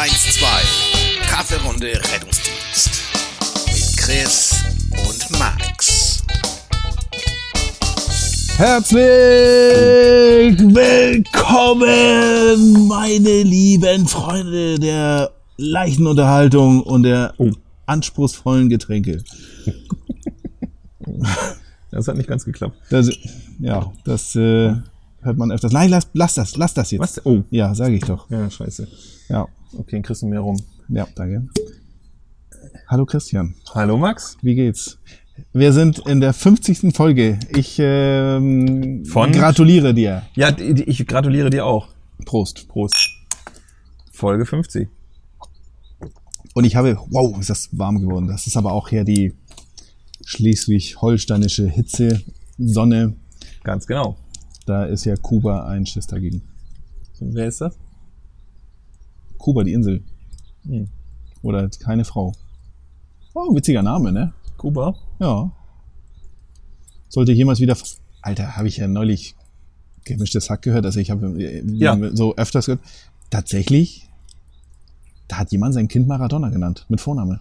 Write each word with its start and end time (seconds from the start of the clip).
112. 0.00 1.20
Kaffeerunde 1.28 1.88
Rettungsdienst. 1.88 3.02
Mit 3.66 3.98
Chris 3.98 4.64
und 4.92 5.38
Max. 5.38 6.22
Herzlich 8.56 8.98
willkommen, 10.74 11.98
meine 12.88 13.42
lieben 13.42 14.08
Freunde 14.08 14.78
der 14.78 15.32
leichten 15.58 16.06
Unterhaltung 16.06 16.82
und 16.82 17.02
der 17.02 17.34
anspruchsvollen 17.84 18.70
Getränke. 18.70 19.22
Das 21.90 22.08
hat 22.08 22.16
nicht 22.16 22.28
ganz 22.30 22.46
geklappt. 22.46 22.78
Das, 22.88 23.10
ja, 23.58 23.92
das 24.06 24.34
äh, 24.34 24.76
hört 25.20 25.36
man 25.36 25.52
öfters. 25.52 25.72
Nein, 25.72 25.90
lass, 25.90 26.08
lass 26.14 26.32
das, 26.36 26.56
lass 26.56 26.72
das 26.72 26.90
jetzt. 26.90 27.02
Was? 27.02 27.26
Oh. 27.26 27.42
Ja, 27.50 27.74
sage 27.74 27.96
ich 27.96 28.04
doch. 28.04 28.30
Ja, 28.30 28.48
scheiße. 28.48 28.88
Ja, 29.28 29.46
Okay, 29.72 29.96
dann 29.96 30.02
kriegst 30.02 30.22
du 30.22 30.26
mehr 30.26 30.40
rum. 30.40 30.56
ja, 30.88 31.06
danke. 31.14 31.48
Hallo 32.88 33.06
Christian, 33.06 33.54
Hallo 33.72 33.96
Max. 33.96 34.36
wie 34.42 34.54
geht's? 34.54 34.98
Wir 35.52 35.72
sind 35.72 36.00
in 36.06 36.20
der 36.20 36.32
50. 36.34 36.94
Folge. 36.94 37.38
Ich 37.56 37.76
ähm, 37.78 39.04
Von? 39.06 39.32
gratuliere 39.32 39.94
dir. 39.94 40.22
Ja, 40.34 40.54
ich 40.58 41.06
gratuliere 41.06 41.48
dir 41.50 41.64
auch. 41.64 41.88
Prost. 42.26 42.68
Prost. 42.68 43.08
Folge 44.12 44.44
50. 44.44 44.88
Und 46.54 46.64
ich 46.64 46.76
habe, 46.76 46.98
wow, 47.10 47.38
ist 47.40 47.48
das 47.48 47.70
warm 47.72 48.00
geworden. 48.00 48.26
Das 48.26 48.46
ist 48.46 48.56
aber 48.56 48.72
auch 48.72 48.88
hier 48.88 49.04
die 49.04 49.32
schleswig-holsteinische 50.26 51.68
Hitze, 51.68 52.20
Sonne. 52.58 53.14
Ganz 53.62 53.86
genau. 53.86 54.16
Da 54.66 54.84
ist 54.84 55.04
ja 55.06 55.16
Kuba 55.16 55.66
ein 55.68 55.86
Schiss 55.86 56.06
dagegen. 56.06 56.42
Wer 57.20 57.46
ist 57.46 57.60
das? 57.62 57.78
Kuba, 59.40 59.64
die 59.64 59.72
Insel. 59.72 60.02
Hm. 60.64 60.88
Oder 61.42 61.68
keine 61.68 62.04
Frau. 62.04 62.32
Oh, 63.34 63.54
witziger 63.54 63.82
Name, 63.82 64.12
ne? 64.12 64.32
Kuba. 64.56 64.94
Ja. 65.18 65.50
Sollte 67.08 67.32
jemals 67.32 67.60
wieder. 67.60 67.76
Alter, 68.22 68.56
habe 68.56 68.68
ich 68.68 68.76
ja 68.76 68.86
neulich 68.86 69.34
gemischtes 70.04 70.50
Hack 70.50 70.62
gehört. 70.62 70.84
Also 70.84 71.00
ich 71.00 71.10
habe 71.10 71.42
äh, 71.42 71.62
Ja. 71.66 71.98
so 72.14 72.36
öfters 72.36 72.66
gehört. 72.66 72.82
Tatsächlich, 73.30 74.08
da 75.28 75.38
hat 75.38 75.52
jemand 75.52 75.72
sein 75.74 75.88
Kind 75.88 76.06
Maradona 76.06 76.50
genannt, 76.50 76.84
mit 76.88 77.00
Vorname. 77.00 77.40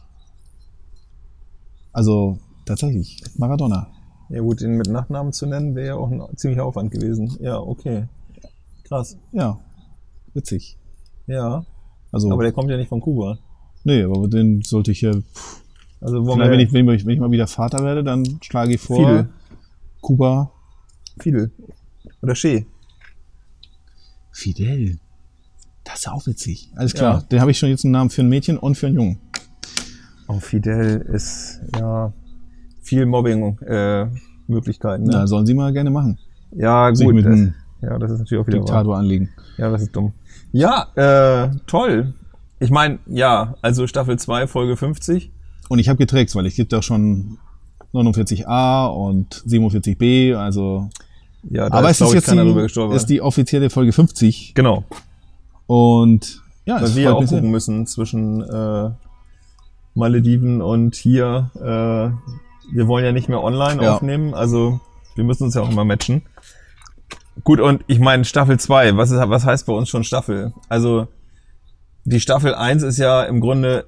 Also 1.92 2.38
tatsächlich, 2.66 3.22
Maradona. 3.36 3.88
Ja 4.30 4.42
gut, 4.42 4.61
den 4.61 4.77
mit 4.77 4.88
Nachnamen 4.88 5.33
zu 5.33 5.47
nennen, 5.47 5.75
wäre 5.75 5.88
ja 5.88 5.95
auch 5.95 6.11
ein 6.11 6.38
ziemlicher 6.38 6.64
Aufwand 6.64 6.92
gewesen. 6.92 7.36
Ja, 7.42 7.58
okay. 7.58 8.08
Krass. 8.83 9.17
Ja, 9.31 9.59
witzig. 10.33 10.77
Ja. 11.27 11.66
Also, 12.12 12.32
Aber 12.32 12.44
der 12.44 12.52
kommt 12.52 12.70
ja 12.70 12.78
nicht 12.78 12.90
von 12.90 13.02
Kuba. 13.02 13.38
nee, 13.84 14.04
aber 14.04 14.28
den 14.28 14.62
sollte 14.62 14.92
ich 14.92 15.02
ja. 15.02 15.12
Also 16.02 16.24
Vielleicht, 16.24 16.52
wenn, 16.52 16.60
ich, 16.60 16.72
wenn, 16.74 16.90
ich, 16.90 17.06
wenn 17.06 17.14
ich 17.14 17.20
mal 17.20 17.32
wieder 17.32 17.48
Vater 17.48 17.84
werde, 17.84 18.04
dann 18.04 18.24
schlage 18.42 18.74
ich 18.76 18.82
vor, 18.82 18.98
Fidel. 18.98 19.30
Kuba, 20.02 20.52
Fidel. 21.20 21.52
Oder 22.22 22.34
Che. 22.36 22.66
Fidel. 24.32 25.00
Das 25.84 26.00
ist 26.00 26.08
auch 26.10 26.26
witzig. 26.28 26.72
Alles 26.76 26.94
klar, 26.94 27.16
Ja. 27.16 27.22
den 27.24 27.42
habe 27.42 27.52
ich 27.52 27.60
schon 27.60 27.70
jetzt 27.70 27.84
einen 27.84 27.92
Namen 27.92 28.10
für 28.10 28.22
ein 28.22 28.30
Mädchen 28.30 28.58
und 28.58 28.76
für 28.76 28.88
einen 28.88 28.96
Jungen. 28.96 29.20
Oh, 30.28 30.40
Fidel 30.40 31.02
ist 31.14 31.60
ja 31.78 32.14
viel 32.82 33.06
Mobbing-Möglichkeiten. 33.06 35.04
Na, 35.06 35.22
ne? 35.22 35.28
sollen 35.28 35.46
sie 35.46 35.54
mal 35.54 35.73
gerne 35.73 35.90
machen. 35.90 36.18
ja, 36.52 36.94
Sich 36.94 37.06
gut. 37.06 37.16
mit 37.16 37.26
das, 37.26 37.40
ja, 37.82 37.98
das 37.98 38.12
ist 38.12 38.20
natürlich 38.20 38.42
auch 38.44 38.48
wieder 38.48 38.60
wahr. 38.60 38.66
Diktator 38.66 38.98
anlegen. 38.98 39.30
Ja, 39.60 39.70
das 39.70 39.82
ist 39.84 39.96
dumm. 39.96 40.14
Ja, 40.52 40.88
äh, 40.96 41.50
toll. 41.68 42.14
Ich 42.60 42.72
meine, 42.72 43.00
ja, 43.08 43.56
also 43.61 43.88
Staffel 43.88 44.17
2, 44.17 44.48
Folge 44.48 44.76
50. 44.78 45.32
Und 45.70 45.80
ich 45.80 45.89
habe 45.89 45.98
getrickst, 45.98 46.36
weil 46.36 46.45
es 46.45 46.56
gibt 46.56 46.73
auch 46.73 46.83
schon 46.83 47.38
49a 47.94 48.88
und 48.88 49.44
47b, 49.48 50.36
also. 50.36 50.89
Ja, 51.50 51.70
da 51.70 51.78
aber 51.78 51.89
ist, 51.89 52.02
es 52.02 52.08
ist 52.10 52.14
jetzt 52.16 52.32
die, 52.32 52.54
gestolpert. 52.54 52.98
ist 52.98 53.06
die 53.08 53.22
offizielle 53.22 53.70
Folge 53.70 53.92
50. 53.94 54.54
genau. 54.56 54.83
Und 55.67 56.42
ja, 56.66 56.82
Weil 56.82 56.95
wir 56.95 57.04
ja 57.04 57.14
auch 57.14 57.26
gucken 57.26 57.52
müssen 57.52 57.88
zwischen 57.88 58.42
äh, 58.44 58.89
Malediven 59.95 60.62
und 60.62 60.95
hier. 60.95 61.50
Äh, 61.56 62.76
wir 62.76 62.88
wollen 62.88 63.04
ja 63.06 63.12
nicht 63.12 63.30
mehr 63.30 63.42
online 63.44 63.82
Ja. 63.83 63.95
aufnehmen, 63.95 64.33
also 64.33 64.80
wir 65.16 65.23
müssen 65.23 65.44
uns 65.45 65.56
ja 65.56 65.62
auch 65.62 65.72
immer 65.72 65.86
matchen. 65.86 66.22
Gut, 67.44 67.60
und 67.60 67.83
ich 67.88 68.00
meine, 68.00 68.26
Staffel 68.26 68.60
2, 68.60 68.98
was, 68.98 69.11
ist, 69.11 69.17
was 69.30 69.45
heißt 69.45 69.66
bei 69.66 69.73
uns 69.73 69.89
schon 69.89 70.04
Staffel? 70.04 70.54
Also, 70.67 71.08
die 72.05 72.20
Staffel 72.20 72.54
1 72.55 72.83
ist 72.83 72.98
ja 72.98 73.23
im 73.23 73.39
Grunde 73.39 73.86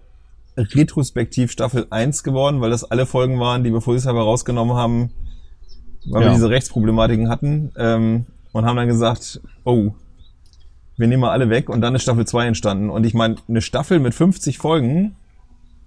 retrospektiv 0.57 1.51
Staffel 1.51 1.87
1 1.89 2.23
geworden, 2.23 2.61
weil 2.61 2.69
das 2.69 2.83
alle 2.83 3.05
Folgen 3.05 3.39
waren, 3.39 3.63
die 3.63 3.71
wir 3.73 3.81
vorsichtshalber 3.81 4.21
rausgenommen 4.21 4.75
haben, 4.75 5.11
weil 6.09 6.23
Ja. 6.23 6.27
wir 6.29 6.33
diese 6.35 6.49
Rechtsproblematiken 6.49 7.29
hatten 7.29 7.71
ähm, 7.77 8.25
und 8.51 8.65
haben 8.65 8.75
dann 8.75 8.87
gesagt, 8.87 9.41
oh, 9.63 9.91
wir 10.97 11.07
nehmen 11.07 11.21
mal 11.21 11.31
alle 11.31 11.49
weg 11.49 11.69
und 11.69 11.81
dann 11.81 11.95
ist 11.95 12.03
Staffel 12.03 12.27
2 12.27 12.47
entstanden. 12.47 12.89
Und 12.89 13.05
ich 13.05 13.13
meine, 13.13 13.35
eine 13.47 13.61
Staffel 13.61 13.99
mit 13.99 14.13
50 14.13 14.57
Folgen, 14.59 15.15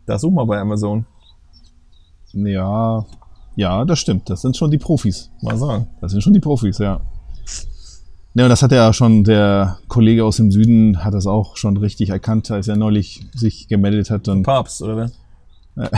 das 0.07 0.23
such 0.23 0.33
mal 0.33 0.45
bei 0.47 0.59
Amazon. 0.59 1.07
Ja, 2.33 3.05
ja, 3.57 3.85
das 3.85 4.01
stimmt. 4.01 4.29
Das 4.29 4.43
sind 4.43 4.57
schon 4.57 4.71
die 4.71 4.79
Profis. 4.79 5.31
Mal 5.41 5.57
sagen. 5.57 5.87
Das 6.01 6.11
sind 6.11 6.23
schon 6.23 6.33
die 6.33 6.41
Profis, 6.41 6.79
ja. 6.79 7.01
Ja, 8.37 8.45
und 8.45 8.51
das 8.51 8.63
hat 8.63 8.73
ja 8.73 8.93
schon 8.93 9.23
der 9.25 9.79
Kollege 9.89 10.25
aus 10.25 10.37
dem 10.39 10.51
Süden 10.51 11.05
hat 11.05 11.15
das 11.15 11.27
auch 11.27 11.57
schon 11.57 11.77
richtig 11.77 12.11
erkannt, 12.11 12.51
als 12.51 12.67
er 12.67 12.77
neulich 12.77 13.25
sich 13.35 13.69
gemeldet 13.69 14.11
hat 14.11 14.27
und 14.29 14.43
Papst, 14.43 14.83
oder 14.83 14.97
wer? 14.97 15.11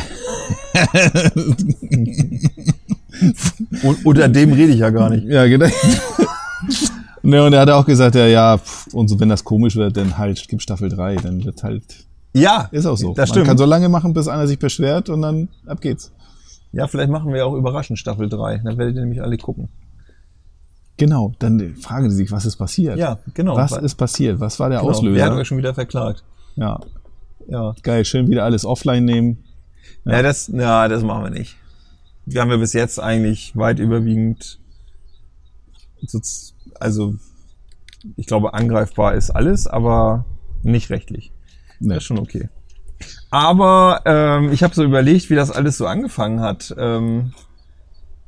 Und 3.82 4.04
unter 4.04 4.28
dem 4.28 4.52
rede 4.52 4.72
ich 4.72 4.80
ja 4.80 4.90
gar 4.90 5.10
nicht. 5.10 5.24
ja, 5.26 5.46
genau. 5.46 5.66
ne, 7.22 7.44
und 7.44 7.52
er 7.52 7.60
hat 7.60 7.70
auch 7.70 7.86
gesagt, 7.86 8.14
ja, 8.14 8.26
ja, 8.26 8.58
pff, 8.58 8.92
und 8.92 9.08
so, 9.08 9.18
wenn 9.20 9.28
das 9.28 9.44
komisch 9.44 9.76
wird, 9.76 9.96
dann 9.96 10.18
halt 10.18 10.46
gibt 10.48 10.62
Staffel 10.62 10.88
3, 10.88 11.16
dann 11.16 11.44
wird 11.44 11.62
halt 11.62 11.82
Ja, 12.34 12.68
ist 12.72 12.86
auch 12.86 12.96
so. 12.96 13.08
Das 13.14 13.28
Man 13.30 13.34
stimmt. 13.34 13.46
kann 13.46 13.58
so 13.58 13.64
lange 13.64 13.88
machen, 13.88 14.12
bis 14.12 14.28
einer 14.28 14.46
sich 14.46 14.58
beschwert 14.58 15.08
und 15.08 15.22
dann 15.22 15.48
ab 15.66 15.80
geht's. 15.80 16.12
ja, 16.72 16.86
vielleicht 16.86 17.10
machen 17.10 17.32
wir 17.32 17.46
auch 17.46 17.54
überraschend 17.54 17.98
Staffel 17.98 18.28
3. 18.28 18.58
Dann 18.64 18.76
werdet 18.78 18.96
ihr 18.96 19.00
nämlich 19.02 19.22
alle 19.22 19.36
gucken. 19.38 19.68
Genau, 20.98 21.34
dann 21.38 21.76
fragen 21.76 22.08
sie 22.10 22.16
sich, 22.16 22.30
was 22.32 22.46
ist 22.46 22.56
passiert? 22.56 22.96
Ja, 22.98 23.18
genau. 23.34 23.56
Was 23.56 23.72
ist 23.72 23.96
passiert? 23.96 24.40
Was 24.40 24.58
war 24.58 24.70
der 24.70 24.78
genau. 24.80 24.90
Auslöser? 24.90 25.24
Hat 25.26 25.32
euch 25.32 25.46
schon 25.48 25.58
wieder 25.58 25.74
verklagt? 25.74 26.24
ja, 26.56 26.80
Ja. 27.48 27.74
geil, 27.82 28.04
schön 28.04 28.28
wieder 28.28 28.44
alles 28.44 28.64
offline 28.64 29.04
nehmen. 29.04 29.44
Ja, 30.04 30.22
das, 30.22 30.48
ja, 30.48 30.88
das 30.88 31.02
machen 31.02 31.24
wir 31.24 31.30
nicht. 31.30 31.56
Wir 32.24 32.40
haben 32.40 32.50
ja 32.50 32.56
bis 32.56 32.72
jetzt 32.72 32.98
eigentlich 32.98 33.54
weit 33.56 33.78
überwiegend, 33.78 34.58
so- 36.06 36.20
also 36.80 37.14
ich 38.16 38.26
glaube, 38.26 38.54
angreifbar 38.54 39.14
ist 39.14 39.30
alles, 39.30 39.66
aber 39.66 40.24
nicht 40.62 40.90
rechtlich. 40.90 41.32
Ne. 41.80 41.94
Das 41.94 41.98
ist 41.98 42.04
schon 42.04 42.18
okay. 42.18 42.48
Aber 43.30 44.00
ähm, 44.06 44.50
ich 44.52 44.62
habe 44.62 44.74
so 44.74 44.82
überlegt, 44.82 45.28
wie 45.28 45.34
das 45.34 45.50
alles 45.50 45.76
so 45.76 45.86
angefangen 45.86 46.40
hat. 46.40 46.74
Ähm, 46.78 47.32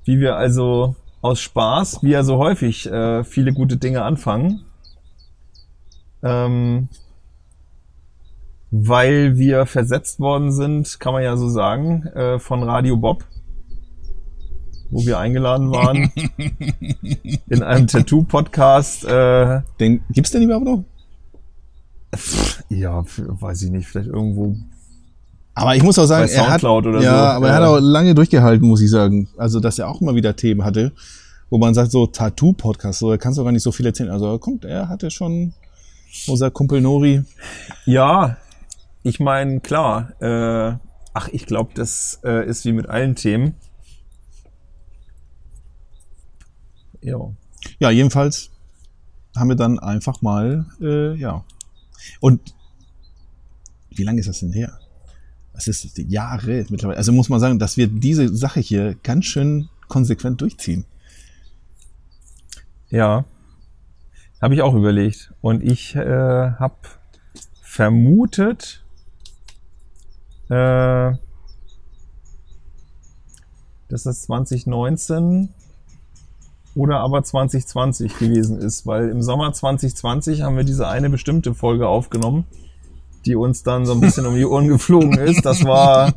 wie 0.05 0.19
wir 0.21 0.37
also 0.37 0.97
aus 1.21 1.41
Spaß, 1.41 2.03
wie 2.03 2.11
ja 2.11 2.23
so 2.23 2.39
häufig 2.39 2.91
äh, 2.91 3.25
viele 3.25 3.53
gute 3.53 3.77
Dinge 3.77 4.03
anfangen. 4.03 4.65
Ähm, 6.23 6.89
weil 8.71 9.37
wir 9.39 9.67
versetzt 9.67 10.21
worden 10.21 10.53
sind, 10.53 11.01
kann 11.01 11.12
man 11.12 11.23
ja 11.23 11.37
so 11.37 11.49
sagen, 11.49 12.06
äh, 12.09 12.39
von 12.39 12.62
Radio 12.62 12.97
Bob, 12.97 13.25
wo 14.91 15.06
wir 15.06 15.19
eingeladen 15.19 15.71
waren 15.71 16.12
in 17.49 17.62
einem 17.62 17.87
Tattoo-Podcast. 17.87 19.05
Äh, 19.05 19.62
Den, 19.81 20.03
gibt's 20.11 20.32
denn 20.32 20.43
überhaupt 20.43 20.67
noch? 20.67 20.85
ja, 22.69 23.05
weiß 23.05 23.62
ich 23.62 23.71
nicht, 23.71 23.87
vielleicht 23.88 24.09
irgendwo. 24.09 24.56
Aber 25.60 25.76
ich 25.76 25.82
muss 25.82 25.99
auch 25.99 26.06
sagen, 26.06 26.28
er 26.31 26.50
hat, 26.50 26.62
ja, 26.62 26.69
so. 26.69 27.08
aber 27.08 27.49
er 27.49 27.55
hat 27.55 27.62
auch 27.64 27.81
lange 27.81 28.14
durchgehalten, 28.14 28.66
muss 28.66 28.81
ich 28.81 28.90
sagen. 28.90 29.28
Also, 29.37 29.60
dass 29.60 29.78
er 29.78 29.88
auch 29.88 30.00
immer 30.00 30.14
wieder 30.14 30.37
Themen 30.37 30.64
hatte, 30.64 30.93
wo 31.50 31.58
man 31.58 31.75
sagt, 31.75 31.90
so 31.90 32.06
Tattoo-Podcast, 32.06 33.00
so, 33.00 33.10
da 33.10 33.16
kannst 33.16 33.38
du 33.38 33.44
gar 33.44 33.52
nicht 33.52 33.62
so 33.62 33.72
viel 33.72 33.87
erzählen. 33.87 34.10
Also, 34.10 34.38
kommt, 34.38 34.64
er 34.64 34.88
hatte 34.88 35.10
schon, 35.10 35.55
unser 36.26 36.50
Kumpel 36.50 36.81
Nori, 36.81 37.22
Ja, 37.87 38.37
ich 39.02 39.20
meine, 39.20 39.60
klar. 39.60 40.12
Äh, 40.20 40.76
ach, 41.14 41.28
ich 41.32 41.46
glaube, 41.46 41.70
das 41.75 42.20
äh, 42.25 42.46
ist 42.46 42.64
wie 42.64 42.72
mit 42.72 42.88
allen 42.88 43.16
Themen. 43.16 43.54
Ja. 47.00 47.19
ja, 47.78 47.90
jedenfalls 47.90 48.50
haben 49.37 49.49
wir 49.49 49.56
dann 49.56 49.78
einfach 49.78 50.20
mal, 50.20 50.66
äh, 50.81 51.14
ja. 51.14 51.44
Und 52.20 52.54
wie 53.90 54.04
lange 54.04 54.20
ist 54.20 54.28
das 54.28 54.40
denn 54.40 54.52
her? 54.52 54.78
Das 55.58 55.66
ist 55.66 55.99
Jahre 55.99 56.64
mittlerweile. 56.69 56.99
Also 56.99 57.10
muss 57.10 57.28
man 57.28 57.40
sagen, 57.40 57.58
dass 57.58 57.76
wir 57.76 57.88
diese 57.88 58.32
Sache 58.32 58.60
hier 58.60 58.94
ganz 59.02 59.25
schön 59.25 59.69
konsequent 59.88 60.40
durchziehen. 60.40 60.84
Ja. 62.90 63.25
Habe 64.40 64.55
ich 64.55 64.62
auch 64.62 64.75
überlegt. 64.75 65.34
Und 65.40 65.64
ich 65.64 65.96
äh, 65.96 66.00
habe 66.00 66.76
vermutet, 67.60 68.84
äh, 70.49 71.14
dass 73.88 74.04
das 74.04 74.22
2019 74.22 75.49
oder 76.76 77.00
aber 77.00 77.25
2020 77.25 78.16
gewesen 78.16 78.61
ist, 78.61 78.87
weil 78.87 79.08
im 79.08 79.22
Sommer 79.22 79.52
2020 79.52 80.43
haben 80.43 80.56
wir 80.56 80.62
diese 80.62 80.87
eine 80.87 81.11
bestimmte 81.11 81.52
Folge 81.52 81.88
aufgenommen, 81.88 82.44
die 83.28 83.36
uns 83.36 83.62
dann 83.62 83.86
so 83.86 83.92
ein 83.92 84.00
bisschen 84.00 84.26
um 84.26 84.34
die 84.34 84.44
Ohren 84.46 84.69
geflogen 84.69 85.19
ist. 85.19 85.44
Das 85.44 85.64
war, 85.64 86.14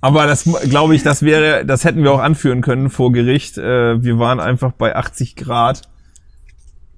aber 0.00 0.26
das 0.26 0.44
glaube 0.68 0.94
ich, 0.94 1.02
das 1.02 1.22
wäre, 1.22 1.64
das 1.64 1.84
hätten 1.84 2.02
wir 2.02 2.12
auch 2.12 2.20
anführen 2.20 2.60
können 2.60 2.90
vor 2.90 3.12
Gericht. 3.12 3.56
Äh, 3.56 4.02
wir 4.02 4.18
waren 4.18 4.40
einfach 4.40 4.72
bei 4.72 4.94
80 4.94 5.36
Grad 5.36 5.82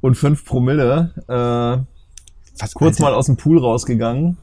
und 0.01 0.17
5 0.17 0.45
Promille, 0.45 1.13
äh, 1.29 2.61
Was, 2.61 2.75
kurz 2.75 3.01
Alter, 3.01 3.13
mal 3.13 3.15
aus 3.17 3.27
dem 3.27 3.37
Pool 3.37 3.59
rausgegangen 3.59 4.39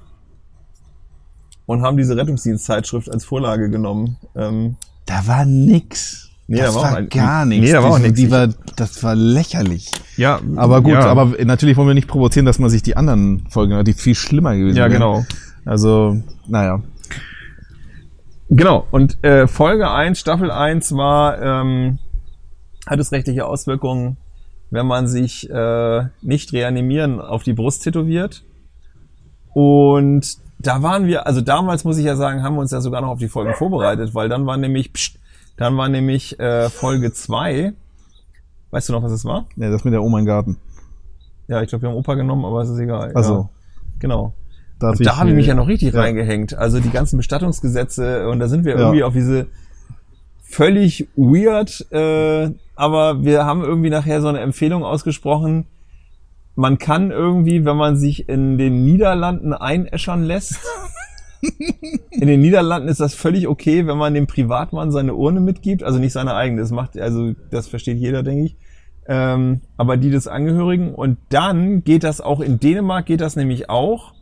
und 1.65 1.81
haben 1.81 1.97
diese 1.97 2.15
Rettungsdienstzeitschrift 2.15 3.11
als 3.11 3.25
Vorlage 3.25 3.69
genommen. 3.69 4.17
Ähm, 4.35 4.77
Da 5.05 5.27
war 5.27 5.45
nix. 5.45 6.29
Nee, 6.47 6.57
das 6.57 6.75
da 6.75 6.81
war 6.81 6.91
war, 6.93 7.01
gar 7.03 7.45
nichts. 7.45 7.65
nee, 7.65 7.71
da 7.71 7.81
war 7.81 7.91
auch 7.91 7.99
nix. 7.99 8.13
Die 8.13 8.29
war, 8.29 8.49
das 8.75 9.03
war 9.03 9.15
lächerlich. 9.15 9.91
ja, 10.15 10.39
Aber 10.55 10.81
gut, 10.81 10.93
ja, 10.93 11.05
aber 11.05 11.33
natürlich 11.43 11.75
wollen 11.75 11.87
wir 11.87 11.95
nicht 11.95 12.07
provozieren, 12.07 12.45
dass 12.45 12.59
man 12.59 12.69
sich 12.69 12.83
die 12.83 12.95
anderen 12.95 13.47
Folgen, 13.49 13.83
die 13.83 13.93
viel 13.93 14.15
schlimmer 14.15 14.55
gewesen 14.55 14.77
ja, 14.77 14.83
wären. 14.83 14.93
genau. 14.93 15.25
Also, 15.65 16.21
naja. 16.47 16.81
Genau, 18.49 18.85
und 18.91 19.23
äh, 19.23 19.47
Folge 19.47 19.89
1, 19.89 20.19
Staffel 20.19 20.51
1 20.51 20.91
war, 20.95 21.41
ähm, 21.41 21.97
hat 22.85 22.99
es 22.99 23.11
rechtliche 23.11 23.47
Auswirkungen, 23.47 24.17
wenn 24.69 24.85
man 24.85 25.07
sich 25.07 25.49
äh, 25.49 26.03
nicht 26.21 26.53
reanimieren 26.53 27.19
auf 27.19 27.41
die 27.41 27.53
Brust 27.53 27.83
tätowiert. 27.83 28.43
Und 29.53 30.37
da 30.59 30.83
waren 30.83 31.07
wir, 31.07 31.25
also 31.25 31.41
damals 31.41 31.85
muss 31.85 31.97
ich 31.97 32.05
ja 32.05 32.15
sagen, 32.15 32.43
haben 32.43 32.55
wir 32.55 32.61
uns 32.61 32.71
ja 32.71 32.81
sogar 32.81 33.01
noch 33.01 33.09
auf 33.09 33.19
die 33.19 33.29
Folgen 33.29 33.53
vorbereitet, 33.55 34.13
weil 34.13 34.29
dann 34.29 34.45
war 34.45 34.57
nämlich, 34.57 34.93
pst, 34.93 35.17
dann 35.57 35.77
war 35.77 35.89
nämlich 35.89 36.39
äh, 36.39 36.69
Folge 36.69 37.13
2. 37.13 37.73
Weißt 38.71 38.89
du 38.89 38.93
noch, 38.93 39.03
was 39.03 39.11
es 39.11 39.23
war? 39.25 39.45
Ja, 39.55 39.69
das 39.69 39.83
mit 39.85 39.93
der 39.93 40.03
Oma 40.03 40.19
im 40.19 40.25
Garten. 40.25 40.57
Ja, 41.47 41.61
ich 41.61 41.69
glaube, 41.69 41.83
wir 41.83 41.89
haben 41.89 41.95
Opa 41.95 42.15
genommen, 42.15 42.43
aber 42.43 42.61
es 42.61 42.69
ist 42.69 42.79
egal. 42.79 43.11
Also, 43.13 43.33
ja, 43.33 43.49
genau. 43.99 44.33
darf 44.79 44.97
Da 44.99 45.17
habe 45.17 45.29
ich 45.29 45.35
mich 45.35 45.47
ja 45.47 45.53
noch 45.53 45.67
richtig 45.67 45.93
ja. 45.93 46.01
reingehängt. 46.01 46.55
Also 46.55 46.79
die 46.79 46.89
ganzen 46.89 47.17
Bestattungsgesetze 47.17 48.27
und 48.27 48.39
da 48.39 48.47
sind 48.47 48.65
wir 48.65 48.73
Ja. 48.73 48.79
irgendwie 48.79 49.03
auf 49.03 49.13
diese 49.13 49.47
völlig 50.43 51.07
weird, 51.15 51.85
äh, 51.91 52.51
aber 52.75 53.23
wir 53.23 53.45
haben 53.45 53.61
irgendwie 53.63 53.89
nachher 53.89 54.21
so 54.21 54.27
eine 54.27 54.39
Empfehlung 54.39 54.83
ausgesprochen. 54.83 55.65
Man 56.55 56.77
kann 56.77 57.11
irgendwie, 57.11 57.65
wenn 57.65 57.77
man 57.77 57.97
sich 57.97 58.29
in 58.29 58.57
den 58.57 58.83
Niederlanden 58.85 59.53
einäschern 59.53 60.23
lässt, 60.23 60.59
in 62.11 62.27
den 62.27 62.41
Niederlanden 62.41 62.89
ist 62.89 62.99
das 62.99 63.15
völlig 63.15 63.47
okay, 63.47 63.87
wenn 63.87 63.97
man 63.97 64.13
dem 64.13 64.27
Privatmann 64.27 64.91
seine 64.91 65.15
Urne 65.15 65.41
mitgibt, 65.41 65.83
also 65.83 65.99
nicht 65.99 66.13
seine 66.13 66.35
eigene, 66.35 66.61
das 66.61 66.71
macht, 66.71 66.97
also 66.97 67.33
das 67.51 67.67
versteht 67.67 67.97
jeder, 67.97 68.23
denke 68.23 68.45
ich. 68.45 68.57
Ähm, 69.07 69.61
aber 69.77 69.97
die 69.97 70.09
des 70.09 70.27
Angehörigen. 70.27 70.93
Und 70.93 71.17
dann 71.29 71.83
geht 71.83 72.03
das 72.03 72.21
auch 72.21 72.39
in 72.39 72.59
Dänemark, 72.59 73.05
geht 73.05 73.21
das 73.21 73.35
nämlich 73.35 73.69
auch. 73.69 74.13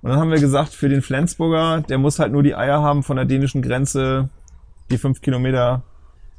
Und 0.00 0.10
dann 0.10 0.18
haben 0.18 0.30
wir 0.30 0.40
gesagt, 0.40 0.70
für 0.70 0.88
den 0.88 1.02
Flensburger, 1.02 1.82
der 1.82 1.98
muss 1.98 2.18
halt 2.18 2.32
nur 2.32 2.42
die 2.42 2.54
Eier 2.54 2.82
haben 2.82 3.02
von 3.02 3.16
der 3.16 3.24
dänischen 3.24 3.62
Grenze, 3.62 4.28
die 4.90 4.98
fünf 4.98 5.20
Kilometer 5.20 5.82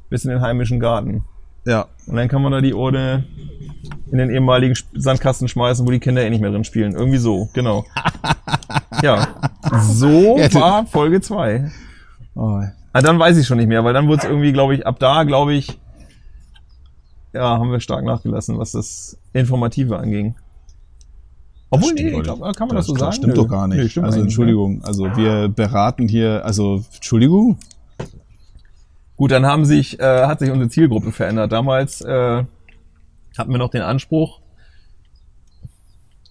bis 0.08 0.24
in 0.24 0.30
den 0.30 0.40
heimischen 0.40 0.80
Garten. 0.80 1.24
Ja. 1.64 1.86
Und 2.06 2.16
dann 2.16 2.28
kann 2.28 2.42
man 2.42 2.52
da 2.52 2.60
die 2.60 2.74
Urne 2.74 3.24
in 4.10 4.18
den 4.18 4.30
ehemaligen 4.30 4.74
Sandkasten 4.94 5.48
schmeißen, 5.48 5.86
wo 5.86 5.90
die 5.90 5.98
Kinder 5.98 6.22
eh 6.22 6.30
nicht 6.30 6.40
mehr 6.40 6.50
drin 6.50 6.64
spielen. 6.64 6.92
Irgendwie 6.94 7.18
so, 7.18 7.48
genau. 7.52 7.84
ja, 9.02 9.28
so 9.82 10.36
war 10.36 10.86
Folge 10.86 11.20
2. 11.20 11.70
Oh, 12.34 12.62
Ah, 12.92 13.02
dann 13.02 13.18
weiß 13.18 13.36
ich 13.36 13.46
schon 13.46 13.58
nicht 13.58 13.66
mehr, 13.66 13.84
weil 13.84 13.92
dann 13.92 14.08
wurde 14.08 14.22
es 14.22 14.24
irgendwie, 14.24 14.52
glaube 14.52 14.74
ich, 14.74 14.86
ab 14.86 14.98
da, 14.98 15.24
glaube 15.24 15.52
ich, 15.52 15.78
ja, 17.34 17.58
haben 17.58 17.70
wir 17.70 17.80
stark 17.80 18.04
nachgelassen, 18.04 18.58
was 18.58 18.72
das 18.72 19.18
Informative 19.34 19.98
anging. 19.98 20.34
Obwohl, 21.68 21.92
nee, 21.92 22.08
ich 22.08 22.22
glaub, 22.22 22.40
kann 22.56 22.68
man 22.68 22.76
das, 22.76 22.86
so 22.86 22.94
das 22.94 23.00
sagen? 23.00 23.12
stimmt 23.12 23.36
Nö. 23.36 23.42
doch 23.42 23.48
gar 23.48 23.68
nicht. 23.68 23.96
Nee, 23.96 24.02
also 24.02 24.16
ne? 24.16 24.22
Entschuldigung, 24.22 24.82
also 24.82 25.14
wir 25.14 25.48
beraten 25.48 26.08
hier, 26.08 26.42
also 26.46 26.84
Entschuldigung, 26.94 27.58
Gut, 29.16 29.30
dann 29.30 29.46
haben 29.46 29.64
sich, 29.64 29.98
äh, 29.98 30.26
hat 30.26 30.40
sich 30.40 30.50
unsere 30.50 30.68
Zielgruppe 30.68 31.10
verändert. 31.10 31.50
Damals 31.50 32.02
äh, 32.02 32.44
hatten 33.38 33.50
wir 33.50 33.58
noch 33.58 33.70
den 33.70 33.82
Anspruch, 33.82 34.40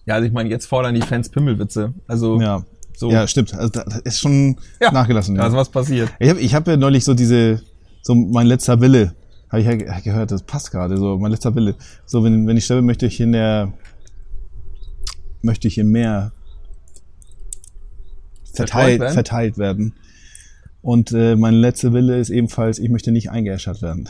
ja, 0.06 0.14
also 0.14 0.26
ich 0.26 0.32
meine, 0.32 0.48
jetzt 0.50 0.66
fordern 0.66 0.94
die 0.94 1.02
Fans 1.02 1.28
Pimmelwitze. 1.28 1.92
Also, 2.06 2.40
ja, 2.40 2.64
so, 2.96 3.10
ja, 3.10 3.26
stimmt, 3.26 3.52
also 3.54 3.68
da 3.70 3.84
da 3.84 3.96
ist 4.04 4.20
schon 4.20 4.56
Ja. 4.80 4.92
nachgelassen. 4.92 5.34
da 5.34 5.42
Ja. 5.42 5.48
ist 5.48 5.54
was 5.54 5.68
passiert. 5.68 6.10
Ich 6.20 6.28
habe 6.30 6.40
ich 6.40 6.54
hab 6.54 6.66
ja 6.68 6.76
neulich 6.76 7.04
so 7.04 7.12
diese, 7.14 7.60
so 8.02 8.14
mein 8.14 8.46
letzter 8.46 8.80
Wille, 8.80 9.14
habe 9.50 9.60
ich 9.60 9.66
ja 9.66 9.74
ge- 9.74 9.90
gehört, 10.04 10.30
das 10.30 10.42
passt 10.44 10.70
gerade, 10.70 10.96
so 10.96 11.18
mein 11.18 11.30
letzter 11.32 11.54
Wille. 11.54 11.74
So, 12.04 12.22
wenn, 12.24 12.46
wenn 12.46 12.56
ich 12.56 12.64
sterbe, 12.64 12.82
möchte 12.82 13.06
ich 13.06 13.18
in 13.20 13.32
der, 13.32 13.72
möchte 15.42 15.66
ich 15.68 15.76
im 15.78 15.90
Meer 15.90 16.32
verteilt, 18.54 19.00
werden? 19.00 19.14
verteilt 19.14 19.58
werden. 19.58 19.94
Und 20.82 21.12
äh, 21.12 21.34
mein 21.36 21.54
letzter 21.54 21.92
Wille 21.92 22.18
ist 22.18 22.30
ebenfalls, 22.30 22.78
ich 22.78 22.88
möchte 22.90 23.10
nicht 23.10 23.30
eingeäschert 23.30 23.82
werden. 23.82 24.08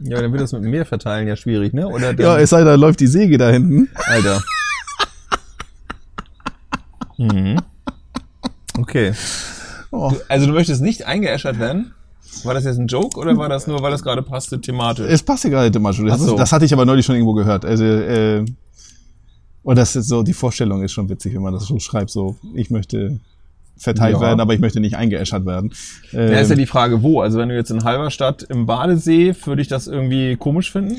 Ja, 0.00 0.20
dann 0.20 0.32
wird 0.32 0.42
das 0.42 0.52
mit 0.52 0.62
dem 0.62 0.70
Meer 0.70 0.86
verteilen 0.86 1.26
ja 1.26 1.36
schwierig, 1.36 1.72
ne? 1.74 1.88
Oder 1.88 2.14
dann, 2.14 2.24
Ja, 2.24 2.38
es 2.38 2.50
sei, 2.50 2.62
da 2.64 2.74
läuft 2.74 3.00
die 3.00 3.06
Säge 3.06 3.38
da 3.38 3.50
hinten. 3.50 3.88
Alter. 4.06 4.42
mhm. 7.16 7.58
Okay. 8.78 9.12
Oh. 9.90 10.12
Also 10.28 10.46
du 10.46 10.52
möchtest 10.52 10.82
nicht 10.82 11.06
eingeäschert 11.06 11.58
werden? 11.58 11.94
War 12.44 12.54
das 12.54 12.64
jetzt 12.64 12.78
ein 12.78 12.86
Joke 12.86 13.18
oder 13.18 13.36
war 13.36 13.48
das 13.48 13.66
nur, 13.66 13.82
weil 13.82 13.90
das 13.90 14.02
gerade 14.02 14.22
passte 14.22 14.60
thematisch? 14.60 15.06
Es 15.08 15.22
passt 15.22 15.44
ja 15.44 15.50
gerade, 15.50 15.78
Macho. 15.78 16.04
Das, 16.04 16.20
so. 16.20 16.32
ist, 16.32 16.38
das 16.38 16.52
hatte 16.52 16.64
ich 16.64 16.72
aber 16.72 16.84
neulich 16.84 17.04
schon 17.04 17.16
irgendwo 17.16 17.32
gehört. 17.32 17.64
Also, 17.64 17.84
äh, 17.84 18.44
und 19.62 19.76
das 19.76 19.96
ist 19.96 20.08
so, 20.08 20.22
die 20.22 20.34
Vorstellung 20.34 20.82
ist 20.82 20.92
schon 20.92 21.08
witzig, 21.08 21.34
wenn 21.34 21.42
man 21.42 21.54
das 21.54 21.64
so 21.64 21.78
schreibt, 21.78 22.10
so, 22.10 22.36
ich 22.54 22.70
möchte 22.70 23.18
verteilt 23.78 24.14
Ja. 24.16 24.20
werden, 24.20 24.40
aber 24.40 24.54
ich 24.54 24.60
möchte 24.60 24.80
nicht 24.80 24.96
eingeäschert 24.96 25.46
werden. 25.46 25.72
Äh, 26.12 26.32
Ja, 26.32 26.40
ist 26.40 26.50
ja 26.50 26.56
die 26.56 26.66
Frage, 26.66 27.02
wo. 27.02 27.20
Also 27.20 27.38
wenn 27.38 27.48
du 27.48 27.54
jetzt 27.54 27.70
in 27.70 27.84
Halberstadt 27.84 28.42
im 28.44 28.66
Badesee, 28.66 29.34
würde 29.44 29.62
ich 29.62 29.68
das 29.68 29.86
irgendwie 29.86 30.36
komisch 30.36 30.70
finden? 30.72 30.96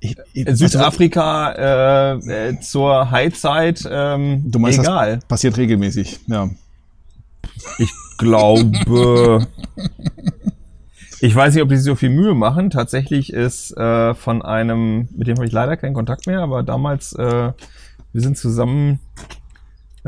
ich, 0.00 0.16
ich, 0.32 0.46
In 0.46 0.54
Südafrika 0.56 1.52
äh, 1.52 2.48
äh, 2.50 2.60
zur 2.60 3.10
Highzeit, 3.10 3.86
ähm, 3.90 4.42
Du 4.50 4.58
meinst, 4.58 4.78
egal. 4.78 5.16
das 5.16 5.24
passiert 5.24 5.56
regelmäßig, 5.56 6.20
ja. 6.28 6.48
Ich 7.78 7.90
glaube. 8.18 9.46
Ich 11.20 11.34
weiß 11.34 11.52
nicht, 11.54 11.62
ob 11.64 11.68
die 11.68 11.76
sich 11.76 11.84
so 11.84 11.96
viel 11.96 12.10
Mühe 12.10 12.34
machen. 12.34 12.70
Tatsächlich 12.70 13.32
ist 13.32 13.76
äh, 13.76 14.14
von 14.14 14.40
einem, 14.42 15.08
mit 15.16 15.26
dem 15.26 15.36
habe 15.36 15.46
ich 15.46 15.52
leider 15.52 15.76
keinen 15.76 15.94
Kontakt 15.94 16.28
mehr, 16.28 16.40
aber 16.42 16.62
damals, 16.62 17.12
äh, 17.14 17.50
wir 18.12 18.20
sind 18.22 18.38
zusammen 18.38 19.00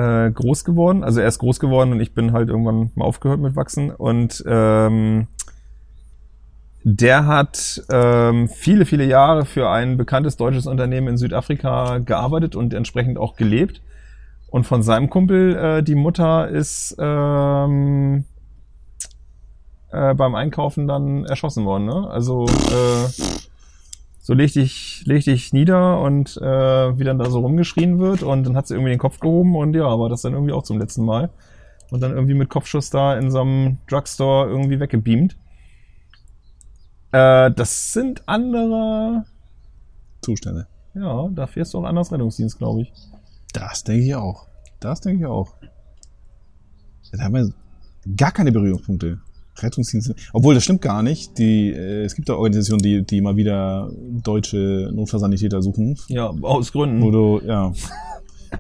äh, 0.00 0.30
groß 0.30 0.64
geworden. 0.64 1.04
Also 1.04 1.21
er 1.21 1.28
ist 1.28 1.38
groß 1.38 1.61
geworden 1.61 1.92
und 1.92 2.00
ich 2.00 2.14
bin 2.14 2.33
halt 2.33 2.49
irgendwann 2.49 2.90
mal 2.95 3.04
aufgehört 3.04 3.40
mit 3.40 3.57
Wachsen. 3.57 3.90
Und 3.90 4.42
ähm, 4.47 5.26
der 6.83 7.26
hat 7.26 7.83
ähm, 7.90 8.49
viele, 8.49 8.87
viele 8.87 9.04
Jahre 9.04 9.45
für 9.45 9.69
ein 9.69 9.97
bekanntes 9.99 10.37
deutsches 10.37 10.66
Unternehmen 10.66 11.09
in 11.09 11.19
Südafrika 11.19 11.99
gearbeitet 11.99 12.57
und 12.57 12.73
entsprechend 12.73 13.19
auch 13.19 13.37
gelebt. 13.37 13.83
Und 14.49 14.64
von 14.64 14.83
seinem 14.83 15.11
Kumpel, 15.11 15.57
äh, 15.57 15.83
die 15.83 15.95
Mutter 15.95 16.49
ist 16.49 16.97
ähm, 16.99 18.25
äh, 19.92 20.14
beim 20.14 20.35
Einkaufen 20.35 20.88
dann 20.88 21.25
erschossen 21.26 21.64
worden. 21.64 21.85
Ne? 21.85 22.09
Also 22.11 22.47
äh, 22.47 23.50
so 24.23 24.35
leg 24.35 24.53
dich, 24.53 25.03
leg 25.07 25.25
dich 25.25 25.53
nieder 25.53 26.00
und 26.00 26.37
äh, 26.37 26.99
wie 26.99 27.05
dann 27.05 27.19
da 27.19 27.31
so 27.31 27.41
rumgeschrien 27.41 27.99
wird 27.99 28.23
und 28.23 28.45
dann 28.45 28.57
hat 28.57 28.67
sie 28.67 28.75
irgendwie 28.75 28.91
den 28.91 28.99
Kopf 28.99 29.19
gehoben 29.19 29.57
und 29.57 29.75
ja, 29.75 29.99
war 29.99 30.09
das 30.09 30.23
dann 30.23 30.35
irgendwie 30.35 30.53
auch 30.53 30.62
zum 30.62 30.79
letzten 30.79 31.05
Mal. 31.05 31.31
Und 31.91 32.00
dann 32.00 32.12
irgendwie 32.12 32.35
mit 32.35 32.49
Kopfschuss 32.49 32.91
da 32.91 33.19
in 33.19 33.33
so 33.33 33.41
einem 33.41 33.79
Drugstore 33.89 34.49
irgendwie 34.49 34.79
weggebeamt. 34.79 35.37
Äh, 37.11 37.50
das 37.50 37.93
sind 37.93 38.23
andere, 38.29 39.25
Zustände. 40.23 40.69
ja, 40.95 41.29
da 41.33 41.47
fährst 41.47 41.75
du 41.75 41.79
auch 41.79 41.85
anders 41.85 42.12
Rettungsdienst, 42.12 42.59
glaube 42.59 42.83
ich. 42.83 42.93
Das 43.53 43.83
denke 43.83 44.05
ich 44.05 44.15
auch. 44.15 44.47
Das 44.79 45.00
denke 45.00 45.25
ich 45.25 45.27
auch. 45.27 45.55
Da 47.12 47.25
haben 47.25 47.35
wir 47.35 47.53
gar 48.17 48.31
keine 48.31 48.53
Berührungspunkte. 48.53 49.19
Rettungsdienste. 49.62 50.14
Obwohl, 50.33 50.55
das 50.55 50.64
stimmt 50.64 50.83
gar 50.83 51.02
nicht. 51.02 51.38
Die, 51.38 51.71
äh, 51.71 52.05
es 52.05 52.14
gibt 52.14 52.29
da 52.29 52.35
Organisationen, 52.35 52.83
die, 52.83 53.02
die 53.05 53.21
mal 53.21 53.37
wieder 53.37 53.90
deutsche 54.23 54.90
Notfallsanitäter 54.93 55.62
suchen, 55.62 55.97
Ja, 56.09 56.33
aus 56.43 56.73
Gründen. 56.73 57.02
wo 57.02 57.11
du, 57.11 57.40
ja, 57.47 57.73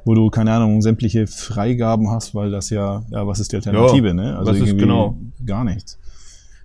wo 0.04 0.14
du, 0.14 0.30
keine 0.30 0.52
Ahnung, 0.52 0.80
sämtliche 0.82 1.26
Freigaben 1.26 2.10
hast, 2.10 2.34
weil 2.34 2.50
das 2.50 2.70
ja, 2.70 3.02
ja, 3.10 3.26
was 3.26 3.40
ist 3.40 3.52
die 3.52 3.56
Alternative, 3.56 4.08
Ja, 4.08 4.14
ne? 4.14 4.36
Also 4.38 4.50
was 4.50 4.56
ist 4.58 4.66
irgendwie 4.68 4.82
genau? 4.86 5.16
gar 5.44 5.64
nichts. 5.64 5.98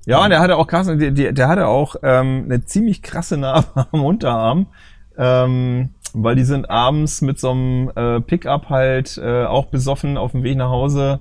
Ja, 0.05 0.23
und 0.23 0.29
der 0.29 0.39
hatte 0.39 0.57
auch 0.57 0.67
krass, 0.67 0.85
der, 0.85 1.09
der 1.11 1.33
der 1.33 1.47
hatte 1.47 1.65
auch 1.67 1.95
ähm, 2.03 2.43
eine 2.45 2.63
ziemlich 2.63 3.01
krasse 3.01 3.37
Narbe 3.37 3.87
am 3.91 4.03
Unterarm. 4.03 4.67
Ähm, 5.17 5.89
weil 6.13 6.35
die 6.35 6.43
sind 6.43 6.69
abends 6.69 7.21
mit 7.21 7.39
so 7.39 7.51
einem 7.51 7.91
äh, 7.95 8.21
Pickup 8.21 8.69
halt 8.69 9.17
äh, 9.17 9.45
auch 9.45 9.65
besoffen 9.65 10.17
auf 10.17 10.31
dem 10.31 10.43
Weg 10.43 10.57
nach 10.57 10.69
Hause 10.69 11.19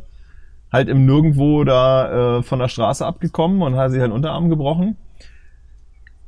halt 0.74 0.88
im 0.88 1.06
Nirgendwo 1.06 1.64
da 1.64 2.38
äh, 2.38 2.42
von 2.42 2.58
der 2.58 2.68
Straße 2.68 3.06
abgekommen 3.06 3.62
und 3.62 3.76
hat 3.76 3.92
sich 3.92 4.00
halt 4.00 4.12
Unterarm 4.12 4.50
gebrochen. 4.50 4.96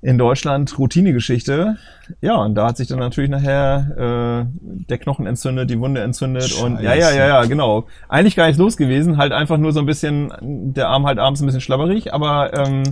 In 0.03 0.19
Deutschland 0.19 0.79
Routinegeschichte. 0.79 1.79
Ja, 2.21 2.37
und 2.37 2.55
da 2.55 2.69
hat 2.69 2.77
sich 2.77 2.87
dann 2.87 3.01
natürlich 3.01 3.29
nachher 3.31 4.47
äh, 4.47 4.61
der 4.61 4.99
Knochen 4.99 5.27
entzündet, 5.27 5.69
die 5.69 5.81
Wunde 5.81 6.01
entzündet 6.01 6.53
und 6.63 6.77
ja, 6.81 6.95
ja, 6.95 7.07
Scheiße. 7.07 7.19
ja, 7.19 7.27
ja, 7.27 7.45
genau. 7.47 7.87
Eigentlich 8.09 8.37
gar 8.37 8.47
nicht 8.47 8.59
los 8.59 8.77
gewesen, 8.77 9.17
halt 9.17 9.33
einfach 9.33 9.57
nur 9.59 9.73
so 9.73 9.81
ein 9.81 9.87
bisschen, 9.87 10.33
der 10.75 10.89
Arm 10.89 11.07
halt 11.07 11.19
abends 11.19 11.41
ein 11.41 11.47
bisschen 11.47 11.61
schlabberig, 11.61 12.15
aber 12.15 12.55
ähm, 12.55 12.85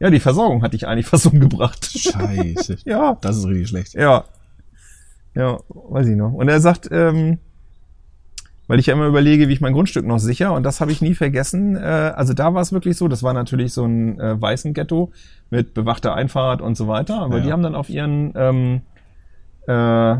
ja, 0.00 0.10
die 0.10 0.18
Versorgung 0.18 0.62
hatte 0.62 0.74
ich 0.74 0.88
eigentlich 0.88 1.06
fast 1.14 1.26
umgebracht. 1.26 1.84
Scheiße. 1.84 2.78
ja, 2.84 3.16
Das 3.20 3.36
ist 3.36 3.46
richtig 3.46 3.68
schlecht. 3.68 3.94
ja. 3.94 4.24
Ja, 5.36 5.58
weiß 5.68 6.06
ich 6.08 6.16
noch. 6.16 6.32
Und 6.32 6.48
er 6.48 6.60
sagt, 6.60 6.88
ähm, 6.92 7.38
weil 8.66 8.78
ich 8.78 8.86
ja 8.86 8.94
immer 8.94 9.06
überlege, 9.06 9.48
wie 9.48 9.52
ich 9.52 9.60
mein 9.60 9.72
Grundstück 9.74 10.06
noch 10.06 10.18
sicher 10.18 10.52
und 10.54 10.62
das 10.62 10.80
habe 10.80 10.90
ich 10.92 11.00
nie 11.02 11.14
vergessen. 11.14 11.76
Äh, 11.76 11.80
also 12.16 12.32
da 12.34 12.54
war 12.54 12.62
es 12.62 12.72
wirklich 12.72 12.96
so, 12.96 13.08
das 13.08 13.22
war 13.22 13.32
natürlich 13.34 13.72
so 13.72 13.84
ein 13.84 14.18
äh, 14.20 14.40
weißen 14.40 14.72
Ghetto 14.74 15.10
mit 15.50 15.74
bewachter 15.74 16.14
Einfahrt 16.14 16.60
und 16.62 16.76
so 16.76 16.88
weiter, 16.88 17.20
aber 17.20 17.38
Ja. 17.38 17.44
die 17.44 17.52
haben 17.52 17.62
dann 17.62 17.74
auf 17.74 17.88
ihren 17.90 18.32
ähm, 18.36 18.80
äh, 19.66 20.16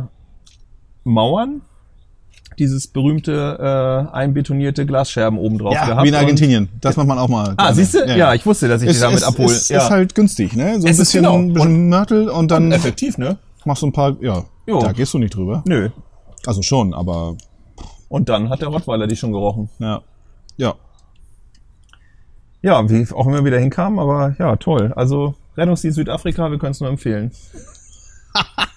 Mauern 1.04 1.62
dieses 2.58 2.86
berühmte 2.86 4.08
äh, 4.12 4.14
einbetonierte 4.14 4.86
Glasscherben 4.86 5.38
oben 5.40 5.58
drauf 5.58 5.74
Ja, 5.74 5.86
gehabt. 5.86 6.04
wie 6.04 6.08
in 6.08 6.14
und- 6.14 6.20
Argentinien. 6.20 6.68
Das 6.80 6.96
macht 6.96 7.08
man 7.08 7.18
auch 7.18 7.28
mal. 7.28 7.54
Ah, 7.56 7.72
siehst 7.74 7.94
du? 7.94 8.04
Ja, 8.06 8.32
ich 8.32 8.46
wusste, 8.46 8.68
dass 8.68 8.80
ich 8.82 8.90
Es, 8.90 8.96
die 8.96 9.02
damit 9.02 9.18
es, 9.18 9.24
abhole. 9.24 9.48
es 9.52 9.68
ja. 9.68 9.78
ist 9.78 9.90
halt 9.90 10.14
günstig, 10.14 10.54
ne? 10.54 10.80
So 10.80 10.86
ein 10.86 10.90
Es 10.92 10.92
ist 10.92 10.98
bisschen, 10.98 11.24
genau. 11.24 11.36
ein 11.36 11.52
bisschen 11.52 11.88
Mörtel 11.88 12.28
und 12.28 12.50
dann 12.52 12.70
effektiv, 12.70 13.18
ne? 13.18 13.38
machst 13.64 13.82
du 13.82 13.86
ein 13.86 13.92
paar, 13.92 14.16
ja, 14.20 14.44
Jo. 14.66 14.78
da 14.80 14.92
gehst 14.92 15.12
du 15.14 15.18
nicht 15.18 15.34
drüber. 15.34 15.64
Nö. 15.66 15.88
Also 16.46 16.60
schon, 16.62 16.92
aber 16.94 17.34
Und 18.08 18.28
dann 18.28 18.50
hat 18.50 18.61
der 18.62 18.68
Rottweiler 18.68 19.06
die 19.06 19.16
schon 19.16 19.32
gerochen. 19.32 19.68
ja. 19.78 20.02
Ja. 20.56 20.75
Ja, 22.62 22.88
wie 22.88 23.06
auch 23.12 23.26
immer 23.26 23.44
wieder 23.44 23.58
hinkamen, 23.58 23.99
aber 23.99 24.37
ja, 24.38 24.56
toll. 24.56 24.92
Also 24.96 25.34
Rettungsdienst 25.56 25.96
Südafrika, 25.96 26.50
wir 26.50 26.58
können 26.58 26.73
es 26.73 26.80
nur 26.80 26.88
empfehlen. 26.88 27.30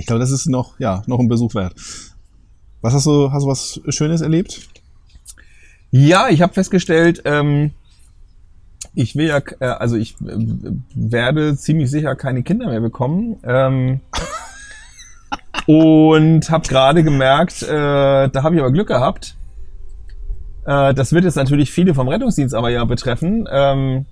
Ich 0.00 0.06
glaube, 0.06 0.20
das 0.20 0.30
ist 0.30 0.46
noch, 0.46 0.80
ja, 0.80 1.02
noch 1.06 1.18
ein 1.18 1.28
Besuch 1.28 1.54
wert. 1.54 1.74
Was 2.80 2.94
hast 2.94 3.04
du, 3.04 3.30
hast 3.32 3.42
du 3.42 3.48
was 3.48 3.80
Schönes 3.88 4.22
erlebt? 4.22 4.70
Ja, 5.90 6.30
ich 6.30 6.40
habe 6.40 6.54
festgestellt, 6.54 7.20
ähm, 7.26 7.72
ich 8.94 9.14
will 9.14 9.26
ja, 9.26 9.42
äh, 9.60 9.66
also 9.66 9.96
ich 9.96 10.14
äh, 10.22 10.72
werde 10.94 11.54
ziemlich 11.54 11.90
sicher 11.90 12.16
keine 12.16 12.42
Kinder 12.42 12.68
mehr 12.68 12.80
bekommen. 12.80 13.40
Ähm, 13.44 14.00
und 15.70 16.50
habe 16.50 16.66
gerade 16.66 17.04
gemerkt, 17.04 17.62
äh, 17.62 17.68
da 17.68 18.42
habe 18.42 18.56
ich 18.56 18.60
aber 18.60 18.72
Glück 18.72 18.88
gehabt. 18.88 19.36
Äh, 20.66 20.94
das 20.94 21.12
wird 21.12 21.22
jetzt 21.22 21.36
natürlich 21.36 21.70
viele 21.70 21.94
vom 21.94 22.08
Rettungsdienst 22.08 22.56
aber 22.56 22.70
ja 22.70 22.84
betreffen. 22.84 23.48
Ähm, 23.48 24.04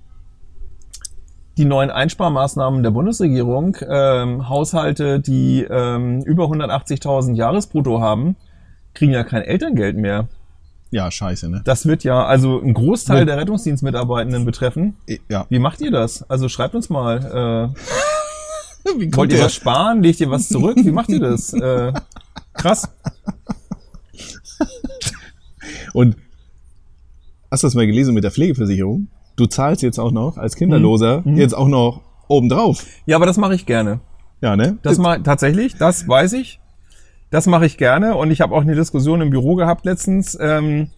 die 1.57 1.65
neuen 1.65 1.91
Einsparmaßnahmen 1.91 2.81
der 2.81 2.91
Bundesregierung, 2.91 3.75
ähm, 3.89 4.47
Haushalte, 4.47 5.19
die 5.19 5.67
ähm, 5.69 6.21
über 6.21 6.45
180.000 6.45 7.35
Jahresbrutto 7.35 7.99
haben, 7.99 8.37
kriegen 8.93 9.11
ja 9.11 9.25
kein 9.25 9.41
Elterngeld 9.41 9.97
mehr. 9.97 10.29
Ja, 10.91 11.11
scheiße, 11.11 11.49
ne? 11.49 11.61
Das 11.65 11.85
wird 11.85 12.05
ja 12.05 12.23
also 12.23 12.61
einen 12.61 12.73
Großteil 12.73 13.25
der 13.25 13.35
Rettungsdienstmitarbeitenden 13.35 14.45
betreffen. 14.45 14.95
Ja. 15.27 15.45
Wie 15.49 15.59
macht 15.59 15.81
ihr 15.81 15.91
das? 15.91 16.23
Also 16.29 16.47
schreibt 16.47 16.73
uns 16.73 16.89
mal. 16.89 17.73
Äh, 17.75 17.79
wollt 19.15 19.33
ihr 19.33 19.39
was 19.41 19.53
sparen? 19.53 20.01
Legt 20.03 20.19
ihr 20.19 20.29
was 20.29 20.47
zurück? 20.49 20.77
Wie 20.81 20.91
macht 20.91 21.09
ihr 21.09 21.19
das? 21.19 21.53
Äh, 21.53 21.93
krass. 22.53 22.89
Und 25.93 26.15
hast 27.51 27.63
du 27.63 27.67
das 27.67 27.75
mal 27.75 27.87
gelesen 27.87 28.13
mit 28.13 28.23
der 28.23 28.31
Pflegeversicherung? 28.31 29.07
Du 29.35 29.45
zahlst 29.45 29.81
jetzt 29.81 29.99
auch 29.99 30.11
noch 30.11 30.37
als 30.37 30.55
Kinderloser 30.55 31.21
Mhm. 31.25 31.37
jetzt 31.37 31.53
auch 31.53 31.67
noch 31.67 32.01
obendrauf. 32.27 32.85
Ja, 33.05 33.15
aber 33.15 33.25
das 33.25 33.37
mache 33.37 33.55
ich 33.55 33.65
gerne. 33.65 33.99
Ja, 34.41 34.55
ne? 34.55 34.77
Das 34.83 34.97
mal 34.97 35.21
tatsächlich, 35.23 35.75
das 35.75 36.07
weiß 36.07 36.33
ich. 36.33 36.59
Das 37.31 37.45
mache 37.45 37.65
ich 37.65 37.77
gerne 37.77 38.15
und 38.15 38.31
ich 38.31 38.41
habe 38.41 38.55
auch 38.55 38.61
eine 38.61 38.75
Diskussion 38.75 39.21
im 39.21 39.29
Büro 39.29 39.55
gehabt 39.55 39.85
letztens. 39.85 40.37
Ähm, 40.39 40.89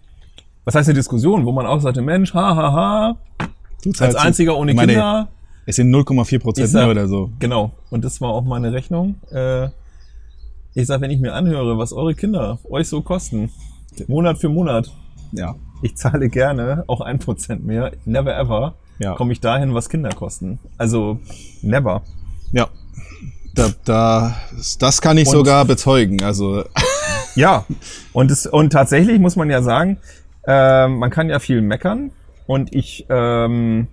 was 0.64 0.76
heißt 0.76 0.88
eine 0.90 0.98
Diskussion, 0.98 1.46
wo 1.46 1.52
man 1.52 1.66
auch 1.66 1.80
sagte, 1.82 2.02
Mensch, 2.02 2.34
ha, 2.34 2.56
ha, 2.56 2.72
ha, 2.74 3.18
du 3.84 3.92
als 4.00 4.16
einziger 4.16 4.56
ohne 4.58 4.74
meine, 4.74 4.94
Kinder. 4.94 5.28
Es 5.66 5.76
sind 5.76 5.94
0,4 5.94 6.40
Prozent 6.40 6.74
mehr 6.74 6.90
oder 6.90 7.08
so. 7.08 7.30
Genau. 7.40 7.72
Und 7.90 8.04
das 8.04 8.20
war 8.22 8.30
auch 8.30 8.44
meine 8.44 8.74
Rechnung. 8.74 9.16
Äh, 9.32 9.68
ich 10.74 10.88
sag, 10.88 11.02
wenn 11.02 11.12
ich 11.12 11.20
mir 11.20 11.34
anhöre, 11.34 11.78
was 11.78 11.94
eure 11.94 12.16
Kinder 12.16 12.60
euch 12.70 12.88
so 12.88 13.02
kosten, 13.02 13.52
Monat 14.08 14.38
für 14.40 14.50
Monat, 14.50 14.92
Ja. 15.34 15.56
ich 15.82 15.96
zahle 15.98 16.30
gerne 16.30 16.84
auch 16.88 17.02
ein 17.02 17.20
Prozent 17.20 17.66
mehr, 17.66 17.92
never 18.06 18.36
ever, 18.38 18.76
Ja. 19.00 19.14
komme 19.16 19.34
ich 19.34 19.40
dahin, 19.42 19.74
was 19.74 19.90
Kinder 19.90 20.10
kosten. 20.10 20.60
Also 20.78 21.20
never. 21.62 22.02
Ja. 22.52 22.68
Da, 23.54 23.70
da, 23.84 24.36
das 24.80 25.02
kann 25.02 25.18
ich 25.18 25.28
Und- 25.28 25.34
sogar 25.34 25.66
bezeugen. 25.66 26.24
Also, 26.24 26.64
Ja. 27.36 27.66
Und 28.14 28.32
es, 28.32 28.46
und 28.46 28.72
tatsächlich 28.74 29.20
muss 29.20 29.36
man 29.36 29.50
ja 29.50 29.62
sagen, 29.62 29.98
ähm, 30.48 30.98
man 31.00 31.10
kann 31.12 31.30
ja 31.30 31.40
viel 31.40 31.62
meckern 31.62 32.12
und 32.48 32.74
ich 32.74 33.06
ähm, 33.10 33.88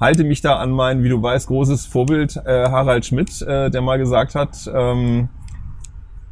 halte 0.00 0.24
mich 0.24 0.40
da 0.40 0.56
an 0.56 0.70
mein, 0.70 1.04
wie 1.04 1.10
du 1.10 1.22
weißt, 1.22 1.46
großes 1.46 1.86
Vorbild 1.86 2.36
äh, 2.44 2.68
Harald 2.70 3.04
Schmidt, 3.04 3.42
äh, 3.42 3.70
der 3.70 3.82
mal 3.82 3.98
gesagt 3.98 4.34
hat, 4.34 4.68
ähm, 4.74 5.28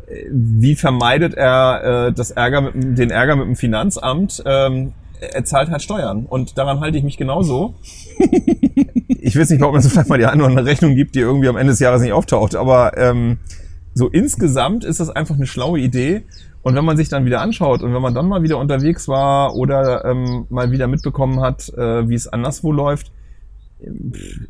äh, 0.06 0.24
wie 0.30 0.74
vermeidet 0.74 1.34
er 1.34 2.06
äh, 2.08 2.12
das 2.12 2.30
Ärger 2.30 2.62
mit, 2.62 2.98
den 2.98 3.10
Ärger 3.10 3.36
mit 3.36 3.46
dem 3.46 3.56
Finanzamt? 3.56 4.42
Ähm, 4.46 4.94
er 5.20 5.44
zahlt 5.44 5.70
halt 5.70 5.82
Steuern 5.82 6.26
und 6.26 6.56
daran 6.58 6.80
halte 6.80 6.96
ich 6.96 7.04
mich 7.04 7.16
genauso. 7.16 7.74
ich 9.08 9.38
weiß 9.38 9.50
nicht, 9.50 9.62
ob 9.62 9.74
es 9.74 9.88
vielleicht 9.88 10.08
mal 10.08 10.18
die 10.18 10.26
eine 10.26 10.42
oder 10.42 10.50
andere 10.50 10.66
Rechnung 10.66 10.94
gibt, 10.94 11.14
die 11.14 11.20
irgendwie 11.20 11.48
am 11.48 11.56
Ende 11.56 11.72
des 11.72 11.80
Jahres 11.80 12.00
nicht 12.00 12.12
auftaucht, 12.12 12.54
aber 12.54 12.96
ähm, 12.96 13.38
so 13.94 14.08
insgesamt 14.08 14.84
ist 14.84 15.00
das 15.00 15.10
einfach 15.10 15.34
eine 15.34 15.46
schlaue 15.46 15.80
Idee. 15.80 16.22
Und 16.62 16.74
wenn 16.74 16.84
man 16.84 16.96
sich 16.96 17.08
dann 17.08 17.24
wieder 17.24 17.40
anschaut 17.40 17.82
und 17.82 17.94
wenn 17.94 18.02
man 18.02 18.14
dann 18.14 18.28
mal 18.28 18.42
wieder 18.42 18.58
unterwegs 18.58 19.08
war 19.08 19.54
oder 19.54 20.04
ähm, 20.04 20.46
mal 20.50 20.70
wieder 20.70 20.86
mitbekommen 20.86 21.40
hat, 21.40 21.68
äh, 21.70 22.08
wie 22.08 22.14
es 22.14 22.28
anderswo 22.28 22.72
läuft, 22.72 23.12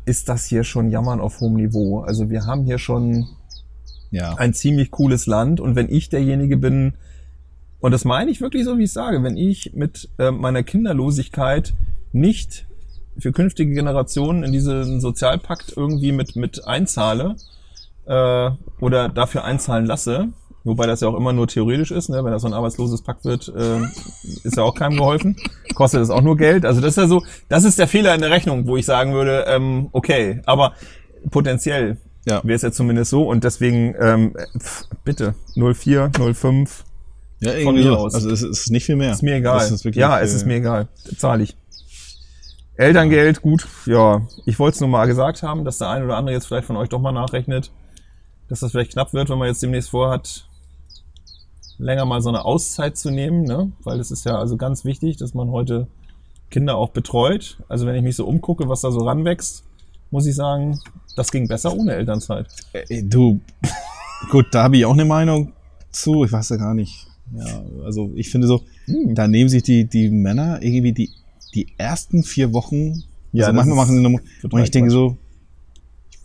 ist 0.05 0.29
das 0.29 0.45
hier 0.45 0.63
schon 0.63 0.89
Jammern 0.89 1.19
auf 1.19 1.39
hohem 1.39 1.55
Niveau. 1.55 2.01
Also 2.01 2.29
wir 2.29 2.45
haben 2.45 2.63
hier 2.65 2.77
schon 2.77 3.27
ja. 4.11 4.33
ein 4.35 4.53
ziemlich 4.53 4.91
cooles 4.91 5.27
Land 5.27 5.59
und 5.59 5.75
wenn 5.75 5.89
ich 5.89 6.09
derjenige 6.09 6.57
bin, 6.57 6.93
und 7.79 7.91
das 7.91 8.05
meine 8.05 8.31
ich 8.31 8.41
wirklich 8.41 8.65
so, 8.65 8.77
wie 8.77 8.83
ich 8.83 8.93
sage, 8.93 9.23
wenn 9.23 9.37
ich 9.37 9.73
mit 9.73 10.09
äh, 10.17 10.31
meiner 10.31 10.63
Kinderlosigkeit 10.63 11.73
nicht 12.11 12.65
für 13.17 13.31
künftige 13.31 13.73
Generationen 13.73 14.43
in 14.43 14.51
diesen 14.51 14.99
Sozialpakt 14.99 15.73
irgendwie 15.75 16.11
mit, 16.11 16.35
mit 16.35 16.65
einzahle 16.65 17.35
äh, 18.05 18.51
oder 18.79 19.09
dafür 19.09 19.43
einzahlen 19.43 19.85
lasse, 19.85 20.29
wobei 20.69 20.87
das 20.87 21.01
ja 21.01 21.07
auch 21.09 21.15
immer 21.17 21.33
nur 21.33 21.47
theoretisch 21.47 21.91
ist, 21.91 22.09
ne? 22.09 22.23
wenn 22.23 22.31
das 22.31 22.43
so 22.43 22.47
ein 22.47 22.53
arbeitsloses 22.53 23.01
Pakt 23.01 23.25
wird, 23.25 23.51
äh, 23.55 23.81
ist 24.43 24.55
ja 24.55 24.63
auch 24.63 24.75
keinem 24.75 24.97
geholfen, 24.97 25.35
kostet 25.75 26.01
es 26.01 26.09
auch 26.09 26.21
nur 26.21 26.37
Geld. 26.37 26.65
Also 26.65 26.79
das 26.79 26.91
ist 26.91 26.97
ja 26.97 27.07
so, 27.07 27.23
das 27.49 27.63
ist 27.65 27.77
der 27.79 27.87
Fehler 27.87 28.15
in 28.15 28.21
der 28.21 28.29
Rechnung, 28.31 28.67
wo 28.67 28.77
ich 28.77 28.85
sagen 28.85 29.13
würde, 29.13 29.45
ähm, 29.47 29.89
okay, 29.91 30.41
aber 30.45 30.73
potenziell 31.31 31.97
Ja. 32.25 32.41
wäre 32.43 32.55
es 32.55 32.61
ja 32.61 32.71
zumindest 32.71 33.11
so 33.11 33.27
und 33.27 33.43
deswegen 33.43 33.95
ähm, 33.99 34.35
pf, 34.57 34.83
bitte 35.03 35.35
04, 35.55 36.11
05, 36.33 36.85
Ja, 37.41 37.51
Von 37.63 37.75
mir 37.75 37.97
aus. 37.97 38.13
Also 38.15 38.29
es 38.29 38.41
ist 38.43 38.69
nicht 38.69 38.85
viel 38.85 38.95
mehr. 38.95 39.11
ist 39.11 39.23
mir 39.23 39.35
egal. 39.35 39.57
Ist 39.65 39.83
ja, 39.95 40.19
es 40.19 40.33
äh, 40.33 40.35
ist 40.35 40.45
mir 40.45 40.55
egal, 40.55 40.87
zahle 41.17 41.43
ich. 41.43 41.55
Elterngeld, 42.75 43.41
gut, 43.41 43.67
ja, 43.85 44.21
ich 44.45 44.57
wollte 44.57 44.75
es 44.75 44.79
nur 44.79 44.89
mal 44.89 45.05
gesagt 45.05 45.43
haben, 45.43 45.65
dass 45.65 45.79
der 45.79 45.89
ein 45.89 46.03
oder 46.03 46.15
andere 46.15 46.33
jetzt 46.35 46.47
vielleicht 46.47 46.65
von 46.67 46.77
euch 46.77 46.87
doch 46.87 46.99
mal 46.99 47.11
nachrechnet, 47.11 47.71
dass 48.47 48.61
das 48.61 48.71
vielleicht 48.71 48.93
knapp 48.93 49.13
wird, 49.13 49.29
wenn 49.29 49.37
man 49.37 49.47
jetzt 49.49 49.61
demnächst 49.61 49.89
vorhat, 49.89 50.48
länger 51.79 52.05
mal 52.05 52.21
so 52.21 52.29
eine 52.29 52.45
Auszeit 52.45 52.97
zu 52.97 53.09
nehmen, 53.09 53.43
ne? 53.43 53.71
weil 53.83 53.97
das 53.97 54.11
ist 54.11 54.25
ja 54.25 54.37
also 54.37 54.57
ganz 54.57 54.85
wichtig, 54.85 55.17
dass 55.17 55.33
man 55.33 55.49
heute 55.49 55.87
Kinder 56.51 56.75
auch 56.77 56.89
betreut. 56.89 57.57
Also 57.69 57.85
wenn 57.87 57.95
ich 57.95 58.03
mich 58.03 58.15
so 58.15 58.25
umgucke, 58.27 58.67
was 58.69 58.81
da 58.81 58.91
so 58.91 58.99
ranwächst, 58.99 59.63
muss 60.11 60.25
ich 60.25 60.35
sagen, 60.35 60.79
das 61.15 61.31
ging 61.31 61.47
besser 61.47 61.75
ohne 61.75 61.93
Elternzeit. 61.93 62.47
Äh, 62.73 63.03
Du, 63.03 63.39
gut, 64.31 64.47
da 64.51 64.63
habe 64.63 64.77
ich 64.77 64.85
auch 64.85 64.93
eine 64.93 65.05
Meinung 65.05 65.53
zu. 65.91 66.23
Ich 66.25 66.31
weiß 66.31 66.49
ja 66.49 66.57
gar 66.57 66.73
nicht. 66.73 67.07
Ja, 67.33 67.61
also 67.85 68.11
ich 68.15 68.29
finde 68.29 68.47
so, 68.47 68.63
Hm. 68.85 69.13
da 69.15 69.27
nehmen 69.27 69.49
sich 69.49 69.61
die, 69.63 69.85
die 69.85 70.09
Männer 70.09 70.61
irgendwie 70.61 70.93
die, 70.93 71.11
die 71.53 71.67
ersten 71.77 72.23
vier 72.23 72.53
Wochen, 72.53 73.03
Ja, 73.31 73.45
also 73.45 73.55
manchmal 73.55 73.77
machen 73.77 73.95
sie 73.95 74.05
eine, 74.05 74.19
und 74.51 74.61
ich 74.63 74.71
denke 74.71 74.89
so, 74.89 75.15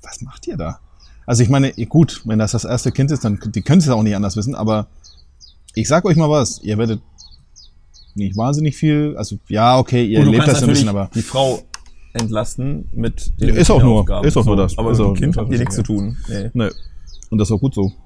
was 0.02 0.22
macht 0.22 0.46
ihr 0.46 0.56
da? 0.56 0.80
Also 1.26 1.42
ich 1.42 1.48
meine, 1.50 1.72
gut, 1.88 2.22
wenn 2.24 2.38
das 2.38 2.52
das 2.52 2.64
erste 2.64 2.90
Kind 2.92 3.10
ist, 3.10 3.24
dann 3.24 3.38
die 3.54 3.62
können 3.62 3.78
es 3.80 3.86
ja 3.86 3.94
auch 3.94 4.02
nicht 4.02 4.16
anders 4.16 4.36
wissen, 4.36 4.54
aber 4.54 4.86
ich 5.74 5.88
sag 5.88 6.04
euch 6.04 6.16
mal 6.16 6.30
was, 6.30 6.60
ihr 6.62 6.78
werdet 6.78 7.00
nicht 8.14 8.36
wahnsinnig 8.36 8.76
viel, 8.76 9.16
also 9.16 9.36
ja, 9.48 9.78
okay, 9.78 10.04
ihr 10.04 10.24
lebt 10.24 10.46
das 10.46 10.62
ein 10.62 10.68
bisschen, 10.68 10.88
aber 10.88 11.10
die 11.14 11.22
Frau 11.22 11.62
entlasten 12.12 12.88
mit 12.92 13.40
den 13.40 13.56
Ist 13.56 13.70
auch 13.70 13.82
nur- 13.82 14.00
Aufgaben. 14.00 14.26
ist 14.26 14.36
auch 14.36 14.44
nur 14.44 14.56
das. 14.56 14.78
Aber 14.78 14.90
mit 14.90 14.98
dem 14.98 15.14
Kind 15.14 15.36
habt 15.36 15.50
ihr 15.50 15.58
nichts 15.58 15.76
ja. 15.76 15.82
zu 15.82 15.92
tun. 15.92 16.16
Nee. 16.28 16.50
Ne. 16.54 16.72
Und 17.30 17.38
das 17.38 17.48
ist 17.48 17.52
auch 17.52 17.60
gut 17.60 17.74
so. 17.74 17.92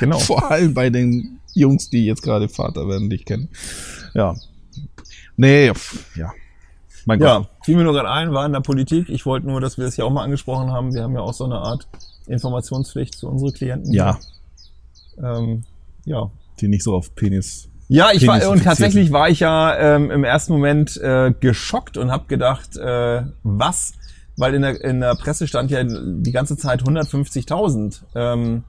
Genau. 0.00 0.18
Vor 0.18 0.50
allem 0.50 0.74
bei 0.74 0.90
den 0.90 1.38
Jungs, 1.54 1.88
die 1.88 2.04
jetzt 2.04 2.22
gerade 2.22 2.48
Vater 2.48 2.88
werden, 2.88 3.08
die 3.08 3.14
ich 3.16 3.24
kenne. 3.24 3.48
Ja. 4.12 4.34
Nee, 5.36 5.72
ja. 6.16 6.32
Mein 7.06 7.20
Gott. 7.20 7.28
Ja, 7.28 7.48
fiel 7.62 7.76
mir 7.76 7.84
nur 7.84 7.92
gerade 7.92 8.10
ein, 8.10 8.32
war 8.32 8.44
in 8.44 8.52
der 8.52 8.60
Politik. 8.60 9.08
Ich 9.08 9.24
wollte 9.24 9.46
nur, 9.46 9.60
dass 9.60 9.78
wir 9.78 9.84
das 9.84 9.94
hier 9.94 10.04
auch 10.04 10.10
mal 10.10 10.24
angesprochen 10.24 10.72
haben. 10.72 10.92
Wir 10.94 11.02
haben 11.02 11.14
ja 11.14 11.20
auch 11.20 11.32
so 11.32 11.44
eine 11.44 11.58
Art 11.58 11.86
Informationspflicht 12.26 13.14
zu 13.14 13.28
unseren 13.28 13.52
Klienten. 13.52 13.92
Ja, 13.92 14.18
Ähm, 15.22 15.64
ja. 16.04 16.30
die 16.60 16.68
nicht 16.68 16.84
so 16.84 16.94
auf 16.94 17.14
Penis. 17.14 17.68
Ja, 17.88 18.10
ich 18.12 18.26
war 18.26 18.48
und 18.48 18.64
tatsächlich 18.64 19.12
war 19.12 19.28
ich 19.28 19.40
ja 19.40 19.76
ähm, 19.76 20.10
im 20.10 20.24
ersten 20.24 20.54
Moment 20.54 20.96
äh, 20.96 21.32
geschockt 21.38 21.96
und 21.96 22.10
habe 22.10 22.24
gedacht, 22.28 22.76
äh, 22.76 23.22
was? 23.42 23.92
Weil 24.36 24.54
in 24.54 24.62
der, 24.62 24.82
in 24.82 25.00
der 25.00 25.14
Presse 25.14 25.46
stand 25.46 25.70
ja 25.70 25.84
die 25.84 26.32
ganze 26.32 26.56
Zeit 26.56 26.82
150.000, 26.82 28.02
ähm, 28.14 28.64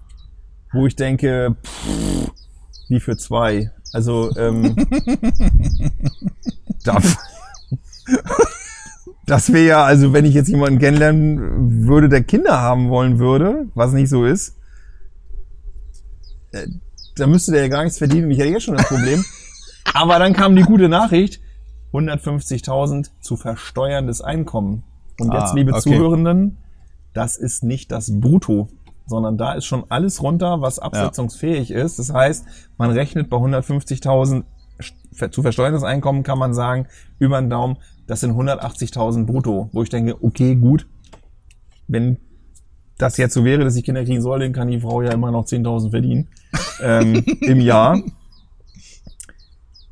wo 0.71 0.85
ich 0.85 0.95
denke, 0.95 1.55
pff, 1.63 2.31
wie 2.89 2.99
für 2.99 3.17
zwei. 3.17 3.71
Also 3.93 4.35
ähm, 4.37 4.75
da, 6.83 6.97
das 9.25 9.51
wäre 9.51 9.65
ja, 9.65 9.83
also 9.83 10.13
wenn 10.13 10.25
ich 10.25 10.33
jetzt 10.33 10.49
jemanden 10.49 10.79
kennenlernen 10.79 11.87
würde, 11.87 12.09
der 12.09 12.23
Kinder 12.23 12.59
haben 12.59 12.89
wollen 12.89 13.19
würde, 13.19 13.67
was 13.73 13.93
nicht 13.93 14.09
so 14.09 14.25
ist, 14.25 14.57
da 17.15 17.27
müsste 17.27 17.51
der 17.53 17.62
ja 17.63 17.67
gar 17.67 17.83
nichts 17.83 17.97
verdienen 17.97 18.29
ich 18.31 18.38
hätte 18.39 18.50
jetzt 18.50 18.63
schon 18.63 18.75
das 18.77 18.88
Problem. 18.88 19.24
Aber 19.93 20.19
dann 20.19 20.33
kam 20.33 20.55
die 20.55 20.63
gute 20.63 20.89
Nachricht, 20.89 21.39
150.000 21.93 23.09
zu 23.21 23.38
versteuerndes 23.38 24.21
Einkommen. 24.21 24.83
Und 25.19 25.31
jetzt, 25.33 25.51
Ah, 25.51 25.53
liebe 25.55 25.71
okay. 25.71 25.81
Zuhörenden, 25.81 26.57
das 27.13 27.38
ist 27.38 27.63
nicht 27.63 27.91
das 27.91 28.12
Brutto, 28.19 28.67
sondern 29.05 29.38
da 29.38 29.53
ist 29.53 29.65
schon 29.65 29.85
alles 29.89 30.21
runter, 30.21 30.59
was 30.62 30.79
absetzungsfähig 30.79 31.71
ist. 31.71 32.00
Das 32.00 32.12
heißt, 32.13 32.45
man 32.77 32.91
rechnet 32.91 33.29
bei 33.29 33.38
150.000 33.38 34.43
ver- 35.13 35.31
zu 35.31 35.41
versteuerndes 35.41 35.83
Einkommen, 35.83 36.24
kann 36.24 36.38
man 36.39 36.53
sagen, 36.53 36.88
über 37.19 37.39
den 37.39 37.50
Daumen, 37.50 37.77
das 38.07 38.19
sind 38.19 38.31
180.000 38.33 39.25
brutto. 39.25 39.69
Wo 39.71 39.83
ich 39.83 39.89
denke, 39.89 40.21
okay, 40.21 40.55
gut, 40.55 40.88
wenn 41.88 42.17
das 42.97 43.17
jetzt 43.17 43.33
so 43.33 43.43
wäre, 43.43 43.63
dass 43.63 43.75
ich 43.75 43.83
Kinder 43.83 44.03
kriegen 44.03 44.21
soll, 44.21 44.39
dann 44.39 44.53
kann 44.53 44.69
die 44.69 44.79
Frau 44.79 45.01
ja 45.01 45.11
immer 45.11 45.31
noch 45.31 45.45
10.000 45.45 45.91
verdienen 45.91 46.27
ähm, 46.81 47.23
im 47.41 47.59
Jahr. 47.59 48.01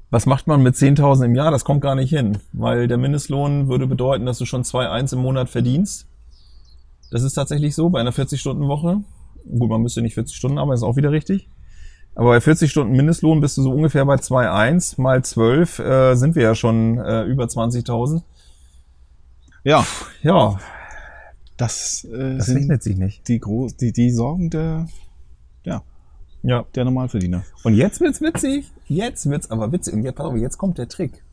Was 0.10 0.26
macht 0.26 0.48
man 0.48 0.62
mit 0.62 0.76
10.000 0.76 1.26
im 1.26 1.36
Jahr? 1.36 1.52
Das 1.52 1.66
kommt 1.66 1.82
gar 1.82 1.96
nicht 1.96 2.10
hin, 2.10 2.38
weil 2.54 2.88
der 2.88 2.98
Mindestlohn 2.98 3.68
würde 3.68 3.88
bedeuten, 3.88 4.26
dass 4.26 4.38
du 4.38 4.46
schon 4.46 4.64
2,1 4.64 5.14
im 5.14 5.20
Monat 5.20 5.50
verdienst. 5.50 6.08
Das 7.12 7.24
ist 7.24 7.34
tatsächlich 7.34 7.76
so 7.76 7.90
bei 7.90 8.00
einer 8.00 8.14
40-Stunden-Woche. 8.14 9.02
Gut, 9.58 9.70
man 9.70 9.82
müsste 9.82 10.02
nicht 10.02 10.14
40 10.14 10.36
Stunden 10.36 10.58
arbeiten, 10.58 10.78
ist 10.78 10.84
auch 10.84 10.96
wieder 10.96 11.12
richtig. 11.12 11.50
Aber 12.16 12.30
bei 12.30 12.42
40 12.42 12.70
Stunden 12.70 12.96
Mindestlohn 12.96 13.42
bist 13.42 13.58
du 13.58 13.64
so 13.64 13.72
ungefähr 13.72 14.06
bei 14.06 14.16
2,1 14.16 15.02
mal 15.02 15.24
12 15.24 15.80
äh, 15.80 16.16
sind 16.16 16.36
wir 16.36 16.44
ja 16.44 16.56
schon 16.56 17.00
äh, 17.00 17.24
über 17.24 17.46
20.000. 17.46 18.22
Ja, 19.64 19.86
Ja, 20.22 20.60
das, 21.58 22.04
äh, 22.06 22.38
das 22.38 22.50
rechnet 22.50 22.84
sich 22.84 22.98
nicht. 22.98 23.28
die, 23.28 23.40
groß, 23.40 23.76
die, 23.78 23.92
die 23.92 24.10
Sorgen 24.12 24.50
der, 24.50 24.88
ja, 25.64 25.84
Ja. 26.42 26.66
der 26.76 26.86
Normalverdiener. 26.86 27.44
Und 27.64 27.76
jetzt 27.76 28.02
wird's 28.02 28.22
witzig. 28.22 28.72
Jetzt 28.88 29.30
wird's 29.30 29.50
aber 29.52 29.72
witzig. 29.72 29.94
Und 29.94 30.04
jetzt, 30.04 30.16
pass 30.16 30.26
auf, 30.26 30.36
jetzt 30.36 30.58
kommt 30.58 30.78
der 30.78 30.88
Trick. 30.88 31.24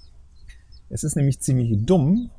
Es 0.89 1.05
ist 1.05 1.17
nämlich 1.17 1.41
ziemlich 1.41 1.85
dumm. 1.87 2.31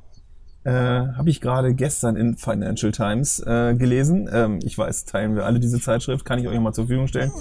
Äh, 0.63 0.71
Habe 0.71 1.29
ich 1.31 1.41
gerade 1.41 1.73
gestern 1.73 2.15
in 2.15 2.37
Financial 2.37 2.91
Times 2.91 3.39
äh, 3.39 3.73
gelesen. 3.75 4.29
Ähm, 4.31 4.59
ich 4.63 4.77
weiß, 4.77 5.05
teilen 5.05 5.35
wir 5.35 5.45
alle 5.45 5.59
diese 5.59 5.79
Zeitschrift, 5.79 6.23
kann 6.23 6.37
ich 6.37 6.47
euch 6.47 6.59
mal 6.59 6.71
zur 6.73 6.85
Verfügung 6.85 7.07
stellen. 7.07 7.31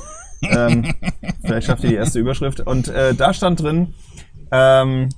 ähm, 0.43 0.95
vielleicht 1.43 1.67
schafft 1.67 1.85
ihr 1.85 1.91
die 1.91 1.97
erste 1.97 2.19
Überschrift. 2.19 2.61
Und 2.61 2.89
äh, 2.89 3.15
da 3.15 3.35
stand 3.35 3.61
drin, 3.61 3.93
ähm, 4.53 5.11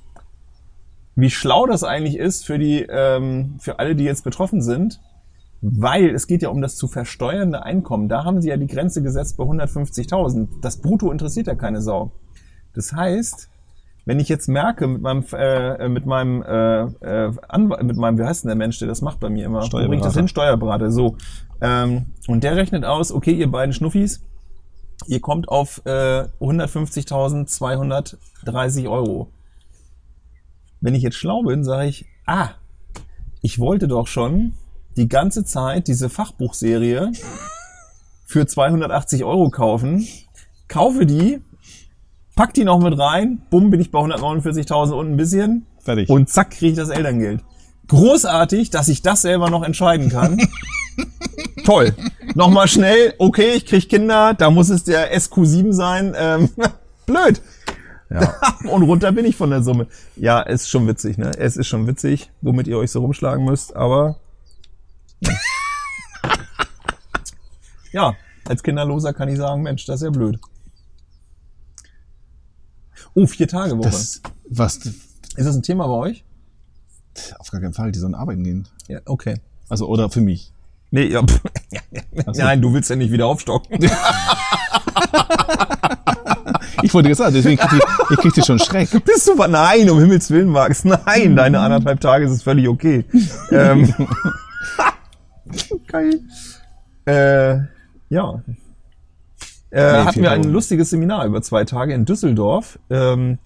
wie 1.15 1.29
schlau 1.29 1.65
das 1.65 1.83
eigentlich 1.85 2.17
ist 2.17 2.45
für 2.45 2.59
die, 2.59 2.81
ähm, 2.89 3.55
für 3.59 3.79
alle, 3.79 3.95
die 3.95 4.03
jetzt 4.03 4.23
betroffen 4.25 4.61
sind, 4.61 4.99
weil 5.65 6.13
es 6.13 6.27
geht 6.27 6.41
ja 6.41 6.49
um 6.49 6.61
das 6.61 6.75
zu 6.75 6.89
versteuernde 6.89 7.63
Einkommen. 7.63 8.09
Da 8.09 8.25
haben 8.25 8.41
sie 8.41 8.49
ja 8.49 8.57
die 8.57 8.67
Grenze 8.67 9.01
gesetzt 9.01 9.37
bei 9.37 9.45
150.000. 9.45 10.59
Das 10.61 10.81
Brutto 10.81 11.09
interessiert 11.09 11.47
ja 11.47 11.55
keine 11.55 11.81
Sau. 11.81 12.11
Das 12.73 12.91
heißt, 12.91 13.47
wenn 14.03 14.19
ich 14.19 14.27
jetzt 14.27 14.49
merke 14.49 14.87
mit 14.87 15.01
meinem, 15.01 15.23
äh, 15.31 15.87
mit 15.87 16.05
meinem, 16.05 16.43
äh, 16.43 16.81
äh, 16.81 17.31
Anw 17.47 17.81
mit 17.81 17.95
meinem, 17.95 18.17
wie 18.17 18.23
heißt 18.23 18.43
denn 18.43 18.49
der 18.49 18.57
Mensch, 18.57 18.79
der 18.79 18.89
das 18.89 19.01
macht 19.01 19.21
bei 19.21 19.29
mir 19.29 19.45
immer? 19.45 19.63
Wo 19.63 19.69
bringe 19.69 19.95
ich 19.95 20.01
das 20.01 20.15
hin? 20.15 20.27
Steuerberater, 20.27 20.91
so. 20.91 21.15
Ähm, 21.61 22.07
und 22.27 22.43
der 22.43 22.57
rechnet 22.57 22.83
aus, 22.83 23.13
okay, 23.13 23.31
ihr 23.31 23.49
beiden 23.49 23.71
Schnuffis, 23.71 24.21
ihr 25.07 25.21
kommt 25.21 25.47
auf 25.47 25.81
äh, 25.85 26.25
150.230 26.41 28.89
Euro. 28.89 29.29
Wenn 30.81 30.93
ich 30.93 31.03
jetzt 31.03 31.15
schlau 31.15 31.43
bin, 31.43 31.63
sage 31.63 31.87
ich, 31.87 32.05
ah, 32.25 32.49
ich 33.41 33.59
wollte 33.59 33.87
doch 33.87 34.07
schon 34.07 34.55
die 34.97 35.07
ganze 35.07 35.43
Zeit 35.43 35.87
diese 35.87 36.09
Fachbuchserie 36.09 37.11
für 38.25 38.45
280 38.45 39.23
Euro 39.23 39.49
kaufen, 39.49 40.07
kaufe 40.67 41.05
die, 41.05 41.41
pack 42.35 42.53
die 42.53 42.63
noch 42.63 42.79
mit 42.79 42.97
rein, 42.97 43.41
bumm, 43.49 43.69
bin 43.69 43.79
ich 43.79 43.91
bei 43.91 43.99
149.000 43.99 44.91
und 44.93 45.11
ein 45.11 45.17
bisschen 45.17 45.67
Fertig. 45.79 46.09
und 46.09 46.29
zack, 46.29 46.51
kriege 46.51 46.71
ich 46.71 46.77
das 46.77 46.89
Elterngeld. 46.89 47.43
Großartig, 47.87 48.69
dass 48.69 48.87
ich 48.87 49.01
das 49.01 49.21
selber 49.21 49.49
noch 49.49 49.63
entscheiden 49.63 50.09
kann. 50.09 50.41
Toll. 51.65 51.93
Nochmal 52.35 52.67
schnell, 52.67 53.13
okay, 53.19 53.53
ich 53.55 53.65
krieg 53.65 53.89
Kinder, 53.89 54.33
da 54.33 54.49
muss 54.49 54.69
es 54.69 54.83
der 54.83 55.15
SQ7 55.15 55.73
sein. 55.73 56.15
Ähm, 56.17 56.49
blöd. 57.05 57.41
ja. 58.09 58.35
Und 58.69 58.83
runter 58.83 59.11
bin 59.11 59.25
ich 59.25 59.35
von 59.35 59.49
der 59.49 59.63
Summe. 59.63 59.87
Ja, 60.15 60.41
ist 60.41 60.69
schon 60.69 60.87
witzig, 60.87 61.17
ne? 61.17 61.31
Es 61.37 61.57
ist 61.57 61.67
schon 61.67 61.87
witzig, 61.87 62.31
womit 62.41 62.67
ihr 62.67 62.77
euch 62.77 62.91
so 62.91 63.01
rumschlagen 63.01 63.45
müsst, 63.45 63.75
aber. 63.75 64.17
ja, 67.91 68.15
als 68.45 68.63
Kinderloser 68.63 69.13
kann 69.13 69.29
ich 69.29 69.37
sagen, 69.37 69.61
Mensch, 69.61 69.85
das 69.85 70.01
ist 70.01 70.05
ja 70.05 70.09
blöd. 70.09 70.39
Oh, 73.13 73.27
vier 73.27 73.47
Tage 73.47 73.77
Woche. 73.77 73.89
Das, 73.89 74.21
was, 74.49 74.77
ist 74.77 74.97
das 75.37 75.55
ein 75.55 75.63
Thema 75.63 75.87
bei 75.87 75.93
euch? 75.93 76.23
auf 77.37 77.51
gar 77.51 77.61
keinen 77.61 77.73
Fall, 77.73 77.91
die 77.91 77.99
sollen 77.99 78.15
arbeiten 78.15 78.43
gehen. 78.43 78.67
Ja, 78.87 78.99
okay. 79.05 79.35
Also, 79.69 79.87
oder 79.87 80.09
für 80.09 80.21
mich. 80.21 80.51
Nee, 80.89 81.05
ja. 81.05 81.23
pff. 81.23 81.41
Nein, 82.35 82.61
du 82.61 82.73
willst 82.73 82.89
ja 82.89 82.95
nicht 82.95 83.11
wieder 83.11 83.27
aufstocken. 83.27 83.79
Ich 86.83 86.93
wollte 86.93 87.07
gesagt, 87.07 87.33
deswegen 87.33 87.57
krieg 87.57 87.81
ich, 87.81 88.11
ich 88.11 88.17
krieg 88.17 88.33
dir 88.33 88.43
schon 88.43 88.59
Schreck. 88.59 88.89
Bist 89.05 89.25
du, 89.25 89.35
nein, 89.35 89.89
um 89.89 89.99
Himmels 89.99 90.29
Willen, 90.29 90.49
Max. 90.49 90.83
Nein, 90.83 91.33
deine 91.33 91.61
anderthalb 91.61 92.01
Tage 92.01 92.25
ist 92.25 92.31
es 92.31 92.43
völlig 92.43 92.67
okay. 92.67 93.05
ähm, 93.51 93.93
geil. 95.87 96.21
Äh, 97.05 97.57
ja. 98.09 98.43
Äh, 99.71 99.81
hatten 99.81 100.13
vier 100.13 100.23
wir 100.23 100.31
ein 100.31 100.43
lustiges 100.43 100.89
Seminar 100.91 101.25
über 101.25 101.41
zwei 101.41 101.65
Tage 101.65 101.93
in 101.93 102.05
Düsseldorf. 102.05 102.79
Ähm, 102.89 103.39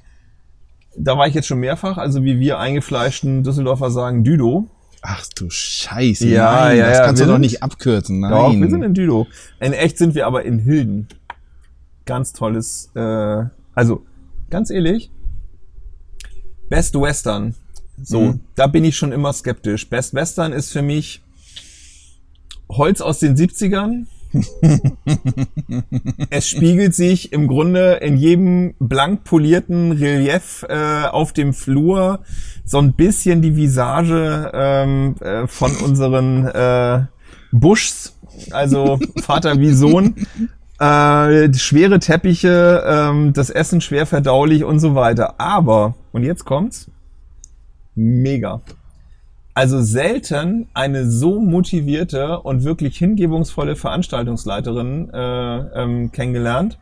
da 0.97 1.17
war 1.17 1.27
ich 1.27 1.33
jetzt 1.33 1.47
schon 1.47 1.59
mehrfach, 1.59 1.97
also 1.97 2.23
wie 2.23 2.39
wir 2.39 2.59
eingefleischten 2.59 3.43
Düsseldorfer 3.43 3.91
sagen, 3.91 4.23
Düdo. 4.23 4.67
Ach 5.01 5.25
du 5.35 5.49
Scheiße. 5.49 6.27
Ja, 6.27 6.65
nein, 6.65 6.77
ja, 6.79 6.89
das 6.89 6.99
kannst 7.05 7.21
du 7.21 7.27
doch 7.27 7.37
nicht 7.37 7.61
abkürzen. 7.63 8.19
Nein. 8.19 8.31
Doch, 8.31 8.51
wir 8.51 8.69
sind 8.69 8.83
in 8.83 8.93
Düdo. 8.93 9.27
In 9.59 9.73
echt 9.73 9.97
sind 9.97 10.15
wir 10.15 10.25
aber 10.25 10.43
in 10.43 10.59
Hilden. 10.59 11.07
Ganz 12.05 12.33
tolles, 12.33 12.89
äh, 12.95 13.43
also 13.75 14.05
ganz 14.49 14.69
ehrlich, 14.69 15.11
Best 16.69 16.99
Western. 16.99 17.55
So, 18.01 18.21
Mhm. 18.21 18.39
da 18.55 18.67
bin 18.67 18.83
ich 18.83 18.97
schon 18.97 19.11
immer 19.11 19.31
skeptisch. 19.33 19.89
Best 19.89 20.13
Western 20.13 20.51
ist 20.51 20.71
für 20.71 20.81
mich 20.81 21.21
Holz 22.69 23.01
aus 23.01 23.19
den 23.19 23.36
70ern. 23.36 24.06
es 26.30 26.49
spiegelt 26.49 26.93
sich 26.93 27.32
im 27.32 27.47
Grunde 27.47 27.93
in 28.01 28.17
jedem 28.17 28.75
blank 28.80 29.23
polierten 29.23 29.93
Relief 29.93 30.65
äh, 30.67 31.06
auf 31.06 31.34
dem 31.34 31.53
Flur 31.53 32.19
so 32.65 32.77
ein 32.80 32.93
bisschen 32.93 33.41
die 33.41 33.56
Visage 33.56 34.51
ähm, 34.53 35.15
äh, 35.21 35.47
von 35.47 35.75
unseren 35.77 36.45
äh, 36.47 37.06
Buschs, 37.51 38.17
also 38.51 38.99
Vater 39.23 39.60
wie 39.60 39.71
Sohn. 39.71 40.15
Äh, 40.80 41.53
schwere 41.56 41.99
Teppiche, 41.99 42.84
ähm, 42.86 43.34
das 43.34 43.49
Essen 43.49 43.82
schwer 43.82 44.06
verdaulich 44.06 44.63
und 44.63 44.80
so 44.80 44.93
weiter. 44.93 45.39
Aber, 45.39 45.95
und 46.12 46.23
jetzt 46.23 46.45
kommt's, 46.45 46.91
mega. 47.95 48.62
Also 49.57 49.81
selten 49.81 50.67
eine 50.75 51.09
so 51.09 51.39
motivierte 51.39 52.41
und 52.41 52.63
wirklich 52.63 52.95
hingebungsvolle 52.95 53.75
Veranstaltungsleiterin 53.75 55.09
äh, 55.09 55.57
ähm, 55.81 56.11
kennengelernt. 56.11 56.77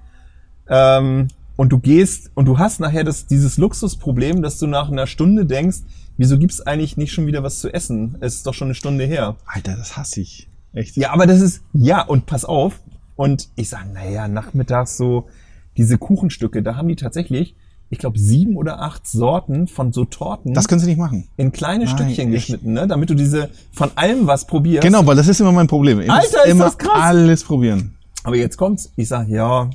Ähm, 0.68 1.30
und 1.56 1.70
du 1.72 1.80
gehst 1.80 2.32
und 2.36 2.44
du 2.44 2.60
hast 2.60 2.82
nachher 2.82 3.06
das, 3.06 3.28
dieses 3.28 3.58
Luxusproblem, 3.58 4.42
dass 4.42 4.60
du 4.60 4.68
nach 4.68 4.92
einer 4.92 5.08
Stunde 5.08 5.46
denkst, 5.46 5.84
wieso 6.18 6.38
gibt's 6.38 6.60
eigentlich 6.60 6.98
nicht 6.98 7.14
schon 7.14 7.28
wieder 7.28 7.44
was 7.44 7.60
zu 7.60 7.74
essen? 7.74 8.18
Es 8.20 8.36
ist 8.36 8.46
doch 8.46 8.54
schon 8.54 8.68
eine 8.68 8.76
Stunde 8.76 9.06
her. 9.06 9.38
Alter, 9.46 9.78
das 9.78 9.96
hasse 9.96 10.20
ich. 10.20 10.50
Echt? 10.74 10.98
Ja, 10.98 11.14
aber 11.14 11.28
das 11.28 11.40
ist, 11.40 11.64
ja, 11.72 12.02
und 12.02 12.26
pass 12.26 12.44
auf. 12.44 12.82
Und 13.16 13.48
ich 13.56 13.70
sage, 13.70 13.88
naja, 13.94 14.28
nachmittags 14.28 14.98
so 14.98 15.30
diese 15.78 15.98
Kuchenstücke, 15.98 16.62
da 16.62 16.76
haben 16.76 16.90
die 16.90 16.98
tatsächlich, 16.98 17.56
ich 17.96 18.00
glaube, 18.00 18.20
sieben 18.20 18.58
oder 18.58 18.82
acht 18.82 19.08
Sorten 19.08 19.68
von 19.68 19.94
so 19.94 20.04
Torten 20.06 20.54
Das 20.54 20.68
können 20.68 20.82
sie 20.82 20.88
nicht 20.88 20.98
machen. 20.98 21.30
in 21.38 21.52
kleine 21.54 21.86
Nein, 21.86 21.96
Stückchen 21.96 22.28
echt? 22.28 22.48
geschnitten, 22.48 22.74
ne? 22.74 22.88
damit 22.88 23.10
du 23.10 23.14
diese 23.16 23.50
von 23.72 23.90
allem 23.96 24.28
was 24.28 24.46
probierst. 24.46 24.84
Genau, 24.86 25.06
weil 25.08 25.16
das 25.16 25.28
ist 25.30 25.40
immer 25.40 25.54
mein 25.54 25.68
Problem. 25.68 26.02
Ich 26.02 26.12
Alter, 26.12 26.44
ist 26.46 26.52
immer 26.52 26.66
das 26.66 26.78
krass. 26.78 26.92
alles 27.02 27.44
probieren. 27.46 27.96
Aber 28.24 28.36
jetzt 28.36 28.58
kommt's. 28.58 28.92
Ich 28.98 29.08
sag, 29.08 29.28
ja, 29.30 29.70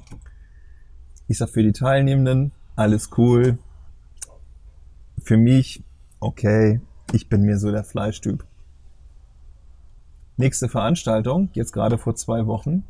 ich 1.28 1.38
sag 1.38 1.48
für 1.48 1.62
die 1.62 1.72
Teilnehmenden, 1.72 2.52
alles 2.76 3.08
cool. 3.16 3.56
Für 5.22 5.36
mich, 5.36 5.82
okay, 6.20 6.80
ich 7.12 7.28
bin 7.28 7.42
mir 7.42 7.58
so 7.58 7.70
der 7.70 7.84
Fleischtyp. 7.84 8.44
Nächste 10.36 10.68
Veranstaltung, 10.68 11.48
jetzt 11.54 11.72
gerade 11.72 11.96
vor 11.98 12.14
zwei 12.16 12.46
Wochen, 12.46 12.84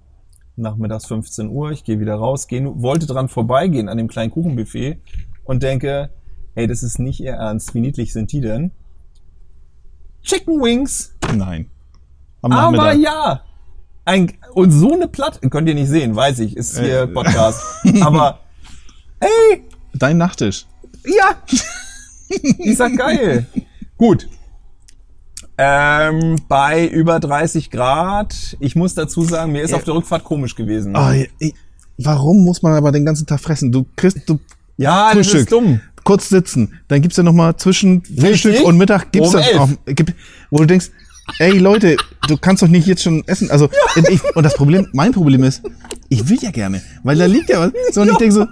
nachmittags 0.61 1.07
15 1.07 1.49
Uhr, 1.49 1.71
ich 1.71 1.85
gehe 1.85 2.01
wieder 2.01 2.15
raus, 2.15 2.47
geh, 2.47 2.63
wollte 2.65 3.07
dran 3.07 3.29
vorbeigehen 3.29 3.89
an 3.89 3.97
dem 3.99 4.09
kleinen 4.09 4.31
Kuchenbuffet 4.31 4.99
und 5.45 5.63
denke, 5.63 6.11
ey, 6.55 6.67
das 6.67 6.83
ist 6.83 6.99
nicht 6.99 7.21
ihr 7.21 7.33
Ernst, 7.33 7.75
wie 7.75 7.81
niedlich 7.81 8.13
sind 8.13 8.33
die 8.33 8.41
denn? 8.41 8.71
Chicken 10.23 10.61
Wings! 10.63 11.15
Nein. 11.35 11.71
Am 12.43 12.53
Aber 12.53 12.93
ja. 12.93 13.43
Ein, 14.05 14.33
und 14.55 14.71
so 14.71 14.93
eine 14.95 15.09
Platte, 15.09 15.49
könnt 15.51 15.69
ihr 15.69 15.75
nicht 15.75 15.89
sehen, 15.89 16.17
weiß 16.17 16.39
ich, 16.41 16.57
ist 16.57 16.79
hier 16.79 17.03
Äh. 17.03 17.07
Podcast. 17.07 17.63
Aber, 18.03 18.41
ey, 19.21 19.65
Dein 19.95 20.19
Nachtisch. 20.19 20.67
ja. 21.05 21.37
Ich 22.59 22.77
sag 22.77 22.97
geil. 22.97 23.45
Gut. 23.99 24.29
Ähm, 25.63 26.37
bei 26.49 26.87
über 26.87 27.21
30 27.21 27.71
Grad, 27.71 28.57
ich 28.61 28.77
muss 28.77 28.95
dazu 28.95 29.23
sagen, 29.25 29.53
mir 29.53 29.61
ist 29.63 29.73
Ja. 29.73 29.77
auf 29.77 29.85
der 29.85 29.93
Rückfahrt 29.95 30.25
komisch 30.25 30.55
gewesen. 30.55 30.97
Oh, 30.97 31.11
ich, 31.39 31.55
warum 31.99 32.45
muss 32.47 32.63
man 32.63 32.73
aber 32.73 32.93
den 32.93 33.05
ganzen 33.05 33.27
Tag 33.27 33.41
fressen? 33.41 33.71
Du 33.71 33.85
kriegst, 33.95 34.19
du 34.27 34.41
ja, 34.79 35.09
das 35.09 35.17
Frühstück. 35.17 35.41
ist 35.41 35.53
dumm. 35.53 35.81
kurz 36.03 36.31
sitzen, 36.31 36.81
dann 36.89 37.03
gibt's 37.03 37.19
ja 37.19 37.23
noch 37.23 37.35
mal 37.35 37.55
zwischen 37.59 38.03
Frühstück 38.03 38.53
Richtig. 38.53 38.67
und 38.67 38.79
Mittag 38.79 39.13
gibt's 39.13 39.29
Um 39.29 39.35
das 39.35 39.49
elf. 39.49 39.61
auch, 39.61 39.69
gibt, 39.85 40.15
wo 40.51 40.57
du 40.59 40.65
denkst, 40.67 40.87
ey 41.41 41.59
Leute, 41.59 41.99
du 42.27 42.39
kannst 42.39 42.63
doch 42.63 42.69
nicht 42.69 42.87
jetzt 42.87 43.03
schon 43.03 43.23
essen. 43.29 43.51
Also 43.51 43.69
und 43.97 44.09
ich, 44.09 44.23
und 44.35 44.43
das 44.43 44.55
Problem, 44.55 44.87
mein 44.95 45.13
Problem 45.13 45.45
ist, 45.45 45.61
ich 46.09 46.27
will 46.27 46.39
ja 46.41 46.51
gerne, 46.53 46.81
weil 47.03 47.19
da 47.19 47.27
liegt 47.27 47.51
ja 47.51 47.61
was. 47.61 47.95
So, 47.95 48.01
und 48.01 48.09
ich 48.11 48.17
denke 48.17 48.35
so 48.35 48.47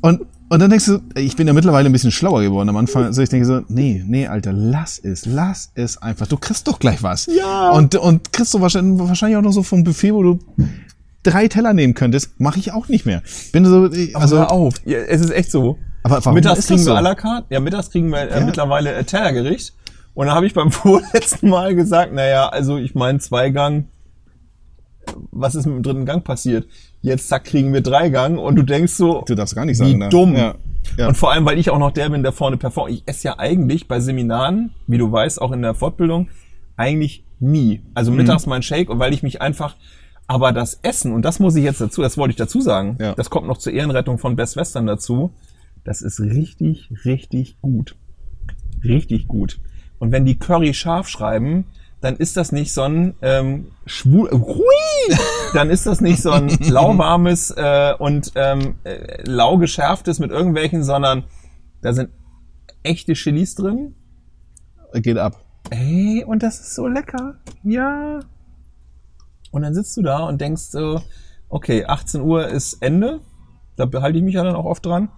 und 0.00 0.22
und 0.48 0.60
dann 0.60 0.70
denkst 0.70 0.86
du, 0.86 1.00
ich 1.14 1.36
bin 1.36 1.46
ja 1.46 1.52
mittlerweile 1.52 1.88
ein 1.88 1.92
bisschen 1.92 2.10
schlauer 2.10 2.42
geworden 2.42 2.68
am 2.68 2.76
Anfang. 2.76 3.12
So 3.12 3.20
ich 3.22 3.28
denke 3.28 3.46
so, 3.46 3.62
nee, 3.68 4.02
nee, 4.06 4.26
Alter, 4.26 4.52
lass 4.52 4.98
es, 4.98 5.26
lass 5.26 5.70
es 5.74 5.98
einfach. 6.00 6.26
Du 6.26 6.36
kriegst 6.36 6.66
doch 6.68 6.78
gleich 6.78 7.02
was. 7.02 7.26
Ja. 7.26 7.70
Und 7.70 7.94
und 7.96 8.32
kriegst 8.32 8.54
du 8.54 8.60
wahrscheinlich, 8.60 8.98
wahrscheinlich 9.06 9.36
auch 9.36 9.42
noch 9.42 9.52
so 9.52 9.62
vom 9.62 9.84
Buffet, 9.84 10.12
wo 10.14 10.22
du 10.22 10.38
drei 11.22 11.48
Teller 11.48 11.74
nehmen 11.74 11.94
könntest, 11.94 12.40
mache 12.40 12.58
ich 12.58 12.72
auch 12.72 12.88
nicht 12.88 13.04
mehr. 13.04 13.22
Bin 13.52 13.64
so, 13.66 13.82
Also 13.84 13.96
also 14.14 14.38
hör 14.38 14.50
auf. 14.50 14.74
Ja, 14.84 14.98
es 14.98 15.20
ist 15.20 15.30
echt 15.30 15.50
so. 15.50 15.78
Aber 16.02 16.24
warum 16.24 16.34
mittags 16.34 16.60
ist 16.60 16.70
das 16.70 16.76
kriegen 16.76 16.86
wir 16.86 16.92
so? 16.92 16.98
à 16.98 17.02
la 17.02 17.14
carte. 17.14 17.46
Ja, 17.50 17.60
mittags 17.60 17.90
kriegen 17.90 18.08
wir 18.10 18.30
äh, 18.30 18.38
Ja. 18.38 18.44
mittlerweile 18.46 18.92
äh, 18.94 19.04
Tellergericht. 19.04 19.74
Und 20.14 20.26
dann 20.26 20.34
habe 20.34 20.46
ich 20.46 20.54
beim 20.54 20.70
vorletzten 20.72 21.48
Mal 21.50 21.74
gesagt, 21.74 22.12
naja, 22.14 22.48
also 22.48 22.78
ich 22.78 22.94
meine 22.94 23.18
Zweigang, 23.18 23.88
was 25.30 25.54
ist 25.54 25.66
mit 25.66 25.74
dem 25.76 25.82
dritten 25.82 26.06
Gang 26.06 26.24
passiert? 26.24 26.66
Jetzt 27.00 27.28
zack, 27.28 27.44
kriegen 27.44 27.72
wir 27.72 27.80
Dreigang 27.80 28.38
und 28.38 28.56
du 28.56 28.62
denkst 28.62 28.92
so, 28.94 29.22
Du 29.26 29.34
darfst 29.34 29.54
gar 29.54 29.64
nicht 29.64 29.78
wie 29.80 29.84
sagen. 29.86 29.98
ne? 29.98 30.08
dumm. 30.08 30.34
Ja. 30.36 30.54
Ja. 30.96 31.08
Und 31.08 31.16
vor 31.16 31.32
allem, 31.32 31.44
weil 31.44 31.58
ich 31.58 31.70
auch 31.70 31.78
noch 31.78 31.90
der 31.92 32.08
bin, 32.08 32.22
der 32.22 32.32
vorne 32.32 32.56
performt. 32.56 32.90
Ich 32.92 33.02
esse 33.06 33.28
ja 33.28 33.38
eigentlich 33.38 33.88
bei 33.88 34.00
Seminaren, 34.00 34.72
wie 34.86 34.98
du 34.98 35.10
weißt, 35.10 35.40
auch 35.40 35.52
in 35.52 35.62
der 35.62 35.74
Fortbildung, 35.74 36.28
eigentlich 36.76 37.24
nie. 37.40 37.82
Also 37.94 38.10
Mhm. 38.10 38.18
mittags 38.18 38.46
mein 38.46 38.62
Shake 38.62 38.88
und 38.90 38.98
weil 38.98 39.12
ich 39.12 39.22
mich 39.22 39.40
einfach, 39.42 39.76
aber 40.26 40.52
das 40.52 40.80
Essen, 40.82 41.12
und 41.12 41.22
das 41.22 41.38
muss 41.40 41.54
ich 41.56 41.64
jetzt 41.64 41.80
dazu, 41.80 42.02
das 42.02 42.16
wollte 42.16 42.30
ich 42.30 42.36
dazu 42.36 42.60
sagen, 42.60 42.96
Ja. 43.00 43.14
das 43.14 43.30
kommt 43.30 43.46
noch 43.46 43.58
zur 43.58 43.72
Ehrenrettung 43.72 44.18
von 44.18 44.34
Best 44.34 44.56
Western 44.56 44.86
dazu, 44.86 45.32
das 45.84 46.00
ist 46.02 46.20
richtig, 46.20 46.90
richtig 47.04 47.60
gut. 47.60 47.94
Richtig 48.82 49.28
gut. 49.28 49.60
Und 49.98 50.12
wenn 50.12 50.24
die 50.24 50.38
Curry 50.38 50.72
scharf 50.74 51.08
schreiben, 51.08 51.64
dann 52.00 52.16
ist 52.16 52.36
das 52.36 52.52
nicht 52.52 52.72
so 52.72 52.82
ein 52.82 53.14
ähm, 53.22 53.72
schwul, 53.86 54.30
hui, 54.30 55.16
dann 55.52 55.70
ist 55.70 55.86
das 55.86 56.00
nicht 56.00 56.22
so 56.22 56.30
ein 56.30 56.48
lauwarmes 56.60 57.50
äh, 57.50 57.94
und 57.98 58.32
ähm, 58.36 58.76
äh, 58.84 59.22
lau 59.24 59.58
geschärftes 59.58 60.20
mit 60.20 60.30
irgendwelchen, 60.30 60.84
sondern 60.84 61.24
da 61.82 61.92
sind 61.92 62.10
echte 62.82 63.14
Chilis 63.14 63.54
drin. 63.54 63.94
Geht 64.94 65.18
ab. 65.18 65.44
Ey, 65.70 66.24
und 66.24 66.42
das 66.42 66.60
ist 66.60 66.74
so 66.74 66.86
lecker. 66.86 67.34
Ja. 67.62 68.20
Und 69.50 69.62
dann 69.62 69.74
sitzt 69.74 69.96
du 69.96 70.02
da 70.02 70.20
und 70.20 70.40
denkst 70.40 70.62
so, 70.70 71.02
okay, 71.48 71.84
18 71.84 72.22
Uhr 72.22 72.48
ist 72.48 72.74
Ende. 72.80 73.20
Da 73.76 73.86
behalte 73.86 74.18
ich 74.18 74.24
mich 74.24 74.34
ja 74.34 74.44
dann 74.44 74.54
auch 74.56 74.64
oft 74.64 74.84
dran. 74.86 75.10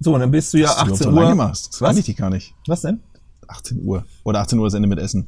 So, 0.00 0.14
und 0.14 0.20
dann 0.20 0.30
bist 0.30 0.52
du 0.54 0.58
ja 0.58 0.66
Dass 0.66 0.76
du 0.76 0.82
überhaupt 0.82 1.00
18 1.00 1.04
so 1.04 1.10
lange 1.18 1.28
Uhr. 1.30 1.34
machst. 1.34 1.72
Das 1.72 1.80
Was? 1.80 1.88
kann 1.88 1.98
ich 1.98 2.04
dich 2.06 2.16
gar 2.16 2.30
nicht. 2.30 2.54
Was 2.66 2.82
denn? 2.82 3.00
18 3.48 3.84
Uhr. 3.84 4.04
Oder 4.24 4.40
18 4.40 4.58
Uhr 4.58 4.66
ist 4.66 4.74
Ende 4.74 4.88
mit 4.88 4.98
Essen. 4.98 5.26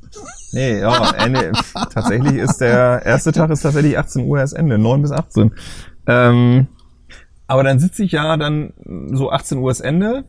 Nee, 0.53 0.81
ja, 0.81 1.13
Ende. 1.13 1.53
tatsächlich 1.93 2.35
ist 2.35 2.59
der 2.59 3.03
erste 3.05 3.33
Tag 3.33 3.51
ist 3.51 3.63
tatsächlich 3.63 3.99
18 3.99 4.27
Uhr 4.27 4.39
erst 4.39 4.55
Ende, 4.55 4.79
9 4.79 5.03
bis 5.03 5.13
18. 5.13 5.53
Ähm, 6.07 6.69
aber 7.47 7.63
dann 7.63 7.79
sitze 7.79 8.05
ich 8.05 8.13
ja 8.13 8.37
dann 8.37 8.73
so 9.13 9.31
18 9.31 9.59
Uhr 9.59 9.71
ist 9.71 9.81
Ende. 9.81 10.25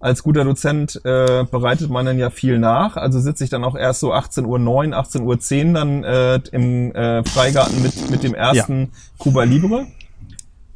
Als 0.00 0.22
guter 0.22 0.44
Dozent 0.44 1.00
äh, 1.04 1.44
bereitet 1.50 1.88
man 1.88 2.04
dann 2.04 2.18
ja 2.18 2.28
viel 2.28 2.58
nach. 2.58 2.96
Also 2.96 3.20
sitze 3.20 3.44
ich 3.44 3.50
dann 3.50 3.64
auch 3.64 3.74
erst 3.74 4.00
so 4.00 4.12
18 4.12 4.44
Uhr 4.44 4.58
9, 4.58 4.92
18 4.92 5.22
Uhr 5.22 5.38
10 5.38 5.74
dann 5.74 6.04
äh, 6.04 6.40
im 6.52 6.94
äh, 6.94 7.24
Freigarten 7.24 7.82
mit, 7.82 8.10
mit 8.10 8.22
dem 8.22 8.34
ersten 8.34 8.92
Cuba 9.18 9.44
Libre. 9.44 9.86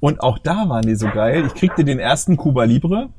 Und 0.01 0.21
auch 0.21 0.39
da 0.39 0.69
waren 0.69 0.87
die 0.87 0.95
so 0.95 1.09
geil. 1.09 1.45
Ich 1.47 1.55
kriegte 1.55 1.85
den 1.85 1.99
ersten 1.99 2.37
Cuba 2.37 2.65
Libre 2.65 3.11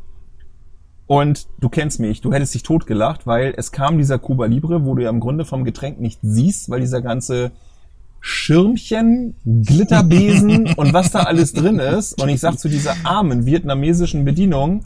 und 1.10 1.48
du 1.60 1.70
kennst 1.70 2.00
mich, 2.00 2.22
du 2.22 2.32
hättest 2.32 2.54
dich 2.54 2.62
totgelacht, 2.62 3.26
weil 3.26 3.56
es 3.58 3.72
kam 3.72 3.98
dieser 3.98 4.20
Cuba 4.20 4.46
Libre, 4.46 4.86
wo 4.86 4.94
du 4.94 5.02
ja 5.02 5.10
im 5.10 5.20
Grunde 5.20 5.44
vom 5.44 5.64
Getränk 5.64 6.00
nicht 6.00 6.20
siehst, 6.22 6.70
weil 6.70 6.82
dieser 6.82 7.02
ganze 7.02 7.50
Schirmchen, 8.22 9.34
Glitterbesen 9.44 10.72
und 10.78 10.94
was 10.94 11.10
da 11.10 11.22
alles 11.22 11.54
drin 11.54 11.80
ist. 11.80 12.22
Und 12.22 12.30
ich 12.30 12.40
sag 12.40 12.60
zu 12.60 12.70
dieser 12.70 12.94
armen 13.06 13.48
vietnamesischen 13.48 14.24
Bedienung, 14.24 14.84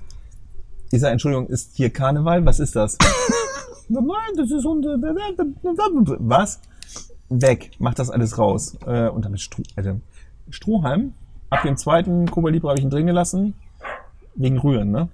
ich 0.93 1.01
sag, 1.01 1.11
Entschuldigung, 1.11 1.47
ist 1.47 1.75
hier 1.75 1.89
Karneval? 1.89 2.45
Was 2.45 2.61
ist 2.61 2.77
das? 2.77 2.97
Nein, 3.89 4.05
das 4.37 4.49
ist 4.49 4.65
unser... 4.65 4.95
Was? 6.19 6.61
Weg, 7.27 7.71
mach 7.79 7.95
das 7.95 8.09
alles 8.09 8.37
raus. 8.37 8.77
Äh, 8.85 9.09
und 9.09 9.25
damit 9.25 9.41
Stroh, 9.41 9.63
äh, 9.75 9.93
Strohhalm. 10.51 11.15
Ab 11.49 11.63
dem 11.63 11.75
zweiten 11.75 12.31
Cuba 12.31 12.49
Libre 12.49 12.69
habe 12.69 12.79
ich 12.79 12.85
ihn 12.85 12.91
drin 12.91 13.07
gelassen. 13.07 13.55
Wegen 14.35 14.57
Rühren, 14.57 14.89
ne? 14.89 15.09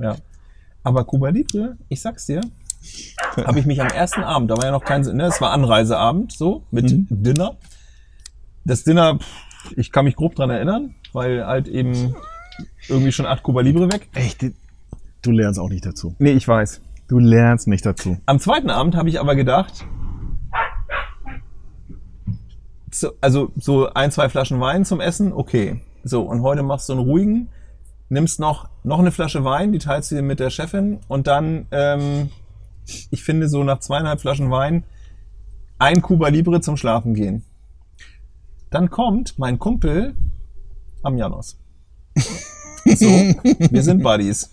Ja. 0.00 0.14
Aber 0.86 1.02
Cuba 1.04 1.30
Libre, 1.30 1.76
ich 1.88 2.00
sag's 2.00 2.26
dir, 2.26 2.40
habe 3.44 3.58
ich 3.58 3.66
mich 3.66 3.80
am 3.80 3.88
ersten 3.88 4.22
Abend, 4.22 4.48
da 4.52 4.56
war 4.56 4.66
ja 4.66 4.70
noch 4.70 4.84
kein, 4.84 5.02
ne, 5.02 5.24
es 5.24 5.40
war 5.40 5.50
Anreiseabend, 5.50 6.30
so, 6.30 6.62
mit 6.70 6.92
Mhm. 6.92 7.06
Dinner. 7.10 7.56
Das 8.64 8.84
Dinner, 8.84 9.18
ich 9.74 9.90
kann 9.90 10.04
mich 10.04 10.14
grob 10.14 10.36
dran 10.36 10.48
erinnern, 10.48 10.94
weil 11.12 11.44
halt 11.44 11.66
eben 11.66 12.14
irgendwie 12.88 13.10
schon 13.10 13.26
acht 13.26 13.42
Cuba 13.42 13.62
Libre 13.62 13.90
weg. 13.92 14.08
Echt? 14.14 14.44
Du 15.22 15.32
lernst 15.32 15.58
auch 15.58 15.68
nicht 15.68 15.84
dazu. 15.84 16.14
Nee, 16.20 16.30
ich 16.34 16.46
weiß. 16.46 16.80
Du 17.08 17.18
lernst 17.18 17.66
nicht 17.66 17.84
dazu. 17.84 18.18
Am 18.24 18.38
zweiten 18.38 18.70
Abend 18.70 18.94
habe 18.94 19.08
ich 19.08 19.18
aber 19.18 19.34
gedacht, 19.34 19.84
so, 22.92 23.10
also 23.20 23.50
so 23.56 23.92
ein, 23.92 24.12
zwei 24.12 24.28
Flaschen 24.28 24.60
Wein 24.60 24.84
zum 24.84 25.00
Essen, 25.00 25.32
okay. 25.32 25.80
So, 26.04 26.22
und 26.22 26.42
heute 26.42 26.62
machst 26.62 26.88
du 26.88 26.92
einen 26.92 27.02
ruhigen, 27.02 27.48
nimmst 28.08 28.40
noch, 28.40 28.68
noch 28.84 28.98
eine 28.98 29.12
Flasche 29.12 29.44
Wein, 29.44 29.72
die 29.72 29.78
teilst 29.78 30.10
du 30.10 30.16
dir 30.16 30.22
mit 30.22 30.40
der 30.40 30.50
Chefin 30.50 31.00
und 31.08 31.26
dann, 31.26 31.66
ähm, 31.70 32.30
ich 33.10 33.24
finde 33.24 33.48
so 33.48 33.64
nach 33.64 33.80
zweieinhalb 33.80 34.20
Flaschen 34.20 34.50
Wein, 34.50 34.84
ein 35.78 36.02
Cuba 36.02 36.28
Libre 36.28 36.60
zum 36.60 36.76
Schlafen 36.76 37.14
gehen. 37.14 37.44
Dann 38.70 38.90
kommt 38.90 39.38
mein 39.38 39.58
Kumpel 39.58 40.14
am 41.02 41.16
Janos. 41.16 41.58
So, 42.88 43.06
wir 43.06 43.82
sind 43.82 44.04
Buddies 44.04 44.52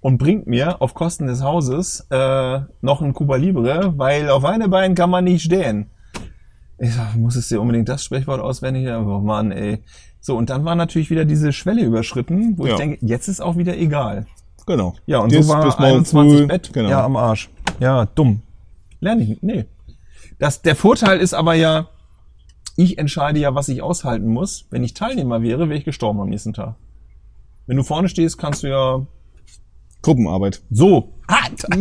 und 0.00 0.18
bringt 0.18 0.46
mir 0.46 0.80
auf 0.80 0.94
Kosten 0.94 1.26
des 1.26 1.42
Hauses 1.42 2.06
äh, 2.10 2.60
noch 2.80 3.02
ein 3.02 3.12
Cuba 3.12 3.34
Libre, 3.34 3.92
weil 3.96 4.30
auf 4.30 4.44
eine 4.44 4.68
Bein 4.68 4.94
kann 4.94 5.10
man 5.10 5.24
nicht 5.24 5.42
stehen. 5.42 5.90
Ich 6.78 6.92
sag, 6.94 7.14
muss 7.16 7.36
es 7.36 7.48
dir 7.48 7.60
unbedingt 7.60 7.88
das 7.88 8.04
Sprichwort 8.04 8.40
auswendig? 8.40 8.88
Oh 8.88 9.20
Mann, 9.20 9.52
ey. 9.52 9.78
So, 10.20 10.36
und 10.36 10.50
dann 10.50 10.64
war 10.64 10.74
natürlich 10.74 11.10
wieder 11.10 11.24
diese 11.24 11.52
Schwelle 11.52 11.82
überschritten, 11.84 12.56
wo 12.58 12.66
Ja. 12.66 12.72
ich 12.72 12.78
denke, 12.78 12.98
jetzt 13.06 13.28
ist 13.28 13.40
auch 13.40 13.56
wieder 13.56 13.76
egal. 13.76 14.26
Genau. 14.66 14.94
Ja, 15.06 15.18
und 15.18 15.28
Bis- 15.30 15.46
so 15.46 15.52
war 15.52 15.62
bis 15.64 15.78
morgen 15.78 15.84
21 15.96 16.38
früh. 16.38 16.46
Bett. 16.46 16.70
Genau. 16.72 16.88
Ja, 16.88 17.04
am 17.04 17.16
Arsch. 17.16 17.50
Ja, 17.80 18.06
dumm. 18.06 18.40
Lerne 19.00 19.22
ich 19.22 19.28
nicht. 19.28 19.42
Nee. 19.42 19.64
Das, 20.38 20.62
der 20.62 20.74
Vorteil 20.74 21.18
ist 21.20 21.34
aber 21.34 21.54
ja, 21.54 21.88
ich 22.76 22.98
entscheide 22.98 23.38
ja, 23.38 23.54
was 23.54 23.68
ich 23.68 23.82
aushalten 23.82 24.26
muss. 24.28 24.66
Wenn 24.70 24.82
ich 24.82 24.94
Teilnehmer 24.94 25.42
wäre, 25.42 25.68
wäre 25.68 25.78
ich 25.78 25.84
gestorben 25.84 26.20
am 26.20 26.28
nächsten 26.30 26.54
Tag. 26.54 26.74
Wenn 27.66 27.76
du 27.76 27.82
vorne 27.84 28.08
stehst, 28.08 28.36
kannst 28.38 28.62
du 28.62 28.68
ja 28.68 29.06
Gruppenarbeit. 30.02 30.62
so. 30.70 31.14
Ah, 31.28 31.46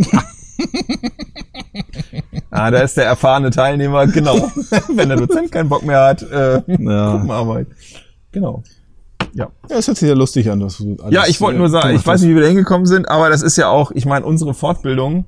ah, 2.53 2.71
da 2.71 2.79
ist 2.79 2.97
der 2.97 3.05
erfahrene 3.05 3.49
Teilnehmer, 3.49 4.07
genau. 4.07 4.35
Wenn 4.89 5.09
der 5.09 5.17
Dozent 5.17 5.51
keinen 5.51 5.69
Bock 5.69 5.83
mehr 5.83 6.01
hat, 6.01 6.21
äh, 6.23 6.61
Ja. 6.67 7.11
Gruppenarbeit. 7.11 7.67
Genau. 8.31 8.63
Ja. 9.33 9.49
Ja, 9.69 9.77
es 9.77 9.87
hört 9.87 9.97
sich 9.97 10.07
ja 10.07 10.15
lustig 10.15 10.49
an, 10.49 10.59
dass 10.59 10.77
du 10.77 10.97
alles, 11.01 11.13
Ja, 11.13 11.25
ich 11.27 11.41
wollte 11.41 11.55
äh, 11.55 11.59
nur 11.59 11.69
sagen, 11.69 11.87
gemacht 11.87 12.01
ich 12.01 12.07
weiß 12.07 12.21
nicht, 12.21 12.29
wie 12.29 12.35
wir 12.35 12.43
da 12.43 12.47
hingekommen 12.47 12.85
sind, 12.85 13.09
aber 13.09 13.29
das 13.29 13.41
ist 13.41 13.57
ja 13.57 13.69
auch, 13.69 13.91
ich 13.91 14.05
meine, 14.05 14.25
unsere 14.25 14.53
Fortbildung. 14.53 15.25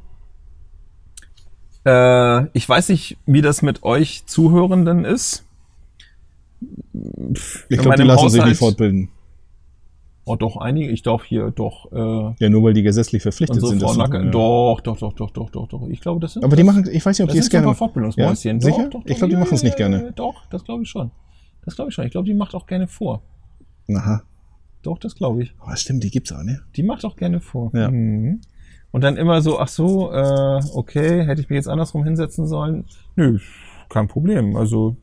Äh, 1.85 2.45
ich 2.53 2.67
weiß 2.67 2.89
nicht, 2.89 3.17
wie 3.25 3.41
das 3.41 3.61
mit 3.61 3.83
euch 3.83 4.25
Zuhörenden 4.25 5.05
ist. 5.05 5.43
Ich 7.69 7.79
glaube, 7.79 7.97
die 7.97 8.03
lassen 8.03 8.29
sich 8.29 8.45
nicht 8.45 8.57
fortbilden. 8.57 9.09
Oh, 10.27 10.35
doch, 10.35 10.57
einige, 10.57 10.89
ich 10.89 11.03
darf 11.03 11.23
hier 11.23 11.51
doch 11.51 11.91
äh, 11.91 12.33
Ja, 12.39 12.49
nur 12.49 12.63
weil 12.63 12.73
die 12.73 12.81
gesetzlich 12.81 13.21
verpflichtet 13.21 13.61
sind. 13.61 13.79
das 13.81 13.95
machen, 13.95 14.25
ja. 14.25 14.31
Doch, 14.31 14.81
doch, 14.81 14.97
doch, 14.97 15.13
doch, 15.13 15.29
doch, 15.29 15.51
doch, 15.51 15.67
doch. 15.67 15.87
Ich 15.89 16.01
glaube, 16.01 16.19
das 16.19 16.33
sind. 16.33 16.43
Aber 16.43 16.55
die 16.55 16.63
machen, 16.63 16.87
ich 16.91 17.05
weiß 17.05 17.19
nicht, 17.19 17.27
ob 17.27 17.31
die 17.31 17.37
es 17.37 17.49
gerne 17.49 17.67
machen. 17.67 17.77
Fortbildungsmäuschen. 17.77 18.59
Ja? 18.59 18.65
Sicher? 18.65 18.83
Doch, 18.89 19.01
doch, 19.01 19.05
Ich 19.05 19.17
glaub, 19.17 19.29
die 19.29 19.35
ja, 19.35 19.39
machen's 19.39 19.61
nicht 19.61 19.77
gerne. 19.77 20.11
Doch, 20.15 20.45
das 20.49 20.63
glaube 20.63 20.81
ich 20.83 20.89
schon. 20.89 21.11
Das 21.63 21.75
glaube 21.75 21.89
ich 21.89 21.95
schon. 21.95 22.05
Ich 22.05 22.11
glaube, 22.11 22.25
die 22.25 22.33
macht 22.33 22.55
auch 22.55 22.65
gerne 22.65 22.87
vor. 22.87 23.21
Aha. 23.93 24.23
Doch, 24.81 24.97
das 24.97 25.15
glaube 25.15 25.43
ich. 25.43 25.53
Aber 25.59 25.75
stimmt, 25.75 26.03
die 26.03 26.09
gibt's 26.09 26.31
auch, 26.31 26.43
ne? 26.43 26.61
Die 26.75 26.81
macht 26.83 27.05
auch 27.05 27.15
gerne 27.15 27.39
vor. 27.39 27.71
Ja. 27.75 27.91
Mhm. 27.91 28.41
Und 28.91 29.03
dann 29.03 29.17
immer 29.17 29.41
so, 29.41 29.59
ach 29.59 29.67
so, 29.67 30.11
äh, 30.11 30.59
okay, 30.73 31.23
hätte 31.25 31.41
ich 31.41 31.49
mich 31.49 31.57
jetzt 31.57 31.67
andersrum 31.67 32.03
hinsetzen 32.03 32.47
sollen? 32.47 32.85
Nö, 33.15 33.39
kein 33.89 34.07
Problem. 34.07 34.55
Also 34.55 34.95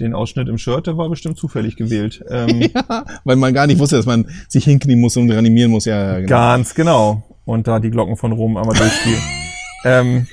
den 0.00 0.14
Ausschnitt 0.14 0.48
im 0.48 0.58
Shirt, 0.58 0.86
der 0.86 0.96
war 0.96 1.08
bestimmt 1.08 1.38
zufällig 1.38 1.76
gewählt. 1.76 2.24
Ähm, 2.28 2.70
Weil 3.24 3.36
man 3.36 3.54
gar 3.54 3.66
nicht 3.66 3.78
wusste, 3.78 3.96
dass 3.96 4.06
man 4.06 4.28
sich 4.48 4.64
hinknien 4.64 5.00
muss 5.00 5.16
und 5.16 5.30
reanimieren 5.30 5.70
muss. 5.70 5.84
Ja, 5.84 6.12
ja 6.12 6.20
genau. 6.20 6.28
Ganz 6.28 6.74
genau. 6.74 7.22
Und 7.44 7.66
da 7.66 7.80
die 7.80 7.90
Glocken 7.90 8.16
von 8.16 8.32
Rom 8.32 8.56
einmal 8.56 8.76
durchspielen. 8.76 9.22
ähm, 9.84 10.26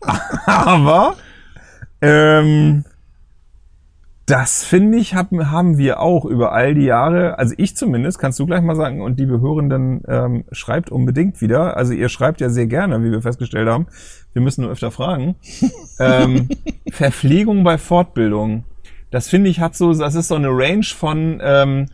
aber 0.46 1.16
ähm, 2.02 2.84
das 4.30 4.62
finde 4.62 4.98
ich, 4.98 5.16
hab, 5.16 5.32
haben 5.32 5.76
wir 5.76 5.98
auch 5.98 6.24
über 6.24 6.52
all 6.52 6.74
die 6.74 6.84
Jahre, 6.84 7.36
also 7.38 7.52
ich 7.58 7.76
zumindest, 7.76 8.20
kannst 8.20 8.38
du 8.38 8.46
gleich 8.46 8.62
mal 8.62 8.76
sagen, 8.76 9.02
und 9.02 9.18
die 9.18 9.26
Behörenden 9.26 10.02
ähm, 10.06 10.44
schreibt 10.52 10.90
unbedingt 10.90 11.40
wieder. 11.40 11.76
Also 11.76 11.94
ihr 11.94 12.08
schreibt 12.08 12.40
ja 12.40 12.48
sehr 12.48 12.68
gerne, 12.68 13.02
wie 13.02 13.10
wir 13.10 13.22
festgestellt 13.22 13.68
haben. 13.68 13.88
Wir 14.32 14.40
müssen 14.40 14.62
nur 14.62 14.70
öfter 14.70 14.92
fragen. 14.92 15.34
ähm, 15.98 16.48
Verpflegung 16.92 17.64
bei 17.64 17.76
Fortbildung. 17.76 18.64
Das 19.10 19.28
finde 19.28 19.50
ich 19.50 19.58
hat 19.58 19.74
so, 19.74 19.92
das 19.92 20.14
ist 20.14 20.28
so 20.28 20.36
eine 20.36 20.50
Range 20.50 20.84
von 20.84 21.40
ähm, 21.42 21.86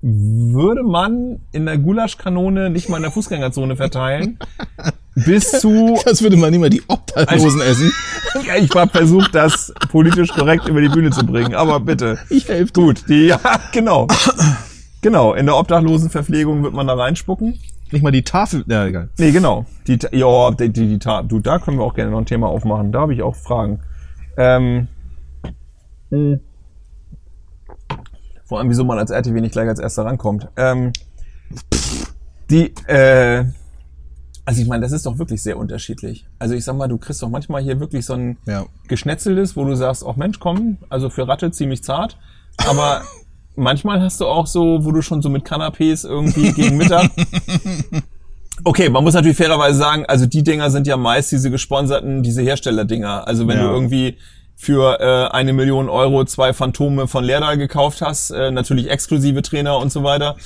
würde 0.00 0.82
man 0.82 1.40
in 1.52 1.64
der 1.64 1.78
Gulaschkanone 1.78 2.70
nicht 2.70 2.88
mal 2.88 2.96
in 2.96 3.04
der 3.04 3.12
Fußgängerzone 3.12 3.76
verteilen, 3.76 4.38
bis 5.14 5.50
zu, 5.60 5.98
Das 6.04 6.22
würde 6.22 6.36
man 6.36 6.52
immer 6.52 6.68
die 6.70 6.82
Obdachlosen 6.88 7.60
essen. 7.60 7.92
ja, 8.46 8.56
ich 8.56 8.70
habe 8.74 8.90
versucht, 8.90 9.34
das 9.34 9.72
politisch 9.90 10.30
korrekt 10.30 10.68
über 10.68 10.80
die 10.80 10.88
Bühne 10.88 11.10
zu 11.10 11.24
bringen, 11.24 11.54
aber 11.54 11.80
bitte. 11.80 12.18
Ich 12.30 12.48
helfe 12.48 12.72
Gut, 12.72 13.04
die, 13.08 13.26
ja, 13.28 13.40
genau. 13.72 14.06
Genau, 15.02 15.34
in 15.34 15.46
der 15.46 15.56
Obdachlosenverpflegung 15.56 16.62
wird 16.62 16.72
man 16.74 16.86
da 16.86 16.94
reinspucken. 16.94 17.58
Nicht 17.90 18.02
mal 18.02 18.10
die 18.10 18.22
Tafel. 18.22 18.64
Ja, 18.66 18.86
egal. 18.86 19.10
Nee, 19.18 19.30
genau. 19.30 19.66
Die, 19.86 19.98
ja, 20.12 20.50
die, 20.50 20.70
die, 20.70 20.88
die 20.88 20.98
Ta- 20.98 21.22
du, 21.22 21.38
da 21.38 21.58
können 21.58 21.78
wir 21.78 21.84
auch 21.84 21.94
gerne 21.94 22.10
noch 22.10 22.18
ein 22.18 22.26
Thema 22.26 22.48
aufmachen. 22.48 22.90
Da 22.90 23.00
habe 23.02 23.14
ich 23.14 23.22
auch 23.22 23.36
Fragen. 23.36 23.80
Ähm, 24.36 24.88
mh. 26.10 26.38
vor 28.46 28.58
allem, 28.58 28.68
wieso 28.70 28.84
man 28.84 28.98
als 28.98 29.10
RTW 29.10 29.40
nicht 29.40 29.52
gleich 29.52 29.68
als 29.68 29.78
erster 29.78 30.04
rankommt. 30.06 30.48
Ähm, 30.56 30.92
die, 32.50 32.74
äh, 32.88 33.44
also 34.44 34.60
ich 34.60 34.68
meine, 34.68 34.82
das 34.82 34.92
ist 34.92 35.06
doch 35.06 35.18
wirklich 35.18 35.42
sehr 35.42 35.56
unterschiedlich. 35.56 36.26
Also 36.38 36.54
ich 36.54 36.64
sag 36.64 36.76
mal, 36.76 36.86
du 36.88 36.98
kriegst 36.98 37.22
doch 37.22 37.28
manchmal 37.30 37.62
hier 37.62 37.80
wirklich 37.80 38.04
so 38.04 38.12
ein 38.14 38.36
Ja. 38.46 38.66
Geschnetzeltes, 38.88 39.56
wo 39.56 39.64
du 39.64 39.74
sagst, 39.74 40.04
ach 40.06 40.16
Mensch, 40.16 40.38
komm, 40.38 40.78
also 40.90 41.08
für 41.10 41.26
Ratte 41.26 41.50
ziemlich 41.50 41.82
zart. 41.82 42.16
Aber 42.66 43.02
manchmal 43.56 44.00
hast 44.02 44.20
du 44.20 44.26
auch 44.26 44.46
so, 44.46 44.84
wo 44.84 44.92
du 44.92 45.00
schon 45.02 45.22
so 45.22 45.28
mit 45.30 45.44
Canapés 45.46 46.06
irgendwie 46.06 46.52
gegen 46.52 46.76
Mittag. 46.76 47.10
Okay, 48.62 48.88
man 48.88 49.02
muss 49.02 49.14
natürlich 49.14 49.36
fairerweise 49.36 49.76
sagen, 49.76 50.06
also 50.06 50.26
die 50.26 50.44
Dinger 50.44 50.70
sind 50.70 50.86
ja 50.86 50.96
meist 50.96 51.32
diese 51.32 51.50
gesponserten, 51.50 52.22
diese 52.22 52.40
Herstellerdinger. 52.40 53.26
Also 53.26 53.48
wenn 53.48 53.56
Ja. 53.58 53.64
du 53.64 53.70
irgendwie 53.70 54.16
für 54.54 55.00
äh, 55.00 55.34
eine 55.34 55.52
Million 55.52 55.88
Euro 55.88 56.24
zwei 56.24 56.52
Phantome 56.52 57.08
von 57.08 57.24
Lerdal 57.24 57.58
gekauft 57.58 58.00
hast, 58.00 58.30
äh, 58.30 58.52
natürlich 58.52 58.88
exklusive 58.90 59.42
Trainer 59.42 59.76
und 59.78 59.90
so 59.90 60.04
weiter. 60.04 60.36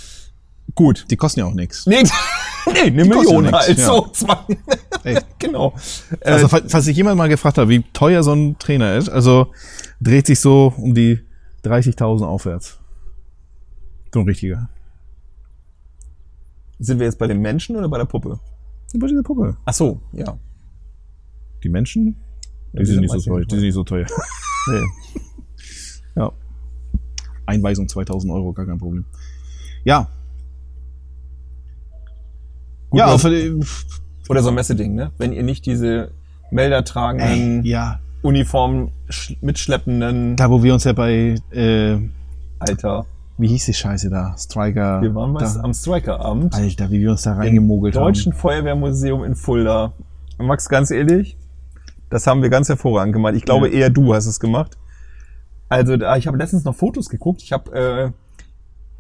Gut. 0.75 1.07
Die 1.11 1.17
kosten 1.17 1.41
ja 1.41 1.47
auch 1.47 1.55
nichts. 1.55 1.87
Nee, 1.87 2.03
nee 2.67 2.81
eine 2.81 3.09
kosten 3.09 3.09
Million 3.09 3.45
ja 3.47 3.53
halt. 3.53 3.79
ja. 3.79 3.87
So, 3.87 4.07
zwei. 4.13 4.37
Genau. 5.39 5.75
Äh, 6.21 6.31
Also, 6.31 6.49
falls 6.49 6.71
falls 6.71 6.85
sich 6.85 6.97
jemand 6.97 7.17
mal 7.17 7.29
gefragt 7.29 7.59
hat, 7.59 7.69
wie 7.69 7.83
teuer 7.93 8.23
so 8.23 8.33
ein 8.33 8.59
Trainer 8.59 8.97
ist, 8.97 9.09
also 9.09 9.53
dreht 10.01 10.27
sich 10.27 10.41
so 10.41 10.73
um 10.77 10.95
die 10.95 11.21
30.000 11.65 12.25
aufwärts. 12.25 12.79
So 14.13 14.21
ein 14.21 14.27
richtiger. 14.27 14.69
sind 16.79 16.99
wir 16.99 17.07
jetzt 17.07 17.19
bei 17.19 17.27
den 17.27 17.41
Menschen 17.41 17.77
oder 17.77 17.89
bei 17.89 17.99
der 17.99 18.05
Puppe? 18.07 18.39
Bei 18.95 19.07
dieser 19.07 19.23
Puppe. 19.23 19.57
Ach 19.65 19.75
so, 19.75 20.01
ja. 20.13 20.39
Die 21.63 21.69
Menschen, 21.69 22.17
die, 22.73 22.79
die 22.79 22.85
sind 22.87 22.95
sind 22.95 23.01
nicht 23.03 23.13
so 23.13 23.31
teuer. 23.31 23.45
Die 23.45 23.55
sind 23.55 23.65
nicht 23.65 23.75
so 23.75 23.85
teuer. 23.85 24.07
Nee. 24.71 24.83
Ja. 26.17 26.33
Einweisung 27.47 27.89
2000 27.89 28.33
Euro, 28.33 28.53
gar 28.53 28.67
kein 28.67 28.79
Problem. 28.79 29.05
Ja. 29.85 30.09
Gut, 32.91 33.01
ja, 33.01 33.13
was- 33.13 33.87
Oder 34.29 34.43
so 34.43 34.49
ein 34.49 34.55
Messeding, 34.55 34.95
ne? 34.95 35.11
Wenn 35.19 35.33
ihr 35.33 35.43
nicht 35.43 35.65
diese 35.67 36.11
Melder 36.51 36.85
tragenden, 36.85 37.65
ey, 37.65 37.71
ja, 37.71 38.01
Uniform 38.23 38.91
sch- 39.09 39.37
mitschleppenden 39.41 40.37
da 40.37 40.51
wo 40.51 40.63
wir 40.63 40.75
uns 40.75 40.85
ja 40.85 40.93
bei, 40.93 41.37
äh, 41.51 41.99
Alter. 42.59 43.07
wie 43.39 43.49
hieß 43.49 43.67
die 43.67 43.75
Scheiße 43.75 44.11
da? 44.11 44.35
Striker. 44.37 45.01
Wir 45.03 45.15
waren 45.15 45.35
was 45.35 45.55
da, 45.55 45.61
am 45.63 45.73
Strikerabend. 45.73 46.55
Alter, 46.55 46.91
wie 46.91 47.01
wir 47.01 47.11
uns 47.13 47.23
da 47.23 47.35
reingemogelt 47.35 47.95
Im 47.95 48.01
Deutschen 48.03 48.33
haben. 48.33 48.41
Feuerwehrmuseum 48.41 49.25
in 49.25 49.35
Fulda. 49.37 49.93
Max, 50.39 50.69
ganz 50.69 50.91
ehrlich, 50.91 51.37
das 52.11 52.27
haben 52.27 52.43
wir 52.43 52.49
ganz 52.51 52.69
hervorragend 52.69 53.13
gemacht. 53.15 53.35
Ich 53.37 53.45
glaube, 53.45 53.69
Ja. 53.69 53.75
eher 53.75 53.91
du 53.91 54.15
hast 54.15 54.27
es 54.27 54.41
gemacht. 54.41 54.77
Also, 55.69 55.97
da, 55.97 56.17
ich 56.17 56.27
habe 56.27 56.39
letztens 56.39 56.65
noch 56.65 56.75
Fotos 56.75 57.09
geguckt. 57.11 57.43
Ich 57.43 57.53
habe 57.53 57.73
äh, 57.73 58.11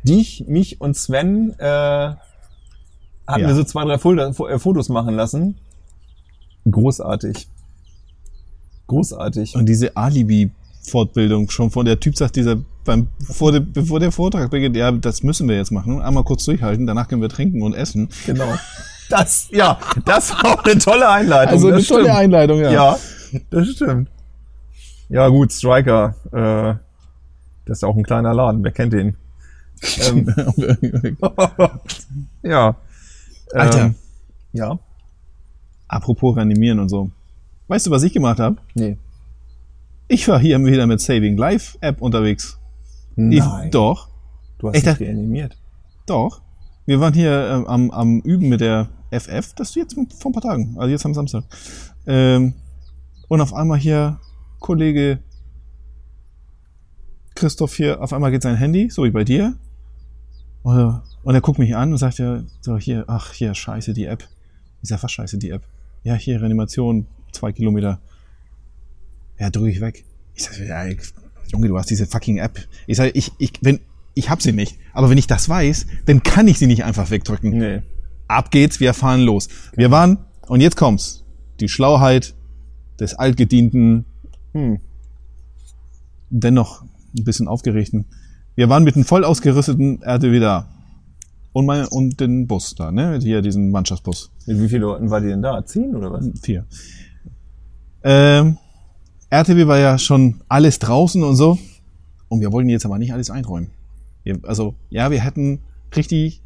dich, 0.06 0.44
mich 0.46 0.80
und 0.80 0.94
Sven 0.96 1.54
äh, 1.58 2.12
hatten 3.28 3.42
Ja. 3.42 3.48
wir 3.48 3.54
so 3.54 3.64
zwei, 3.64 3.84
drei 3.84 3.94
äh, 3.94 4.58
Fotos 4.58 4.88
machen 4.88 5.14
lassen. 5.14 5.56
Großartig. 6.68 7.48
Großartig. 8.86 9.54
Und 9.54 9.66
diese 9.66 9.96
Alibi-Fortbildung 9.96 11.50
schon 11.50 11.70
von 11.70 11.84
der 11.84 12.00
Typ 12.00 12.16
sagt 12.16 12.36
dieser 12.36 12.56
beim 12.84 13.08
vor 13.20 13.52
der, 13.52 13.60
bevor 13.60 14.00
der 14.00 14.10
Vortrag 14.10 14.50
beginnt, 14.50 14.74
ja, 14.74 14.90
das 14.90 15.22
müssen 15.22 15.46
wir 15.46 15.56
jetzt 15.56 15.70
machen. 15.70 16.00
Einmal 16.00 16.24
kurz 16.24 16.46
durchhalten, 16.46 16.86
danach 16.86 17.06
können 17.06 17.20
wir 17.20 17.28
trinken 17.28 17.62
und 17.62 17.74
essen. 17.74 18.08
Genau. 18.24 18.54
Das, 19.10 19.48
ja, 19.52 19.78
das 20.06 20.30
war 20.32 20.58
auch 20.58 20.64
eine 20.64 20.78
tolle 20.78 21.08
Einleitung. 21.08 21.52
Also 21.54 21.68
eine 21.68 21.82
tolle 21.82 22.04
stimmt. 22.04 22.16
Einleitung, 22.18 22.60
ja. 22.60 22.70
Ja, 22.72 22.98
das 23.50 23.68
stimmt. 23.68 24.08
Ja, 25.10 25.28
gut, 25.28 25.52
Striker. 25.52 26.14
Äh, 26.32 26.78
das 27.66 27.78
ist 27.78 27.84
auch 27.84 27.96
ein 27.96 28.04
kleiner 28.04 28.32
Laden, 28.32 28.64
wer 28.64 28.72
kennt 28.72 28.92
den? 28.94 29.16
Ähm, 30.08 30.34
ja. 32.42 32.74
Alter, 33.54 33.80
Ähm, 33.86 33.94
ja. 34.52 34.78
apropos 35.88 36.36
reanimieren 36.36 36.78
und 36.80 36.88
so. 36.88 37.10
Weißt 37.68 37.86
du, 37.86 37.90
was 37.90 38.02
ich 38.02 38.12
gemacht 38.12 38.38
habe? 38.40 38.56
Nee. 38.74 38.98
Ich 40.08 40.26
war 40.28 40.38
hier 40.40 40.62
wieder 40.64 40.86
mit 40.86 41.00
Saving 41.00 41.36
Life 41.36 41.76
App 41.80 42.00
unterwegs. 42.00 42.58
Ich, 43.16 43.40
Nein. 43.40 43.70
doch, 43.70 44.08
du 44.58 44.68
hast 44.68 44.76
Ich 44.76 44.82
dich 44.82 44.90
dachte- 44.92 45.04
reanimiert. 45.04 45.56
doch. 46.06 46.40
Wir 46.86 47.00
waren 47.00 47.12
hier 47.12 47.50
ähm, 47.50 47.66
am, 47.66 47.90
am 47.90 48.20
Üben 48.20 48.48
mit 48.48 48.60
der 48.62 48.88
FF, 49.10 49.52
das 49.54 49.70
ist 49.70 49.76
jetzt 49.76 49.94
vor 49.94 50.30
ein 50.30 50.32
paar 50.32 50.42
Tagen, 50.42 50.74
also 50.78 50.88
jetzt 50.90 51.04
am 51.04 51.12
Samstag. 51.12 51.44
Ähm, 52.06 52.54
und 53.28 53.40
auf 53.42 53.52
einmal 53.52 53.78
hier 53.78 54.18
Kollege 54.58 55.18
Christoph 57.34 57.74
hier, 57.76 58.00
auf 58.02 58.12
einmal 58.12 58.30
geht 58.30 58.42
sein 58.42 58.56
Handy, 58.56 58.88
so 58.90 59.04
wie 59.04 59.10
bei 59.10 59.24
dir. 59.24 59.54
Und, 60.62 60.78
er- 60.78 61.02
und 61.22 61.34
er 61.34 61.40
guckt 61.40 61.58
mich 61.58 61.74
an 61.76 61.92
und 61.92 61.98
sagt 61.98 62.18
ja, 62.18 62.42
so 62.60 62.78
hier, 62.78 63.04
ach 63.06 63.32
hier, 63.32 63.54
scheiße 63.54 63.92
die 63.92 64.04
App. 64.06 64.26
Ich 64.82 64.88
sag, 64.88 65.02
was 65.02 65.12
scheiße 65.12 65.38
die 65.38 65.50
App? 65.50 65.62
Ja, 66.04 66.14
hier 66.14 66.40
Reanimation, 66.40 67.06
zwei 67.32 67.52
Kilometer. 67.52 68.00
Ja, 69.38 69.50
drücke 69.50 69.70
ich 69.70 69.80
weg. 69.80 70.04
Ich 70.34 70.44
sag, 70.44 70.58
ja, 70.58 70.86
ich, 70.86 70.98
Junge, 71.52 71.68
du 71.68 71.78
hast 71.78 71.90
diese 71.90 72.06
fucking 72.06 72.38
App. 72.38 72.58
Ich 72.86 72.96
sag, 72.96 73.14
ich, 73.14 73.32
ich, 73.38 73.52
wenn, 73.62 73.80
ich 74.14 74.30
hab 74.30 74.42
sie 74.42 74.52
nicht. 74.52 74.76
Aber 74.92 75.10
wenn 75.10 75.18
ich 75.18 75.26
das 75.26 75.48
weiß, 75.48 75.86
dann 76.06 76.22
kann 76.22 76.48
ich 76.48 76.58
sie 76.58 76.66
nicht 76.66 76.84
einfach 76.84 77.10
wegdrücken. 77.10 77.58
Nee. 77.58 77.82
Ab 78.28 78.50
geht's, 78.50 78.80
wir 78.80 78.94
fahren 78.94 79.20
los. 79.22 79.48
Wir 79.74 79.90
waren, 79.90 80.18
und 80.46 80.60
jetzt 80.60 80.76
kommt's, 80.76 81.24
die 81.60 81.68
Schlauheit 81.68 82.34
des 83.00 83.14
altgedienten, 83.14 84.04
Hm. 84.52 84.80
dennoch 86.30 86.82
ein 87.16 87.24
bisschen 87.24 87.48
aufgeregten. 87.48 88.06
Wir 88.54 88.68
waren 88.68 88.82
mit 88.84 88.96
einem 88.96 89.04
voll 89.04 89.24
ausgerüsteten 89.24 90.02
RTW 90.02 90.40
da. 90.40 90.68
Und, 91.52 91.66
mein, 91.66 91.86
und 91.86 92.20
den 92.20 92.46
Bus 92.46 92.74
da, 92.74 92.92
ne? 92.92 93.18
Hier 93.20 93.42
diesen 93.42 93.70
Mannschaftsbus. 93.70 94.30
Mit 94.46 94.60
wie 94.60 94.68
vielen 94.68 94.82
Leuten 94.82 95.10
war 95.10 95.20
die 95.20 95.28
denn 95.28 95.42
da? 95.42 95.64
Zehn 95.64 95.94
oder 95.94 96.12
was? 96.12 96.28
Vier. 96.42 96.66
Ähm, 98.04 98.58
RTW 99.30 99.66
war 99.66 99.78
ja 99.78 99.98
schon 99.98 100.40
alles 100.48 100.78
draußen 100.78 101.22
und 101.22 101.36
so. 101.36 101.58
Und 102.28 102.40
wir 102.40 102.52
wollten 102.52 102.68
jetzt 102.68 102.84
aber 102.84 102.98
nicht 102.98 103.12
alles 103.12 103.30
einräumen. 103.30 103.70
Wir, 104.22 104.38
also, 104.42 104.74
ja, 104.90 105.10
wir 105.10 105.20
hätten 105.20 105.60
richtig, 105.96 106.42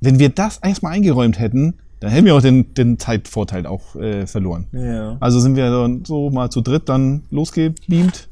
wenn 0.00 0.18
wir 0.18 0.28
das 0.28 0.58
erstmal 0.58 0.92
eingeräumt 0.92 1.38
hätten, 1.38 1.74
dann 2.00 2.10
hätten 2.10 2.26
wir 2.26 2.36
auch 2.36 2.42
den, 2.42 2.74
den 2.74 2.98
Zeitvorteil 2.98 3.66
auch 3.66 3.96
äh, 3.96 4.26
verloren. 4.26 4.68
Ja. 4.72 5.16
Also 5.18 5.40
sind 5.40 5.56
wir 5.56 5.68
dann 5.70 6.04
so 6.04 6.30
mal 6.30 6.48
zu 6.50 6.60
dritt 6.60 6.88
dann 6.88 7.24
losgebeamt. 7.30 8.28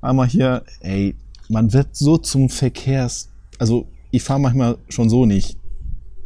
Einmal 0.00 0.28
hier, 0.28 0.62
ey, 0.80 1.14
man 1.48 1.72
wird 1.72 1.94
so 1.94 2.16
zum 2.16 2.48
Verkehrs, 2.48 3.30
also 3.58 3.86
ich 4.16 4.22
fahre 4.22 4.40
manchmal 4.40 4.78
schon 4.88 5.10
so 5.10 5.26
nicht 5.26 5.58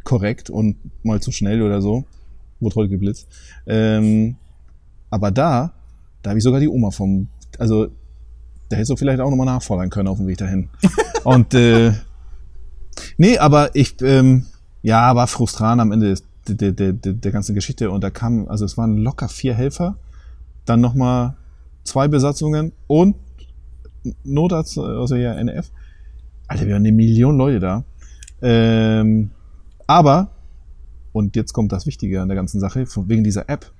korrekt 0.03 0.49
und 0.49 0.77
mal 1.03 1.21
zu 1.21 1.31
schnell 1.31 1.61
oder 1.61 1.81
so. 1.81 2.05
Wurde 2.59 2.75
heute 2.75 2.89
geblitzt. 2.89 3.27
Ähm, 3.67 4.37
aber 5.09 5.31
da, 5.31 5.73
da 6.21 6.29
habe 6.29 6.37
ich 6.37 6.43
sogar 6.43 6.59
die 6.59 6.69
Oma 6.69 6.91
vom, 6.91 7.27
also 7.59 7.87
da 8.69 8.77
hättest 8.77 8.91
du 8.91 8.95
vielleicht 8.95 9.19
auch 9.19 9.29
nochmal 9.29 9.45
nachfordern 9.45 9.89
können 9.89 10.07
auf 10.07 10.17
dem 10.17 10.27
Weg 10.27 10.37
dahin. 10.37 10.69
und 11.23 11.53
äh, 11.53 11.91
nee, 13.17 13.37
aber 13.37 13.75
ich, 13.75 14.01
ähm, 14.01 14.45
ja, 14.81 15.13
war 15.15 15.27
frustrant 15.27 15.81
am 15.81 15.91
Ende 15.91 16.09
des, 16.09 16.23
der, 16.47 16.71
der, 16.71 16.93
der, 16.93 17.13
der 17.13 17.31
ganzen 17.31 17.55
Geschichte 17.55 17.91
und 17.91 18.03
da 18.03 18.09
kam, 18.09 18.47
also 18.47 18.63
es 18.65 18.77
waren 18.77 18.97
locker 18.97 19.27
vier 19.27 19.53
Helfer, 19.53 19.97
dann 20.65 20.81
nochmal 20.81 21.35
zwei 21.83 22.07
Besatzungen 22.07 22.71
und 22.87 23.15
Notarzt, 24.23 24.79
also 24.79 25.15
ja 25.15 25.33
NF. 25.33 25.71
Alter, 26.51 26.65
wir 26.67 26.73
waren 26.73 26.81
eine 26.85 26.91
Million 26.91 27.37
Leute 27.37 27.59
da. 27.61 27.83
Ähm, 28.41 29.31
aber, 29.87 30.31
und 31.13 31.35
jetzt 31.37 31.53
kommt 31.53 31.71
das 31.71 31.85
Wichtige 31.85 32.21
an 32.21 32.27
der 32.27 32.35
ganzen 32.35 32.59
Sache, 32.59 32.85
wegen 33.07 33.23
dieser 33.23 33.47
App. 33.49 33.71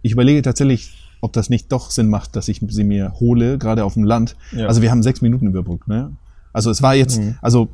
Ich 0.00 0.12
überlege 0.12 0.40
tatsächlich, 0.40 1.10
ob 1.20 1.34
das 1.34 1.50
nicht 1.50 1.70
doch 1.70 1.90
Sinn 1.90 2.08
macht, 2.08 2.34
dass 2.34 2.48
ich 2.48 2.62
sie 2.66 2.84
mir 2.84 3.12
hole, 3.20 3.58
gerade 3.58 3.84
auf 3.84 3.94
dem 3.94 4.04
Land. 4.04 4.36
Ja. 4.52 4.66
Also 4.68 4.80
wir 4.80 4.90
haben 4.90 5.02
sechs 5.02 5.20
Minuten 5.20 5.46
überbrückt, 5.48 5.86
ne? 5.86 6.16
Also 6.54 6.70
es 6.70 6.80
war 6.82 6.94
jetzt, 6.94 7.18
Mhm. 7.20 7.36
also 7.42 7.68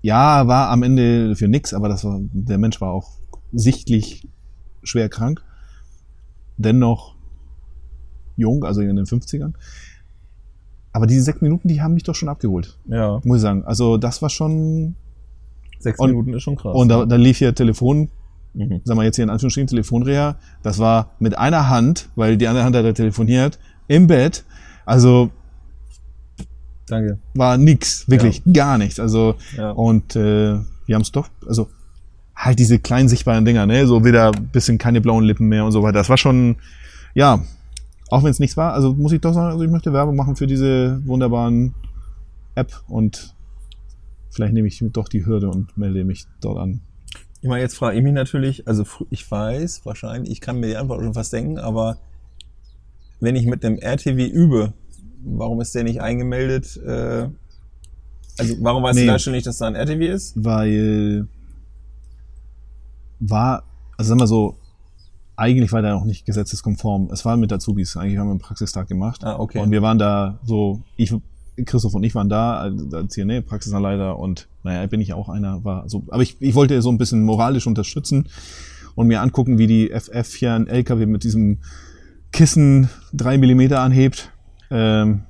ja, 0.00 0.46
war 0.46 0.70
am 0.70 0.82
Ende 0.82 1.36
für 1.36 1.48
nix, 1.48 1.74
aber 1.74 1.90
das 1.90 2.02
war, 2.04 2.20
der 2.32 2.56
Mensch 2.56 2.80
war 2.80 2.92
auch 2.92 3.18
sichtlich 3.52 4.26
schwer 4.82 5.10
krank. 5.10 5.42
Dennoch 6.56 7.16
jung, 8.36 8.64
also 8.64 8.80
in 8.80 8.96
den 8.96 9.04
50ern. 9.04 9.52
Aber 10.92 11.06
diese 11.06 11.22
sechs 11.22 11.40
Minuten, 11.40 11.68
die 11.68 11.80
haben 11.80 11.94
mich 11.94 12.02
doch 12.02 12.14
schon 12.14 12.28
abgeholt, 12.28 12.76
Ja. 12.88 13.20
muss 13.24 13.36
ich 13.38 13.42
sagen. 13.42 13.64
Also 13.64 13.96
das 13.96 14.22
war 14.22 14.28
schon. 14.30 14.96
Sechs 15.78 15.98
Und- 15.98 16.10
Minuten 16.10 16.34
ist 16.34 16.42
schon 16.42 16.56
krass. 16.56 16.74
Und 16.74 16.88
da, 16.88 17.06
da 17.06 17.16
lief 17.16 17.38
hier 17.38 17.54
Telefon, 17.54 18.08
mhm. 18.54 18.80
sagen 18.84 18.98
wir 19.00 19.04
jetzt 19.04 19.16
hier 19.16 19.22
in 19.22 19.30
Anführungsstrichen 19.30 19.68
Telefonreha. 19.68 20.36
Das 20.62 20.78
war 20.78 21.10
mit 21.20 21.38
einer 21.38 21.68
Hand, 21.70 22.08
weil 22.16 22.36
die 22.36 22.48
andere 22.48 22.64
Hand 22.64 22.76
hat 22.76 22.84
er 22.84 22.92
telefoniert, 22.94 23.58
im 23.88 24.06
Bett. 24.06 24.44
Also 24.84 25.30
Danke. 26.86 27.18
war 27.34 27.56
nix, 27.56 28.08
wirklich 28.10 28.42
gar 28.52 28.76
nichts. 28.76 28.98
Also 29.00 29.36
Ja. 29.56 29.70
und 29.70 30.16
äh, 30.16 30.58
wir 30.86 30.94
haben 30.94 31.02
es 31.02 31.12
doch, 31.12 31.28
also 31.46 31.68
halt 32.34 32.58
diese 32.58 32.78
kleinen 32.78 33.08
sichtbaren 33.08 33.44
Dinger, 33.44 33.64
ne, 33.66 33.86
so 33.86 34.04
wieder 34.04 34.32
bisschen 34.32 34.76
keine 34.78 35.00
blauen 35.00 35.24
Lippen 35.24 35.46
mehr 35.48 35.64
und 35.64 35.72
so 35.72 35.82
weiter. 35.82 35.98
Das 35.98 36.08
war 36.08 36.16
schon, 36.18 36.56
ja, 37.14 37.42
auch 38.10 38.22
wenn 38.22 38.30
es 38.30 38.38
nichts 38.40 38.56
war. 38.56 38.72
Also 38.74 38.92
muss 38.94 39.12
ich 39.12 39.20
doch 39.20 39.32
sagen, 39.32 39.52
also 39.52 39.64
ich 39.64 39.70
möchte 39.70 39.92
Werbung 39.92 40.16
machen 40.16 40.36
für 40.36 40.46
diese 40.46 41.00
wunderbaren 41.06 41.74
App 42.54 42.72
und 42.88 43.34
vielleicht 44.30 44.52
nehme 44.52 44.68
ich 44.68 44.82
doch 44.92 45.08
die 45.08 45.24
Hürde 45.24 45.48
und 45.48 45.76
melde 45.76 46.04
mich 46.04 46.26
dort 46.40 46.58
an. 46.58 46.80
Ich 47.42 47.48
meine, 47.48 47.62
jetzt 47.62 47.76
frage 47.76 47.96
ich 47.96 48.02
mich 48.02 48.12
natürlich, 48.12 48.68
also 48.68 48.84
ich 49.08 49.30
weiß 49.30 49.86
wahrscheinlich, 49.86 50.30
ich 50.30 50.40
kann 50.40 50.60
mir 50.60 50.66
die 50.66 50.76
Antwort 50.76 51.00
schon 51.02 51.14
fast 51.14 51.32
denken, 51.32 51.58
aber 51.58 51.96
wenn 53.20 53.34
ich 53.36 53.46
mit 53.46 53.64
einem 53.64 53.78
RTW 53.78 54.26
übe, 54.26 54.72
warum 55.24 55.60
ist 55.60 55.74
der 55.74 55.84
nicht 55.84 56.00
eingemeldet? 56.02 56.76
Äh, 56.78 57.28
also 58.38 58.54
warum 58.60 58.82
weißt 58.82 58.98
Nee. 58.98 59.06
du 59.06 59.12
da 59.12 59.18
schon 59.18 59.32
nicht, 59.32 59.46
dass 59.46 59.58
da 59.58 59.66
ein 59.68 59.74
RTW 59.74 60.06
ist? 60.08 60.32
weil 60.42 61.28
war, 63.20 63.64
also 63.96 64.08
sagen 64.10 64.20
wir 64.20 64.26
so, 64.26 64.56
eigentlich 65.40 65.72
war 65.72 65.80
der 65.80 65.94
noch 65.94 66.04
nicht 66.04 66.26
gesetzeskonform. 66.26 67.08
Es 67.12 67.24
war 67.24 67.36
mit 67.38 67.50
Azubis, 67.52 67.96
eigentlich 67.96 68.18
haben 68.18 68.26
wir 68.26 68.32
einen 68.32 68.40
Praxistag 68.40 68.88
gemacht. 68.88 69.24
Ah, 69.24 69.38
okay. 69.38 69.58
Und 69.58 69.70
wir 69.70 69.80
waren 69.80 69.98
da 69.98 70.38
so, 70.44 70.82
ich, 70.96 71.14
Christoph 71.64 71.94
und 71.94 72.04
ich 72.04 72.14
waren 72.14 72.28
da 72.28 72.58
als 72.58 72.92
als 72.92 73.14
CNA, 73.14 73.40
Praxisanleiter 73.40 74.18
und 74.18 74.48
naja, 74.64 74.86
bin 74.86 75.00
ich 75.00 75.14
auch 75.14 75.30
einer, 75.30 75.64
war 75.64 75.88
so, 75.88 76.04
aber 76.10 76.22
ich, 76.22 76.36
ich 76.40 76.54
wollte 76.54 76.80
so 76.82 76.90
ein 76.90 76.98
bisschen 76.98 77.22
moralisch 77.22 77.66
unterstützen 77.66 78.28
und 78.94 79.06
mir 79.06 79.22
angucken, 79.22 79.56
wie 79.56 79.66
die 79.66 79.88
FF 79.88 80.34
hier 80.34 80.52
ein 80.52 80.66
LKW 80.66 81.06
mit 81.06 81.24
diesem 81.24 81.58
Kissen 82.32 82.90
drei 83.12 83.38
Millimeter 83.38 83.80
anhebt. 83.80 84.32
Ähm, 84.70 85.22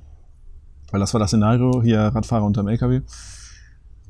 weil 0.91 0.99
das 0.99 1.13
war 1.13 1.19
das 1.19 1.29
Szenario, 1.29 1.81
hier 1.81 1.99
Radfahrer 2.01 2.43
unterm 2.43 2.67
LKW. 2.67 3.01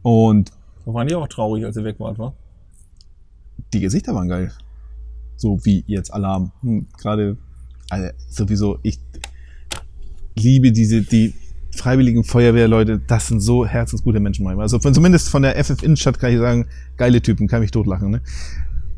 Und 0.02 0.52
Da 0.86 0.94
waren 0.94 1.08
die 1.08 1.14
auch 1.14 1.28
traurig, 1.28 1.64
als 1.64 1.78
ihr 1.78 1.84
weg 1.84 2.00
wart, 2.00 2.18
wa? 2.18 2.34
die 3.74 3.80
Gesichter 3.80 4.16
waren 4.16 4.28
geil. 4.28 4.52
So 5.42 5.60
wie 5.64 5.84
jetzt 5.88 6.14
Alarm. 6.14 6.52
Hm, 6.62 6.86
Gerade, 7.00 7.36
also 7.90 8.10
sowieso, 8.30 8.78
ich 8.84 9.00
liebe 10.36 10.72
diese, 10.72 11.02
die 11.02 11.34
freiwilligen 11.76 12.24
Feuerwehrleute, 12.24 13.00
das 13.08 13.28
sind 13.28 13.40
so 13.40 13.66
herzensgute 13.66 14.20
Menschen 14.20 14.44
manchmal. 14.44 14.66
Also 14.66 14.78
von, 14.80 14.94
zumindest 14.94 15.30
von 15.30 15.42
der 15.42 15.56
FF 15.64 15.82
Innenstadt 15.82 16.20
kann 16.20 16.32
ich 16.32 16.38
sagen, 16.38 16.68
geile 16.98 17.22
Typen, 17.24 17.48
kann 17.48 17.62
mich 17.62 17.72
totlachen, 17.72 18.12
ne? 18.12 18.22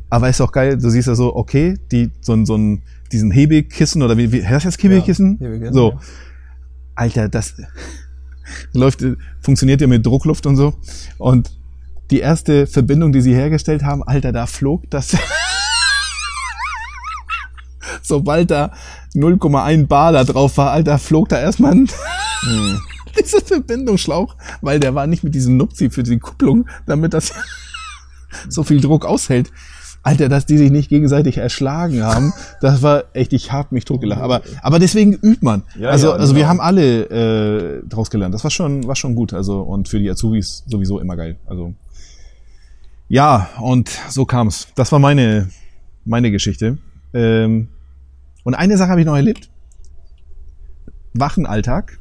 Aber 0.09 0.27
ist 0.29 0.41
auch 0.41 0.51
geil, 0.51 0.77
du 0.77 0.89
siehst 0.89 1.07
ja 1.07 1.15
so, 1.15 1.33
okay, 1.35 1.77
die, 1.91 2.11
so, 2.21 2.33
ein- 2.33 2.45
so 2.45 2.55
ein, 2.57 2.81
diesen 3.13 3.31
Hebelkissen 3.31 4.01
oder 4.03 4.17
wie, 4.17 4.31
wie 4.31 4.45
heißt 4.45 4.65
das 4.65 4.77
Hebelkissen? 4.77 5.37
Ja, 5.39 5.45
Hebelkissen, 5.47 5.73
so. 5.73 5.91
ja. 5.91 5.99
Alter, 6.95 7.29
das 7.29 7.55
läuft, 8.73 9.05
funktioniert 9.39 9.79
ja 9.81 9.87
mit 9.87 10.05
Druckluft 10.05 10.45
und 10.45 10.57
so. 10.57 10.73
Und 11.17 11.51
die 12.11 12.19
erste 12.19 12.67
Verbindung, 12.67 13.11
die 13.13 13.21
sie 13.21 13.33
hergestellt 13.33 13.83
haben, 13.83 14.03
Alter, 14.03 14.31
da 14.33 14.45
flog 14.45 14.89
das. 14.89 15.15
Sobald 18.13 18.51
da 18.51 18.71
0,1 19.15 19.87
Bar 19.87 20.11
da 20.11 20.23
drauf 20.23 20.55
war, 20.57 20.69
Alter, 20.69 20.99
flog 20.99 21.29
da 21.29 21.39
erstmal 21.39 21.71
ein 21.71 21.89
Hm. 22.43 22.79
dieser 23.17 23.41
Verbindungsschlauch, 23.41 24.35
weil 24.61 24.79
der 24.79 24.93
war 24.93 25.07
nicht 25.07 25.23
mit 25.23 25.33
diesem 25.33 25.57
Nupsi 25.57 25.89
für 25.89 26.03
die 26.03 26.19
Kupplung, 26.19 26.67
damit 26.85 27.15
das 27.15 27.31
so 28.49 28.61
viel 28.61 28.81
Druck 28.81 29.05
aushält. 29.05 29.51
Alter, 30.03 30.29
dass 30.29 30.45
die 30.45 30.59
sich 30.59 30.69
nicht 30.69 30.89
gegenseitig 30.89 31.37
erschlagen 31.37 32.03
haben, 32.03 32.33
das 32.61 32.83
war 32.83 33.05
echt, 33.13 33.33
ich 33.33 33.51
hab 33.51 33.71
mich 33.71 33.85
totgelacht. 33.85 34.21
Aber, 34.21 34.41
aber 34.61 34.77
deswegen 34.77 35.13
übt 35.13 35.39
man. 35.41 35.63
Ja, 35.79 35.89
also, 35.89 36.09
ja, 36.09 36.13
also 36.13 36.35
wir 36.35 36.41
genau. 36.41 36.49
haben 36.49 36.59
alle 36.59 37.79
äh, 37.79 37.87
draus 37.87 38.11
gelernt. 38.11 38.35
Das 38.35 38.43
war 38.43 38.51
schon, 38.51 38.85
war 38.85 38.95
schon 38.95 39.15
gut. 39.15 39.33
Also 39.33 39.61
und 39.61 39.89
für 39.89 39.97
die 39.97 40.09
Azubis 40.11 40.63
sowieso 40.67 40.99
immer 40.99 41.15
geil. 41.15 41.37
Also 41.47 41.73
ja, 43.07 43.49
und 43.59 43.89
so 44.09 44.25
kam's. 44.25 44.67
Das 44.75 44.91
war 44.91 44.99
meine 44.99 45.49
meine 46.05 46.31
Geschichte. 46.31 46.77
Ähm, 47.13 47.69
und 48.43 48.55
eine 48.55 48.77
Sache 48.77 48.89
habe 48.89 49.01
ich 49.01 49.05
noch 49.05 49.15
erlebt. 49.15 49.49
Wachenalltag. 51.13 51.99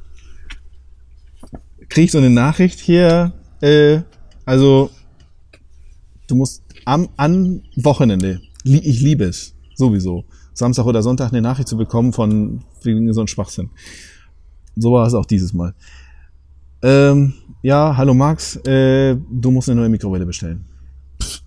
Krieg 1.89 2.07
ich 2.07 2.13
so 2.13 2.19
eine 2.19 2.31
Nachricht 2.31 2.81
hier. 2.81 3.33
Äh, 3.61 4.01
also 4.45 4.91
du 6.27 6.35
musst 6.35 6.63
am 6.85 7.09
an 7.17 7.63
Wochenende. 7.77 8.41
Ich 8.65 9.01
liebe 9.01 9.25
es 9.25 9.55
sowieso. 9.75 10.25
Samstag 10.55 10.85
oder 10.87 11.03
Sonntag 11.03 11.33
eine 11.33 11.43
Nachricht 11.43 11.69
zu 11.69 11.77
bekommen 11.77 12.13
von 12.13 12.65
wegen 12.83 13.13
so 13.13 13.21
einem 13.21 13.29
Schwachsinn. 13.29 13.71
So 14.77 14.93
war 14.93 15.07
es 15.07 15.15
auch 15.15 15.27
dieses 15.27 15.53
Mal. 15.53 15.75
Ähm, 16.83 17.35
ja, 17.63 17.97
hallo 17.97 18.15
Max, 18.15 18.57
äh, 18.67 19.17
du 19.31 19.51
musst 19.51 19.69
eine 19.69 19.81
neue 19.81 19.88
Mikrowelle 19.88 20.27
bestellen. 20.27 20.65
Pff. 21.23 21.43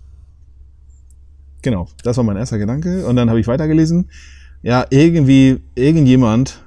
Genau, 1.62 1.88
das 2.02 2.16
war 2.16 2.24
mein 2.24 2.36
erster 2.36 2.58
Gedanke. 2.58 3.06
Und 3.06 3.16
dann 3.16 3.28
habe 3.28 3.40
ich 3.40 3.46
weitergelesen. 3.46 4.08
Ja, 4.66 4.84
irgendwie, 4.90 5.60
irgendjemand 5.76 6.60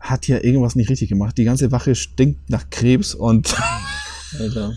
hat 0.00 0.26
ja 0.26 0.42
irgendwas 0.42 0.74
nicht 0.74 0.88
richtig 0.88 1.10
gemacht. 1.10 1.36
Die 1.36 1.44
ganze 1.44 1.70
Wache 1.70 1.94
stinkt 1.94 2.48
nach 2.48 2.70
Krebs 2.70 3.14
und 3.14 3.54
Alter. 4.38 4.72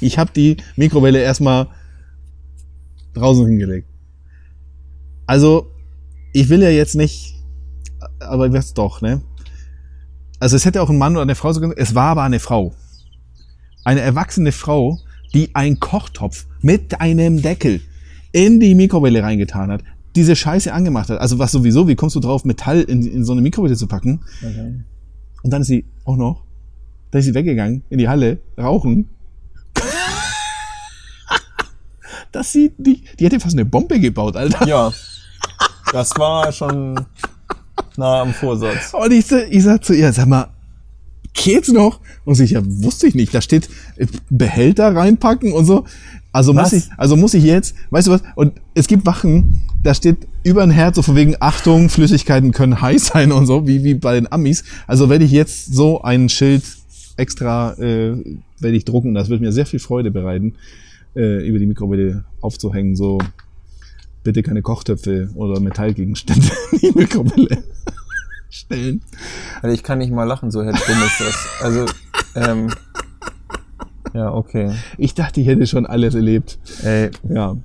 ich 0.00 0.16
habe 0.16 0.32
die 0.34 0.56
Mikrowelle 0.76 1.20
erstmal 1.20 1.68
draußen 3.12 3.46
hingelegt. 3.46 3.86
Also, 5.26 5.70
ich 6.32 6.48
will 6.48 6.62
ja 6.62 6.70
jetzt 6.70 6.94
nicht, 6.94 7.34
aber 8.20 8.46
ich 8.46 8.54
weiß 8.54 8.72
doch, 8.72 9.02
ne? 9.02 9.20
Also 10.40 10.56
es 10.56 10.64
hätte 10.64 10.80
auch 10.80 10.88
ein 10.88 10.96
Mann 10.96 11.12
oder 11.12 11.24
eine 11.24 11.34
Frau 11.34 11.52
so 11.52 11.60
gesagt, 11.60 11.78
es 11.78 11.94
war 11.94 12.12
aber 12.12 12.22
eine 12.22 12.40
Frau. 12.40 12.74
Eine 13.84 14.00
erwachsene 14.00 14.52
Frau, 14.52 14.98
die 15.34 15.54
einen 15.54 15.78
Kochtopf 15.78 16.46
mit 16.62 17.02
einem 17.02 17.42
Deckel 17.42 17.82
in 18.32 18.60
die 18.60 18.74
Mikrowelle 18.74 19.22
reingetan 19.22 19.70
hat. 19.70 19.82
Diese 20.16 20.36
Scheiße 20.36 20.72
angemacht 20.72 21.10
hat. 21.10 21.20
Also 21.20 21.38
was 21.38 21.52
sowieso, 21.52 21.88
wie 21.88 21.96
kommst 21.96 22.16
du 22.16 22.20
drauf, 22.20 22.44
Metall 22.44 22.82
in, 22.82 23.06
in 23.06 23.24
so 23.24 23.32
eine 23.32 23.40
Mikrowelle 23.40 23.76
zu 23.76 23.86
packen? 23.86 24.20
Und 25.42 25.50
dann 25.50 25.62
ist 25.62 25.68
sie 25.68 25.84
auch 26.04 26.16
noch, 26.16 26.44
da 27.10 27.18
ist 27.18 27.26
sie 27.26 27.34
weggegangen 27.34 27.84
in 27.90 27.98
die 27.98 28.08
Halle, 28.08 28.40
rauchen. 28.58 29.08
Das 32.32 32.50
sieht 32.50 32.80
nicht, 32.80 33.20
die 33.20 33.26
hätte 33.26 33.38
fast 33.38 33.54
eine 33.54 33.64
Bombe 33.64 34.00
gebaut, 34.00 34.34
Alter. 34.34 34.66
Ja. 34.66 34.92
Das 35.92 36.10
war 36.18 36.50
schon 36.50 37.06
nah 37.96 38.22
am 38.22 38.34
Vorsatz. 38.34 38.92
Und 38.92 39.12
ich, 39.12 39.30
ich 39.30 39.62
sag 39.62 39.84
zu 39.84 39.94
ihr, 39.94 40.12
sag 40.12 40.26
mal, 40.26 40.48
geht's 41.32 41.68
noch? 41.68 42.00
Und 42.24 42.34
sie, 42.34 42.46
ja, 42.46 42.60
wusste 42.64 43.06
ich 43.06 43.14
nicht. 43.14 43.32
Da 43.32 43.40
steht 43.40 43.68
äh, 43.96 44.06
Behälter 44.30 44.96
reinpacken 44.96 45.52
und 45.52 45.66
so. 45.66 45.84
Also 46.34 46.52
muss 46.52 46.64
Was? 46.64 46.72
ich, 46.72 46.84
also 46.96 47.14
muss 47.14 47.32
ich 47.34 47.44
jetzt, 47.44 47.76
weißt 47.90 48.08
du 48.08 48.10
was? 48.10 48.22
Und 48.34 48.54
es 48.74 48.88
gibt 48.88 49.06
Wachen, 49.06 49.60
da 49.84 49.94
steht 49.94 50.16
über 50.42 50.64
ein 50.64 50.72
Herz 50.72 50.96
so 50.96 51.02
von 51.02 51.14
wegen 51.14 51.36
Achtung, 51.38 51.88
Flüssigkeiten 51.88 52.50
können 52.50 52.80
heiß 52.80 53.06
sein 53.06 53.30
und 53.30 53.46
so, 53.46 53.68
wie, 53.68 53.84
wie 53.84 53.94
bei 53.94 54.14
den 54.16 54.30
Amis. 54.32 54.64
Also 54.88 55.08
werde 55.08 55.24
ich 55.24 55.30
jetzt 55.30 55.72
so 55.72 56.02
ein 56.02 56.28
Schild 56.28 56.64
extra, 57.16 57.74
äh, 57.74 58.16
werde 58.58 58.76
ich 58.76 58.84
drucken. 58.84 59.14
Das 59.14 59.28
wird 59.28 59.42
mir 59.42 59.52
sehr 59.52 59.64
viel 59.64 59.78
Freude 59.78 60.10
bereiten, 60.10 60.56
äh, 61.14 61.46
über 61.46 61.60
die 61.60 61.66
Mikrowelle 61.66 62.24
aufzuhängen, 62.40 62.96
so 62.96 63.20
bitte 64.24 64.42
keine 64.42 64.60
Kochtöpfe 64.60 65.30
oder 65.36 65.60
Metallgegenstände 65.60 66.48
in 66.72 66.78
die 66.80 66.98
Mikrowelle 66.98 67.62
stellen. 68.50 69.02
Also 69.62 69.72
ich 69.72 69.84
kann 69.84 69.98
nicht 69.98 70.10
mal 70.10 70.24
lachen, 70.24 70.50
so 70.50 70.62
dumm 70.62 70.72
ist 70.72 71.20
das. 71.20 71.48
Also, 71.60 71.86
ähm, 72.34 72.72
ja, 74.14 74.32
okay. 74.32 74.72
Ich 74.96 75.14
dachte, 75.14 75.40
ich 75.40 75.46
hätte 75.46 75.66
schon 75.66 75.86
alles 75.86 76.14
erlebt. 76.14 76.58
Ey, 76.82 77.10
Ja. 77.28 77.56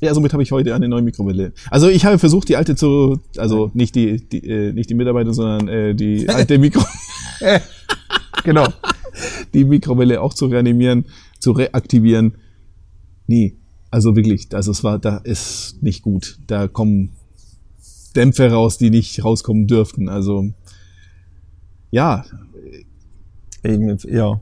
Ja, 0.00 0.12
somit 0.14 0.32
habe 0.32 0.42
ich 0.42 0.50
heute 0.50 0.74
eine 0.74 0.88
neue 0.88 1.02
Mikrowelle. 1.02 1.52
Also 1.70 1.88
ich 1.88 2.04
habe 2.04 2.18
versucht, 2.18 2.48
die 2.48 2.56
alte 2.56 2.74
zu, 2.74 3.20
also 3.36 3.70
nicht 3.72 3.94
die, 3.94 4.16
die 4.16 4.44
äh, 4.48 4.72
nicht 4.72 4.90
die 4.90 4.94
Mitarbeiter, 4.94 5.32
sondern 5.32 5.68
äh, 5.68 5.94
die 5.94 6.28
alte 6.28 6.58
Mikro, 6.58 6.82
genau. 8.42 8.66
die 9.54 9.64
Mikrowelle 9.64 10.20
auch 10.20 10.34
zu 10.34 10.46
reanimieren, 10.46 11.04
zu 11.38 11.52
reaktivieren. 11.52 12.34
Nee, 13.28 13.56
also 13.92 14.16
wirklich, 14.16 14.52
also 14.52 14.72
es 14.72 14.82
war, 14.82 14.98
da 14.98 15.18
ist 15.18 15.80
nicht 15.82 16.02
gut. 16.02 16.36
Da 16.48 16.66
kommen 16.66 17.10
Dämpfe 18.16 18.50
raus, 18.50 18.78
die 18.78 18.90
nicht 18.90 19.24
rauskommen 19.24 19.68
dürften. 19.68 20.08
Also 20.08 20.48
ja, 21.92 22.24
Ey, 23.62 23.96
ja. 24.08 24.40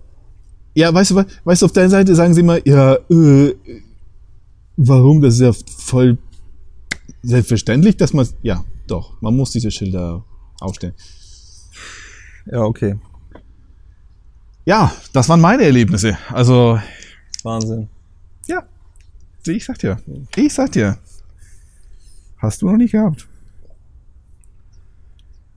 Ja, 0.74 0.92
weißt 0.92 1.10
du 1.10 1.14
was? 1.16 1.26
Weißt 1.44 1.62
du, 1.62 1.66
auf 1.66 1.72
deiner 1.72 1.90
Seite 1.90 2.14
sagen 2.14 2.34
sie 2.34 2.40
immer, 2.40 2.66
ja, 2.66 2.94
äh, 2.94 3.54
warum? 4.76 5.20
Das 5.20 5.34
ist 5.34 5.40
ja 5.40 5.52
voll 5.52 6.18
selbstverständlich, 7.22 7.96
dass 7.96 8.12
man, 8.12 8.26
ja, 8.42 8.64
doch, 8.86 9.20
man 9.20 9.36
muss 9.36 9.50
diese 9.50 9.70
Schilder 9.70 10.24
aufstellen. 10.60 10.94
Ja, 12.46 12.62
okay. 12.62 12.98
Ja, 14.64 14.92
das 15.12 15.28
waren 15.28 15.40
meine 15.40 15.64
Erlebnisse. 15.64 16.16
Also, 16.28 16.80
Wahnsinn. 17.42 17.88
ja, 18.46 18.62
ich 19.46 19.64
sag 19.64 19.78
dir, 19.78 19.98
ich 20.36 20.54
sag 20.54 20.72
dir, 20.72 20.98
hast 22.38 22.62
du 22.62 22.70
noch 22.70 22.76
nicht 22.76 22.92
gehabt. 22.92 23.26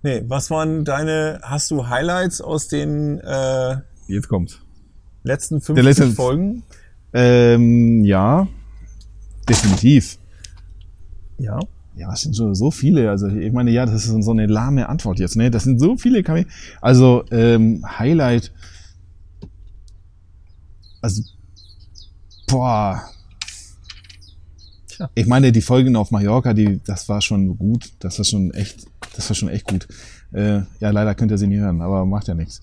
Nee, 0.01 0.23
was 0.27 0.49
waren 0.49 0.83
deine, 0.83 1.39
hast 1.43 1.71
du 1.71 1.87
Highlights 1.87 2.41
aus 2.41 2.67
den 2.67 3.19
äh, 3.19 3.77
Jetzt 4.07 4.27
kommt's. 4.27 4.62
Letzten 5.23 5.61
50 5.61 5.75
Der 5.75 5.83
letzte- 5.83 6.07
Folgen? 6.11 6.63
Ähm, 7.13 8.03
ja, 8.03 8.47
definitiv. 9.47 10.17
Ja. 11.37 11.59
Ja, 11.95 12.11
es 12.11 12.21
sind 12.21 12.33
so, 12.33 12.53
so 12.55 12.71
viele. 12.71 13.11
Also 13.11 13.27
ich 13.27 13.51
meine, 13.53 13.69
ja, 13.69 13.85
das 13.85 14.05
ist 14.07 14.23
so 14.23 14.31
eine 14.31 14.47
lahme 14.47 14.89
Antwort 14.89 15.19
jetzt. 15.19 15.35
Ne, 15.35 15.51
das 15.51 15.63
sind 15.63 15.79
so 15.79 15.95
viele. 15.95 16.23
Also 16.81 17.23
ähm, 17.29 17.85
Highlight. 17.99 18.51
Also 21.01 21.21
boah. 22.47 23.03
Ich 25.15 25.25
meine, 25.27 25.51
die 25.51 25.61
Folgen 25.61 25.95
auf 25.95 26.11
Mallorca, 26.11 26.53
die, 26.53 26.79
das 26.83 27.09
war 27.09 27.21
schon 27.21 27.57
gut. 27.57 27.91
Das 27.99 28.17
war 28.17 28.25
schon 28.25 28.51
echt, 28.53 28.85
das 29.15 29.29
war 29.29 29.35
schon 29.35 29.49
echt 29.49 29.67
gut. 29.67 29.87
Äh, 30.31 30.61
ja, 30.79 30.89
leider 30.91 31.13
könnt 31.13 31.31
ihr 31.31 31.37
sie 31.37 31.47
nie 31.47 31.57
hören, 31.59 31.81
aber 31.81 32.05
macht 32.05 32.27
ja 32.27 32.33
nichts. 32.35 32.61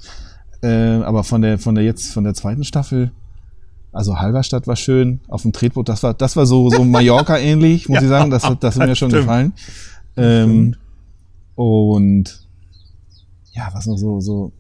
Äh, 0.63 0.69
aber 1.03 1.25
von 1.25 1.41
der, 1.43 1.59
von 1.59 1.75
der 1.75 1.85
jetzt, 1.85 2.13
von 2.13 2.25
der 2.25 2.35
zweiten 2.35 2.65
Staffel, 2.65 3.11
also 3.93 4.19
Halberstadt 4.19 4.67
war 4.67 4.77
schön, 4.77 5.21
auf 5.29 5.43
dem 5.43 5.53
Tretboot, 5.53 5.89
das 5.89 6.03
war, 6.03 6.15
das 6.15 6.37
war 6.37 6.47
so, 6.47 6.71
so 6.71 6.85
Mallorca 6.85 7.39
ähnlich, 7.39 7.89
muss 7.89 8.03
ich 8.03 8.09
sagen, 8.09 8.31
das, 8.31 8.45
hat- 8.45 8.63
das 8.63 8.79
hat 8.79 8.87
mir 8.87 8.95
schon 8.95 9.11
stimmt. 9.11 9.23
gefallen. 9.25 9.53
Ähm, 10.17 10.77
und 11.55 12.47
ja, 13.53 13.69
was 13.73 13.87
noch 13.87 13.97
so, 13.97 14.21
so, 14.21 14.53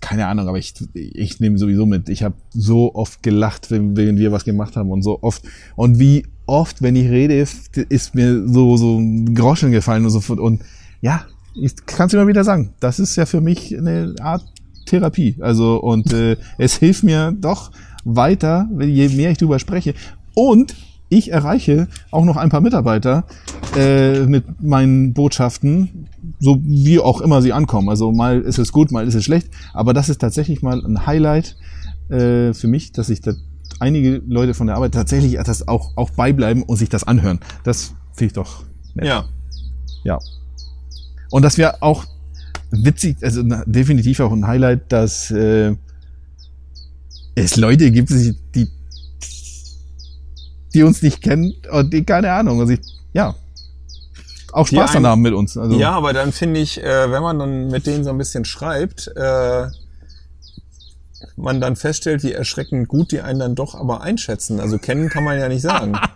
keine 0.00 0.26
Ahnung, 0.26 0.48
aber 0.48 0.58
ich, 0.58 0.74
ich 0.94 1.40
nehme 1.40 1.56
sowieso 1.58 1.86
mit. 1.86 2.08
Ich 2.08 2.22
habe 2.22 2.34
so 2.52 2.94
oft 2.94 3.22
gelacht, 3.22 3.70
wenn, 3.70 3.96
wenn 3.96 4.18
wir 4.18 4.32
was 4.32 4.44
gemacht 4.44 4.76
haben 4.76 4.90
und 4.90 5.02
so 5.02 5.22
oft. 5.22 5.42
Und 5.76 5.98
wie 5.98 6.26
oft, 6.46 6.82
wenn 6.82 6.94
ich 6.96 7.08
rede, 7.08 7.34
ist, 7.38 7.76
ist 7.76 8.14
mir 8.14 8.46
so, 8.46 8.76
so 8.76 8.98
ein 8.98 9.34
Groschen 9.34 9.70
gefallen 9.70 10.04
und 10.04 10.10
so. 10.10 10.20
fort. 10.20 10.40
Und 10.40 10.62
ja, 11.00 11.24
ich 11.54 11.74
kann 11.86 12.08
es 12.08 12.12
immer 12.12 12.26
wieder 12.26 12.44
sagen. 12.44 12.74
Das 12.80 12.98
ist 12.98 13.16
ja 13.16 13.24
für 13.24 13.40
mich 13.40 13.76
eine 13.76 14.14
Art 14.20 14.44
Therapie. 14.84 15.36
Also, 15.40 15.76
und 15.76 16.12
äh, 16.12 16.36
es 16.58 16.76
hilft 16.76 17.04
mir 17.04 17.32
doch 17.32 17.70
weiter, 18.04 18.68
je 18.80 19.08
mehr 19.08 19.30
ich 19.30 19.38
drüber 19.38 19.58
spreche. 19.58 19.94
Und 20.34 20.74
ich 21.08 21.30
erreiche 21.30 21.88
auch 22.10 22.24
noch 22.24 22.36
ein 22.36 22.48
paar 22.48 22.60
Mitarbeiter 22.60 23.24
äh, 23.76 24.20
mit 24.26 24.62
meinen 24.62 25.12
Botschaften, 25.12 26.08
so 26.40 26.58
wie 26.62 26.98
auch 26.98 27.20
immer 27.20 27.42
sie 27.42 27.52
ankommen. 27.52 27.88
Also 27.88 28.10
mal 28.10 28.40
ist 28.40 28.58
es 28.58 28.72
gut, 28.72 28.90
mal 28.90 29.06
ist 29.06 29.14
es 29.14 29.24
schlecht, 29.24 29.48
aber 29.72 29.94
das 29.94 30.08
ist 30.08 30.20
tatsächlich 30.20 30.62
mal 30.62 30.84
ein 30.84 31.06
Highlight 31.06 31.56
äh, 32.08 32.52
für 32.52 32.66
mich, 32.66 32.92
dass 32.92 33.08
sich 33.08 33.20
da 33.20 33.32
einige 33.80 34.22
Leute 34.26 34.54
von 34.54 34.66
der 34.66 34.76
Arbeit 34.76 34.94
tatsächlich 34.94 35.38
das 35.44 35.68
auch, 35.68 35.96
auch 35.96 36.10
beibleiben 36.10 36.62
und 36.62 36.76
sich 36.76 36.88
das 36.88 37.04
anhören. 37.04 37.40
Das 37.64 37.94
finde 38.12 38.26
ich 38.26 38.32
doch 38.32 38.64
nett. 38.94 39.06
Ja. 39.06 39.24
Ja. 40.04 40.18
Und 41.30 41.42
dass 41.42 41.58
wir 41.58 41.82
auch 41.82 42.04
witzig, 42.82 43.18
also 43.22 43.42
definitiv 43.66 44.20
auch 44.20 44.32
ein 44.32 44.46
Highlight, 44.46 44.92
dass 44.92 45.30
äh, 45.30 45.74
es 47.34 47.56
Leute 47.56 47.90
gibt, 47.90 48.10
die, 48.10 48.68
die, 50.74 50.82
uns 50.82 51.02
nicht 51.02 51.20
kennen 51.22 51.54
und 51.70 51.92
die 51.92 52.04
keine 52.04 52.32
Ahnung, 52.32 52.60
also 52.60 52.72
ich, 52.72 52.80
ja, 53.12 53.34
auch 54.52 54.66
Spaß 54.68 54.92
dann 54.92 55.06
haben 55.06 55.22
mit 55.22 55.34
uns. 55.34 55.56
Also, 55.56 55.76
Ja, 55.78 55.92
aber 55.92 56.12
dann 56.12 56.32
finde 56.32 56.60
ich, 56.60 56.82
äh, 56.82 57.10
wenn 57.10 57.22
man 57.22 57.38
dann 57.38 57.68
mit 57.68 57.86
denen 57.86 58.04
so 58.04 58.10
ein 58.10 58.18
bisschen 58.18 58.44
schreibt, 58.44 59.08
äh, 59.16 59.66
man 61.36 61.60
dann 61.60 61.74
feststellt, 61.74 62.22
wie 62.22 62.32
erschreckend 62.32 62.88
gut 62.88 63.10
die 63.10 63.20
einen 63.20 63.40
dann 63.40 63.54
doch 63.54 63.74
aber 63.74 64.02
einschätzen. 64.02 64.60
Also 64.60 64.78
kennen 64.78 65.08
kann 65.08 65.24
man 65.24 65.38
ja 65.38 65.48
nicht 65.48 65.62
sagen. 65.62 65.98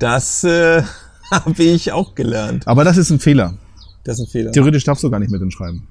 Das 0.00 0.44
äh, 0.44 0.84
habe 1.32 1.62
ich 1.62 1.90
auch 1.90 2.14
gelernt. 2.14 2.68
Aber 2.68 2.84
das 2.84 2.96
ist 2.96 3.10
ein 3.10 3.18
Fehler. 3.18 3.54
Das 4.08 4.18
ist 4.18 4.24
ein 4.24 4.30
Fehler. 4.30 4.52
Theoretisch 4.52 4.84
darfst 4.84 5.04
du 5.04 5.10
gar 5.10 5.18
nicht 5.18 5.30
mit 5.30 5.42
uns 5.42 5.52
schreiben. 5.52 5.86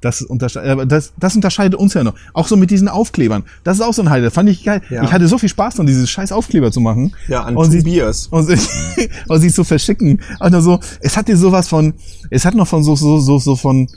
Das, 0.00 0.22
untersche 0.22 0.86
das, 0.86 1.12
das 1.18 1.34
unterscheidet 1.34 1.74
uns 1.74 1.94
ja 1.94 2.04
noch. 2.04 2.14
Auch 2.32 2.46
so 2.46 2.56
mit 2.56 2.70
diesen 2.70 2.86
Aufklebern. 2.86 3.42
Das 3.64 3.78
ist 3.78 3.82
auch 3.82 3.92
so 3.92 4.02
ein 4.02 4.10
Highlight. 4.10 4.32
Fand 4.32 4.48
ich 4.48 4.62
geil. 4.62 4.82
Ja. 4.88 5.02
Ich 5.02 5.12
hatte 5.12 5.26
so 5.26 5.36
viel 5.36 5.48
Spaß 5.48 5.74
dran, 5.74 5.86
diese 5.86 6.06
scheiß 6.06 6.30
Aufkleber 6.30 6.70
zu 6.70 6.78
machen. 6.78 7.12
Ja, 7.26 7.42
an 7.42 7.56
und 7.56 7.72
sie, 7.72 7.78
Tobias. 7.78 8.28
und, 8.28 8.46
sie, 8.46 8.56
und 9.28 9.40
sie 9.40 9.50
zu 9.50 9.64
verschicken. 9.64 10.20
Also 10.38 10.60
so, 10.60 10.80
es 11.00 11.16
hat 11.16 11.26
dir 11.26 11.36
sowas 11.36 11.66
von, 11.66 11.94
es 12.30 12.44
hat 12.44 12.54
noch 12.54 12.68
von 12.68 12.84
so, 12.84 12.94
so, 12.94 13.18
so, 13.18 13.40
so 13.40 13.56
von, 13.56 13.88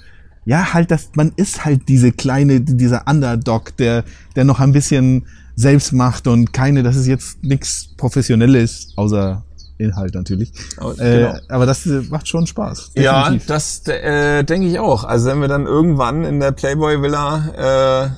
ja, 0.46 0.74
halt, 0.74 0.90
das, 0.90 1.10
man 1.14 1.32
ist 1.36 1.64
halt 1.64 1.88
diese 1.88 2.12
kleine, 2.12 2.62
dieser 2.62 3.08
Underdog, 3.08 3.78
der, 3.78 4.04
der 4.36 4.46
noch 4.46 4.60
ein 4.60 4.72
bisschen 4.72 5.28
selbst 5.56 5.94
macht 5.94 6.26
und 6.26 6.54
keine, 6.54 6.82
das 6.82 6.96
ist 6.96 7.06
jetzt 7.06 7.44
nichts 7.44 7.90
Professionelles, 7.98 8.94
außer 8.96 9.44
Inhalt 9.78 10.14
natürlich. 10.16 10.52
Aber- 10.78 10.98
Äh, 11.00 11.18
genau. 11.18 11.36
aber 11.50 11.66
das 11.66 11.86
äh, 11.86 12.02
macht 12.10 12.28
schon 12.28 12.48
Spaß. 12.48 12.92
Ja, 12.96 13.24
definitiv. 13.24 13.48
das 13.48 13.88
äh, 13.88 14.44
denke 14.44 14.68
ich 14.68 14.80
auch. 14.80 15.04
Also 15.04 15.28
wenn 15.28 15.42
wir 15.42 15.48
dann 15.48 15.66
irgendwann 15.66 16.24
in 16.24 16.40
der 16.40 16.52
Playboy 16.52 17.02
Villa 17.02 18.06
äh, 18.06 18.10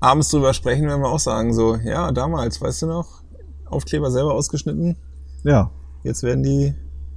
abends 0.00 0.28
drüber 0.30 0.54
sprechen, 0.54 0.86
werden 0.86 1.00
wir 1.02 1.08
auch 1.08 1.18
sagen 1.18 1.52
so, 1.52 1.76
ja, 1.76 2.12
damals, 2.12 2.60
weißt 2.60 2.82
du 2.82 2.86
noch, 2.86 3.22
Aufkleber 3.66 4.10
selber 4.10 4.34
ausgeschnitten, 4.34 4.96
ja. 5.42 5.70
jetzt 6.04 6.22
werden 6.22 6.42
die 6.44 6.74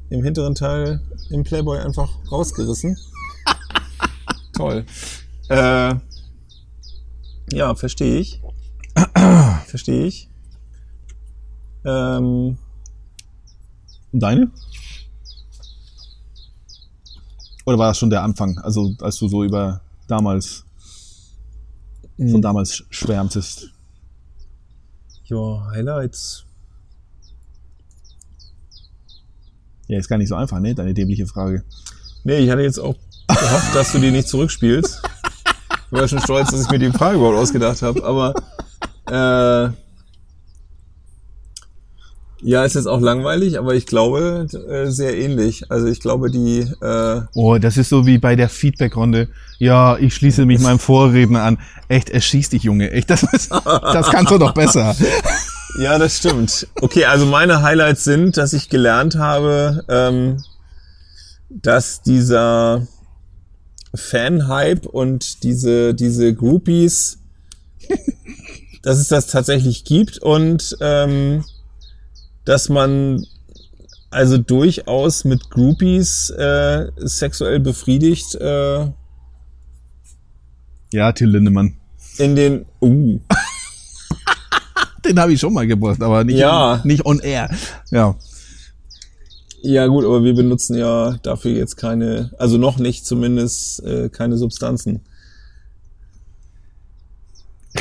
im 0.10 0.24
hinteren 0.24 0.56
Teil 0.56 1.02
im 1.30 1.44
Playboy 1.44 1.78
einfach 1.80 2.10
rausgerissen. 2.32 2.98
Toll. 4.54 4.86
Äh, 5.50 5.94
ja, 7.52 7.76
verstehe 7.76 8.20
ich. 8.20 8.42
verstehe 9.68 10.06
ich. 10.06 10.30
Ähm, 11.86 12.58
und 14.18 14.22
deine? 14.22 14.52
Oder 17.68 17.78
war 17.78 17.90
das 17.90 18.00
schon 18.00 18.10
der 18.10 18.24
Anfang, 18.24 18.58
also 18.58 18.96
als 19.00 19.18
du 19.18 19.28
so 19.28 19.44
über 19.44 19.80
damals, 20.08 20.66
mhm. 22.18 22.32
von 22.32 22.42
damals 22.42 22.84
schwärmtest? 22.90 23.70
Ja, 25.26 25.68
Highlights. 25.70 26.46
Ja, 29.86 30.00
ist 30.00 30.08
gar 30.08 30.18
nicht 30.18 30.30
so 30.30 30.36
einfach, 30.36 30.60
ne? 30.60 30.74
Deine 30.74 30.96
dämliche 30.96 31.28
Frage. 31.28 31.64
Nee, 32.24 32.40
ich 32.40 32.50
hatte 32.50 32.64
jetzt 32.64 32.80
auch 32.80 32.96
gehofft, 33.28 33.76
dass 33.76 33.92
du 33.92 34.00
die 34.00 34.10
nicht 34.10 34.28
zurückspielst. 34.28 35.00
Ich 35.90 35.98
war 35.98 36.08
schon 36.08 36.20
stolz, 36.20 36.52
dass 36.52 36.64
ich 36.64 36.70
mir 36.70 36.80
die 36.80 36.92
Frage 36.92 37.16
überhaupt 37.16 37.38
ausgedacht 37.38 37.82
habe, 37.82 38.04
aber 38.04 38.34
äh, 39.06 39.72
ja, 42.42 42.64
ist 42.64 42.76
jetzt 42.76 42.88
auch 42.88 43.02
langweilig, 43.02 43.58
aber 43.58 43.74
ich 43.74 43.86
glaube 43.88 44.48
äh, 44.70 44.92
sehr 44.92 45.18
ähnlich. 45.18 45.72
Also 45.72 45.88
ich 45.88 46.00
glaube, 46.00 46.30
die 46.30 46.60
äh, 46.82 47.22
Oh, 47.34 47.58
das 47.58 47.78
ist 47.78 47.90
so 47.90 48.06
wie 48.06 48.20
bei 48.20 48.36
der 48.36 48.50
Feedback-Runde. 48.50 49.30
Ja, 49.58 49.98
ich 49.98 50.14
schließe 50.14 50.46
mich 50.46 50.60
meinem 50.60 50.80
Vorredner 50.80 51.44
an. 51.44 51.58
Echt, 51.88 52.10
er 52.10 52.22
schießt 52.22 52.54
dich, 52.54 52.64
Junge. 52.64 52.92
Echt, 52.92 53.10
das, 53.10 53.24
ist, 53.24 53.52
das 53.66 54.10
kannst 54.10 54.32
du 54.32 54.38
doch 54.38 54.54
besser. 54.54 54.96
Ja, 55.80 55.98
das 55.98 56.18
stimmt. 56.18 56.68
Okay, 56.82 57.06
also 57.06 57.26
meine 57.26 57.64
Highlights 57.64 58.04
sind, 58.04 58.38
dass 58.38 58.54
ich 58.54 58.70
gelernt 58.70 59.16
habe, 59.16 59.84
ähm, 59.90 60.38
dass 61.50 62.02
dieser 62.02 62.88
Fan-Hype 63.96 64.86
und 64.86 65.44
diese, 65.44 65.96
diese 65.96 66.36
Groupies, 66.36 67.20
dass 68.84 69.00
es 69.00 69.08
das 69.08 69.28
tatsächlich 69.28 69.86
gibt 69.86 70.20
und 70.20 70.78
ähm, 70.82 71.44
dass 72.48 72.70
man 72.70 73.26
also 74.10 74.38
durchaus 74.38 75.26
mit 75.26 75.50
Groupies 75.50 76.30
äh, 76.30 76.88
sexuell 76.96 77.60
befriedigt 77.60 78.36
äh, 78.36 78.88
Ja, 80.94 81.12
Till 81.12 81.28
Lindemann. 81.30 81.76
in 82.18 82.36
den 82.38 82.66
uh, 82.82 83.20
Den 85.06 85.20
habe 85.20 85.34
ich 85.34 85.40
schon 85.42 85.54
mal 85.54 85.68
gebracht, 85.68 86.02
aber 86.02 86.24
nicht, 86.24 86.38
Ja. 86.38 86.82
nicht 86.86 87.06
on 87.06 87.20
air. 87.20 87.50
Ja. 87.92 88.16
Ja 89.62 89.88
gut, 89.88 90.06
aber 90.06 90.24
wir 90.24 90.34
benutzen 90.34 90.78
ja 90.78 91.18
dafür 91.24 91.52
jetzt 91.52 91.76
keine, 91.76 92.32
also 92.38 92.58
noch 92.58 92.78
nicht 92.78 93.06
zumindest 93.06 93.84
äh, 93.84 94.08
keine 94.08 94.38
Substanzen. 94.38 95.02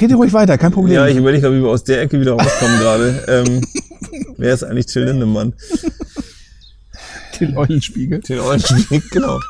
Rede 0.00 0.16
ruhig 0.16 0.32
weiter, 0.32 0.58
kein 0.58 0.72
Problem. 0.72 0.94
Ja, 0.94 1.06
ich 1.06 1.16
überlege 1.16 1.52
wie 1.52 1.62
wir 1.62 1.68
aus 1.68 1.84
der 1.84 2.00
Ecke 2.02 2.20
wieder 2.20 2.32
rauskommen 2.32 2.78
gerade. 2.80 3.24
Ähm, 3.28 3.60
wer 4.36 4.54
ist 4.54 4.64
eigentlich 4.64 4.86
Till 4.86 5.04
Lindemann? 5.04 5.54
Till 7.32 7.56
Eulenspiegel. 7.56 8.20
Till 8.20 8.40
Eulenspiegel, 8.40 9.02
genau. 9.10 9.40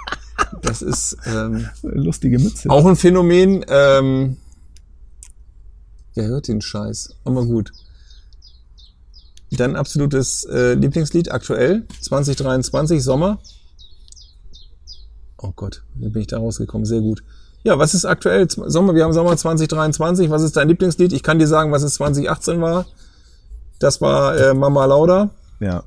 Das 0.63 0.83
ist 0.83 1.17
ähm, 1.27 1.69
Lustige 1.83 2.39
Mütze. 2.39 2.69
auch 2.71 2.85
ein 2.87 2.97
Phänomen. 2.97 3.65
Ähm, 3.69 4.37
wer 6.15 6.27
hört 6.27 6.49
den 6.49 6.61
Scheiß? 6.61 7.15
Aber 7.25 7.45
gut. 7.45 7.73
Dein 9.53 9.77
absolutes 9.77 10.45
äh, 10.45 10.75
Lieblingslied 10.75 11.31
aktuell, 11.31 11.87
2023, 12.03 13.03
Sommer. 13.03 13.39
Oh 15.39 15.53
Gott, 15.55 15.83
wie 15.95 16.09
bin 16.09 16.23
ich 16.23 16.29
da 16.29 16.39
rausgekommen? 16.39 16.85
Sehr 16.85 17.01
gut. 17.01 17.23
Ja, 17.63 17.79
was 17.79 17.95
ist 17.95 18.05
aktuell? 18.05 18.49
Sommer, 18.51 18.95
wir 18.95 19.05
haben 19.05 19.13
Sommer 19.13 19.37
2023. 19.37 20.31
Was 20.31 20.43
ist 20.43 20.57
dein 20.57 20.69
Lieblingslied? 20.69 21.13
Ich 21.13 21.23
kann 21.23 21.39
dir 21.39 21.47
sagen, 21.47 21.73
was 21.73 21.83
es 21.83 21.95
2018 21.95 22.61
war. 22.61 22.87
Das 23.79 24.01
war 24.01 24.37
äh, 24.39 24.55
Mama 24.55 24.85
Lauda. 24.85 25.31
Ja. 25.61 25.83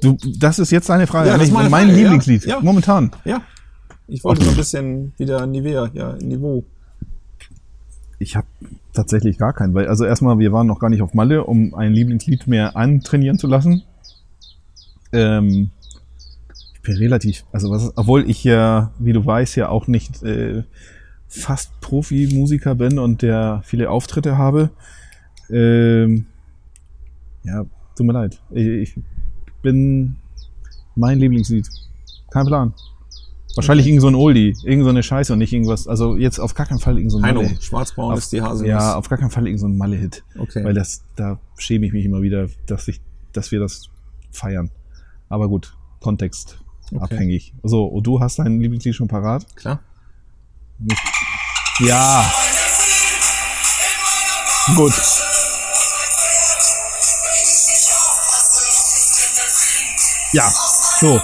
Du, 0.00 0.16
das 0.38 0.58
ist 0.58 0.70
jetzt 0.70 0.88
deine 0.88 1.06
Frage. 1.06 1.28
Ja, 1.28 1.38
das 1.38 1.48
ist 1.48 1.52
meine 1.52 1.70
mein 1.70 1.86
Frage, 1.86 1.96
ja. 1.96 2.02
Lieblingslied. 2.02 2.44
Ja. 2.46 2.60
Momentan. 2.60 3.10
Ja. 3.24 3.42
Ich 4.08 4.22
wollte 4.24 4.44
so 4.44 4.50
ein 4.50 4.56
bisschen 4.56 5.12
wieder 5.18 5.46
Nivea, 5.46 5.90
ja, 5.92 6.12
Niveau. 6.14 6.64
Ich 8.18 8.36
habe 8.36 8.46
tatsächlich 8.92 9.36
gar 9.36 9.52
keinen, 9.52 9.74
weil 9.74 9.88
also 9.88 10.04
erstmal, 10.04 10.38
wir 10.38 10.52
waren 10.52 10.66
noch 10.66 10.78
gar 10.78 10.90
nicht 10.90 11.02
auf 11.02 11.12
Malle, 11.12 11.44
um 11.44 11.74
ein 11.74 11.92
Lieblingslied 11.92 12.46
mehr 12.46 12.76
antrainieren 12.76 13.38
zu 13.38 13.46
lassen. 13.46 13.82
Ähm, 15.12 15.70
ich 16.74 16.82
bin 16.82 16.96
relativ, 16.96 17.44
also 17.52 17.70
was, 17.70 17.92
obwohl 17.96 18.28
ich 18.30 18.44
ja, 18.44 18.92
wie 18.98 19.12
du 19.12 19.26
weißt, 19.26 19.56
ja 19.56 19.68
auch 19.68 19.86
nicht 19.86 20.22
äh, 20.22 20.62
fast 21.28 21.80
Profi-Musiker 21.80 22.74
bin 22.76 22.98
und 22.98 23.22
der 23.22 23.60
viele 23.64 23.90
Auftritte 23.90 24.38
habe. 24.38 24.70
Ähm, 25.50 26.26
ja, 27.46 27.64
tut 27.96 28.06
mir 28.06 28.12
leid. 28.12 28.40
Ich, 28.50 28.66
ich 28.66 29.00
bin 29.62 30.16
mein 30.94 31.18
Lieblingslied. 31.18 31.68
Kein 32.30 32.46
Plan. 32.46 32.74
Wahrscheinlich 33.54 33.86
irgend 33.86 34.02
so 34.02 34.08
ein 34.08 34.14
Oldie, 34.14 34.54
irgend 34.64 34.84
so 34.84 34.90
eine 34.90 35.02
Scheiße 35.02 35.32
und 35.32 35.38
nicht 35.38 35.52
irgendwas. 35.52 35.88
Also 35.88 36.16
jetzt 36.16 36.38
auf 36.38 36.52
gar 36.52 36.66
keinen 36.66 36.78
Fall 36.78 36.96
irgend 36.98 37.10
so 37.12 37.18
ein 37.18 37.24
Heino, 37.24 37.42
Malle. 37.42 37.56
schwarzbraun 37.62 38.12
Auf- 38.12 38.18
ist 38.18 38.32
die 38.32 38.42
Haselnuss. 38.42 38.68
Ja, 38.68 38.96
auf 38.96 39.08
gar 39.08 39.18
keinen 39.18 39.30
Fall 39.30 39.46
irgend 39.46 39.60
so 39.60 39.66
ein 39.66 39.78
Malle-Hit. 39.78 40.24
Okay. 40.38 40.62
Weil 40.62 40.74
das, 40.74 41.04
da 41.16 41.38
schäme 41.56 41.86
ich 41.86 41.92
mich 41.94 42.04
immer 42.04 42.20
wieder, 42.20 42.48
dass 42.66 42.86
ich, 42.88 43.00
dass 43.32 43.52
wir 43.52 43.60
das 43.60 43.88
feiern. 44.30 44.70
Aber 45.30 45.48
gut, 45.48 45.74
Kontext 46.00 46.58
abhängig. 46.98 47.54
So, 47.62 47.86
und 47.86 48.06
du 48.06 48.20
hast 48.20 48.38
dein 48.38 48.60
Lieblingslied 48.60 48.94
schon 48.94 49.08
parat? 49.08 49.46
Klar. 49.56 49.80
Ja. 51.80 52.30
Gut. 54.76 54.92
Ja, 60.36 60.52
so. 61.00 61.18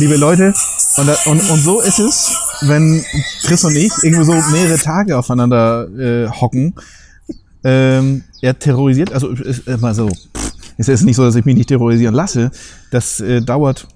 Liebe 0.00 0.16
Leute, 0.16 0.54
und, 0.96 1.26
und, 1.26 1.50
und 1.50 1.58
so 1.58 1.82
ist 1.82 1.98
es, 1.98 2.34
wenn 2.62 3.04
Chris 3.42 3.66
und 3.66 3.76
ich 3.76 3.92
irgendwo 4.02 4.24
so 4.24 4.32
mehrere 4.50 4.78
Tage 4.78 5.18
aufeinander 5.18 5.86
äh, 5.90 6.26
hocken. 6.26 6.74
Ähm, 7.62 8.24
er 8.40 8.58
terrorisiert, 8.58 9.12
also 9.12 9.28
ist 9.28 9.68
immer 9.68 9.92
so. 9.92 10.08
Pff, 10.08 10.52
ist 10.78 11.02
nicht 11.02 11.16
so, 11.16 11.22
dass 11.22 11.34
ich 11.34 11.44
mich 11.44 11.54
nicht 11.54 11.68
terrorisieren 11.68 12.14
lasse. 12.14 12.50
Das 12.90 13.20
äh, 13.20 13.42
dauert 13.42 13.86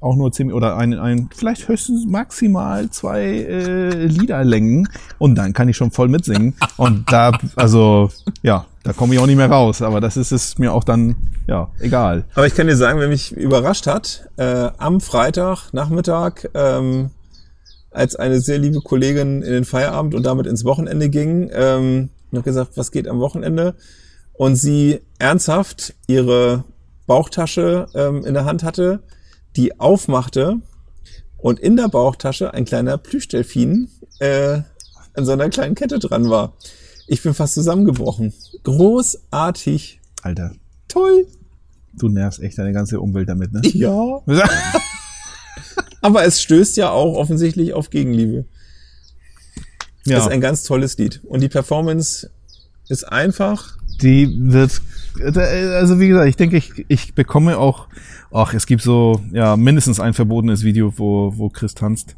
auch 0.00 0.14
nur 0.14 0.30
zehn 0.30 0.52
oder 0.52 0.76
ein, 0.76 0.92
ein 0.92 1.30
vielleicht 1.34 1.66
höchstens 1.66 2.04
maximal 2.06 2.90
zwei 2.90 3.22
äh, 3.22 4.06
Liederlängen 4.08 4.90
und 5.16 5.36
dann 5.36 5.54
kann 5.54 5.70
ich 5.70 5.76
schon 5.78 5.90
voll 5.90 6.08
mitsingen 6.08 6.54
und 6.76 7.10
da 7.10 7.32
also 7.56 8.10
ja 8.42 8.66
da 8.86 8.92
komme 8.92 9.14
ich 9.14 9.20
auch 9.20 9.26
nicht 9.26 9.36
mehr 9.36 9.50
raus 9.50 9.82
aber 9.82 10.00
das 10.00 10.16
ist 10.16 10.32
es 10.32 10.58
mir 10.58 10.72
auch 10.72 10.84
dann 10.84 11.16
ja 11.46 11.68
egal 11.80 12.24
Aber 12.34 12.46
ich 12.46 12.54
kann 12.54 12.66
dir 12.66 12.76
sagen, 12.76 12.98
wer 12.98 13.08
mich 13.08 13.32
überrascht 13.32 13.86
hat, 13.86 14.28
äh, 14.36 14.70
am 14.78 15.00
Freitag 15.00 15.72
Nachmittag, 15.72 16.50
ähm, 16.54 17.10
als 17.96 18.14
eine 18.14 18.40
sehr 18.40 18.58
liebe 18.58 18.80
Kollegin 18.80 19.42
in 19.42 19.52
den 19.52 19.64
Feierabend 19.64 20.14
und 20.14 20.24
damit 20.24 20.46
ins 20.46 20.64
Wochenende 20.64 21.08
ging, 21.08 21.50
ähm, 21.52 22.10
noch 22.30 22.44
gesagt, 22.44 22.72
was 22.76 22.90
geht 22.90 23.08
am 23.08 23.20
Wochenende? 23.20 23.74
Und 24.34 24.56
sie 24.56 25.00
ernsthaft 25.18 25.94
ihre 26.06 26.64
Bauchtasche 27.06 27.86
ähm, 27.94 28.24
in 28.24 28.34
der 28.34 28.44
Hand 28.44 28.64
hatte, 28.64 29.02
die 29.56 29.80
aufmachte 29.80 30.60
und 31.38 31.58
in 31.58 31.76
der 31.76 31.88
Bauchtasche 31.88 32.52
ein 32.52 32.66
kleiner 32.66 32.98
Plüschdelfin 32.98 33.88
äh, 34.18 34.60
an 35.14 35.24
so 35.24 35.32
einer 35.32 35.48
kleinen 35.48 35.74
Kette 35.74 35.98
dran 35.98 36.28
war. 36.28 36.52
Ich 37.06 37.22
bin 37.22 37.32
fast 37.32 37.54
zusammengebrochen. 37.54 38.34
Großartig. 38.64 40.00
Alter 40.22 40.52
Toll. 40.88 41.26
du 41.94 42.08
nervst 42.08 42.40
echt 42.40 42.58
deine 42.58 42.72
ganze 42.72 43.00
Umwelt 43.00 43.28
damit 43.28 43.52
ne 43.52 43.60
Ja. 43.64 44.22
Aber 46.02 46.24
es 46.24 46.40
stößt 46.42 46.76
ja 46.76 46.90
auch 46.90 47.16
offensichtlich 47.16 47.72
auf 47.72 47.90
Gegenliebe. 47.90 48.44
Das 50.04 50.12
ja 50.12 50.18
ist 50.18 50.28
ein 50.28 50.40
ganz 50.40 50.62
tolles 50.62 50.96
Lied. 50.98 51.20
Und 51.24 51.40
die 51.40 51.48
Performance 51.48 52.30
ist 52.88 53.04
einfach. 53.04 53.76
die 54.02 54.32
wird 54.38 54.80
also 55.18 55.98
wie 55.98 56.08
gesagt 56.08 56.28
ich 56.28 56.36
denke 56.36 56.58
ich 56.58 56.84
ich 56.88 57.14
bekomme 57.14 57.56
auch 57.58 57.88
ach 58.30 58.52
es 58.52 58.66
gibt 58.66 58.82
so 58.82 59.22
ja 59.32 59.56
mindestens 59.56 59.98
ein 59.98 60.12
verbotenes 60.12 60.62
Video 60.62 60.92
wo 60.98 61.32
wo 61.36 61.48
Chris 61.48 61.74
tanzt 61.74 62.16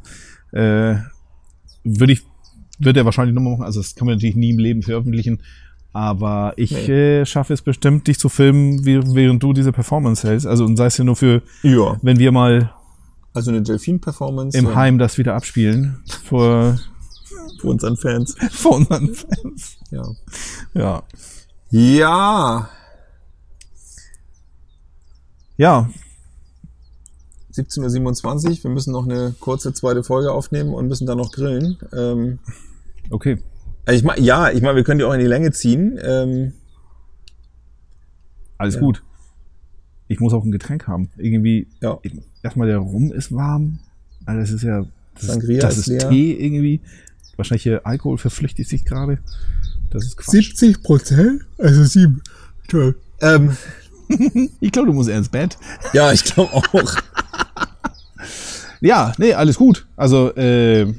äh, 0.51 0.97
würde 1.85 2.13
ich 2.13 2.23
wird 2.81 2.97
er 2.97 3.05
wahrscheinlich 3.05 3.35
nochmal 3.35 3.53
machen 3.53 3.65
also 3.65 3.81
das 3.81 3.95
kann 3.95 4.07
man 4.07 4.17
natürlich 4.17 4.35
nie 4.35 4.51
im 4.51 4.59
Leben 4.59 4.83
veröffentlichen 4.83 5.41
aber 5.93 6.53
ich 6.57 6.71
Nee. 6.73 7.21
äh, 7.21 7.27
schaffe 7.27 7.53
es 7.55 7.63
bestimmt 7.63 8.07
dich 8.07 8.19
zu 8.19 8.29
filmen 8.29 8.85
wie, 8.85 9.01
während 9.15 9.43
du 9.43 9.53
diese 9.53 9.73
Performance 9.73 10.27
hältst 10.29 10.47
also 10.47 10.65
und 10.65 10.77
sei 10.77 10.87
es 10.87 10.97
ja 10.99 11.05
nur 11.05 11.17
für 11.17 11.43
Ja. 11.63 11.97
wenn 12.03 12.19
wir 12.19 12.31
mal 12.33 12.73
Also 13.35 13.51
eine 13.51 13.63
Delfin-Performance. 13.63 14.57
im 14.57 14.67
äh, 14.71 14.75
Heim 14.75 14.99
das 14.99 15.19
wieder 15.19 15.35
abspielen 15.35 16.03
vor 16.25 16.79
Für 17.61 17.69
unseren 17.69 17.97
Fans. 17.97 18.37
vor 18.51 18.77
unseren 18.77 19.15
Fans 19.15 19.79
Ja. 19.91 20.03
ja 20.75 21.03
Ja. 21.71 22.69
ja 25.57 25.89
17.27 27.53 28.49
Uhr. 28.59 28.65
Wir 28.65 28.71
müssen 28.71 28.93
noch 28.93 29.05
eine 29.05 29.35
kurze 29.41 29.73
zweite 29.73 30.05
Folge 30.05 30.31
aufnehmen 30.31 30.73
und 30.75 30.87
müssen 30.87 31.07
dann 31.07 31.19
noch 31.19 31.33
grillen. 31.33 31.77
Ähm, 31.93 32.39
okay 33.11 33.39
ich 33.93 34.03
mein, 34.05 34.23
ja, 34.23 34.51
ich 34.51 34.63
meine, 34.63 34.77
wir 34.77 34.85
können 34.85 34.99
die 34.99 35.05
auch 35.05 35.13
in 35.13 35.21
die 35.21 35.27
Länge 35.27 35.53
ziehen. 35.53 35.99
Ähm, 36.03 36.53
Alles 38.57 38.75
Ja. 38.75 38.81
gut. 38.81 39.03
Ich 40.09 40.19
muss 40.21 40.33
auch 40.33 40.43
ein 40.45 40.51
Getränk 40.51 40.87
haben. 40.89 41.11
Irgendwie, 41.17 41.69
Ja. 41.81 41.99
erstmal 42.43 42.67
der 42.67 42.79
Rum 42.79 43.13
ist 43.13 43.31
warm. 43.33 43.79
Also 44.27 44.41
das 44.41 44.51
ist 44.51 44.63
ja, 44.63 44.85
das 45.15 45.27
Sangria 45.27 45.59
ist, 45.59 45.63
das 45.65 45.79
ist 45.79 45.89
ist. 45.89 46.09
Tee 46.09 46.33
irgendwie. 46.33 46.81
Wahrscheinlich 47.37 47.63
hier 47.63 47.87
Alkohol 47.87 48.19
verflüchtigt 48.19 48.69
sich 48.69 48.85
gerade. 48.85 49.19
Das 49.91 50.05
ist 50.05 50.17
Quatsch. 50.17 50.83
Prozent? 50.83 51.43
Also 51.59 51.85
sieben. 51.85 52.23
Toll. 52.69 52.97
Ähm, 53.21 53.57
Ich 54.61 54.73
glaube, 54.73 54.89
du 54.89 54.95
musst 54.95 55.09
eher 55.11 55.19
ins 55.19 55.29
Bett. 55.29 55.57
Ja, 55.93 56.13
ich 56.13 56.25
glaube 56.25 56.53
auch. 56.55 56.97
Ja, 58.81 59.13
nee, 59.19 59.35
alles 59.35 59.57
gut. 59.57 59.87
Also, 59.97 60.35
äh, 60.35 60.95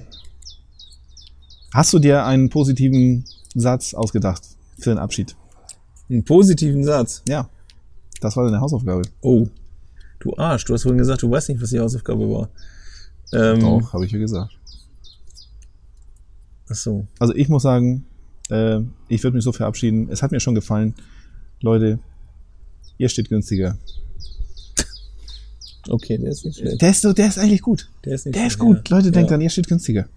hast 1.74 1.94
du 1.94 2.00
dir 2.00 2.26
einen 2.26 2.50
positiven 2.50 3.26
Satz 3.56 3.94
ausgedacht 3.94 4.44
für 4.78 4.90
den 4.92 5.00
Abschied? 5.00 5.36
Einen 6.10 6.24
positiven 6.24 6.84
Satz. 6.84 7.24
Ja. 7.28 7.50
Das 8.22 8.36
war 8.36 8.46
deine 8.46 8.60
Hausaufgabe. 8.60 9.04
Oh, 9.22 9.48
du 10.20 10.36
Arsch, 10.38 10.66
du 10.66 10.74
hast 10.74 10.84
vorhin 10.84 10.98
gesagt, 10.98 11.22
du 11.22 11.32
weißt 11.32 11.50
nicht, 11.50 11.62
was 11.62 11.70
die 11.70 11.80
Hausaufgabe 11.80 12.30
war. 12.30 12.50
Ähm, 13.32 13.60
Doch, 13.62 13.94
habe 13.94 14.06
ich 14.06 14.12
ja 14.12 14.18
gesagt. 14.18 14.52
Ach 16.70 16.76
so. 16.76 17.08
Also 17.20 17.34
ich 17.36 17.48
muss 17.50 17.64
sagen, 17.64 18.06
äh, 18.50 18.80
ich 19.08 19.24
würde 19.24 19.36
mich 19.36 19.44
so 19.44 19.52
verabschieden. 19.52 20.10
Es 20.12 20.22
hat 20.22 20.32
mir 20.32 20.40
schon 20.40 20.56
gefallen. 20.56 20.94
Leute, 21.62 22.00
ihr 22.98 23.10
steht 23.10 23.30
günstiger. 23.30 23.78
Okay, 25.88 26.18
der 26.18 26.30
ist 26.32 26.46
nicht 26.46 26.60
schlecht. 26.60 26.82
Der 26.82 26.90
ist, 26.92 27.02
so, 27.02 27.14
der 27.14 27.28
ist 27.28 27.40
eigentlich 27.40 27.62
gut. 27.62 27.90
Der 28.06 28.14
ist, 28.14 28.26
nicht 28.26 28.36
Der 28.36 28.46
ist 28.48 28.60
gut. 28.60 28.90
ja. 28.90 28.98
Leute, 28.98 29.12
denkt 29.12 29.30
ja. 29.30 29.36
dran, 29.36 29.42
ihr 29.42 29.50
steht 29.50 29.68
günstiger. 29.68 30.08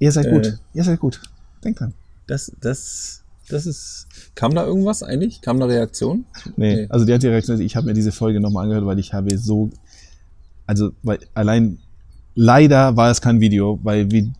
Ihr 0.00 0.12
seid 0.12 0.26
Äh. 0.26 0.30
gut. 0.30 0.58
Ihr 0.74 0.84
seid 0.84 1.00
gut. 1.00 1.20
Denkt 1.64 1.80
dran. 1.80 1.94
Das, 2.26 2.52
das, 2.60 3.22
das 3.48 3.66
ist. 3.66 4.06
Kam 4.34 4.54
da 4.54 4.64
irgendwas 4.66 5.02
eigentlich? 5.02 5.40
Kam 5.40 5.58
da 5.60 5.66
Reaktion? 5.66 6.24
Nee, 6.56 6.76
Nee. 6.76 6.86
also 6.90 7.04
die 7.04 7.12
hat 7.14 7.22
direkt 7.22 7.46
gesagt, 7.46 7.60
ich 7.62 7.76
habe 7.76 7.86
mir 7.86 7.94
diese 7.94 8.12
Folge 8.12 8.40
nochmal 8.40 8.64
angehört, 8.64 8.86
weil 8.86 8.98
ich 8.98 9.12
habe 9.12 9.36
so, 9.38 9.70
also 10.66 10.90
weil 11.02 11.18
allein 11.34 11.78
leider 12.34 12.96
war 12.96 13.10
es 13.10 13.20
kein 13.20 13.40
Video, 13.40 13.78
weil 13.82 14.10
wie 14.10 14.32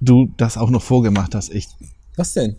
du 0.00 0.28
das 0.36 0.56
auch 0.56 0.70
noch 0.70 0.82
vorgemacht 0.82 1.34
hast, 1.34 1.52
echt. 1.52 1.70
Was 2.16 2.32
denn? 2.32 2.56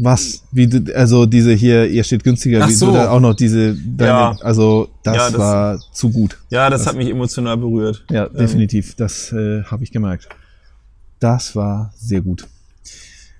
Was? 0.00 0.42
Wie 0.52 0.68
du, 0.68 0.94
also 0.94 1.26
diese 1.26 1.52
hier, 1.54 1.88
ihr 1.88 2.04
steht 2.04 2.22
günstiger, 2.22 2.60
Ach 2.62 2.68
wie 2.68 2.74
so. 2.74 2.86
du 2.86 2.92
da 2.92 3.10
auch 3.10 3.18
noch 3.20 3.34
diese, 3.34 3.74
deine, 3.74 4.10
Ja. 4.10 4.36
also 4.42 4.88
das, 5.02 5.16
Ja, 5.16 5.30
das- 5.30 5.38
war 5.38 5.78
zu 5.92 6.10
gut. 6.10 6.38
Ja, 6.50 6.70
das, 6.70 6.86
hat 6.86 6.94
mich 6.96 7.08
emotional 7.08 7.56
berührt. 7.56 8.04
Ja, 8.10 8.28
definitiv. 8.28 8.94
Das 8.94 9.32
äh, 9.32 9.64
habe 9.64 9.82
ich 9.82 9.90
gemerkt. 9.90 10.28
Das 11.20 11.56
war 11.56 11.92
sehr 11.96 12.20
gut. 12.20 12.46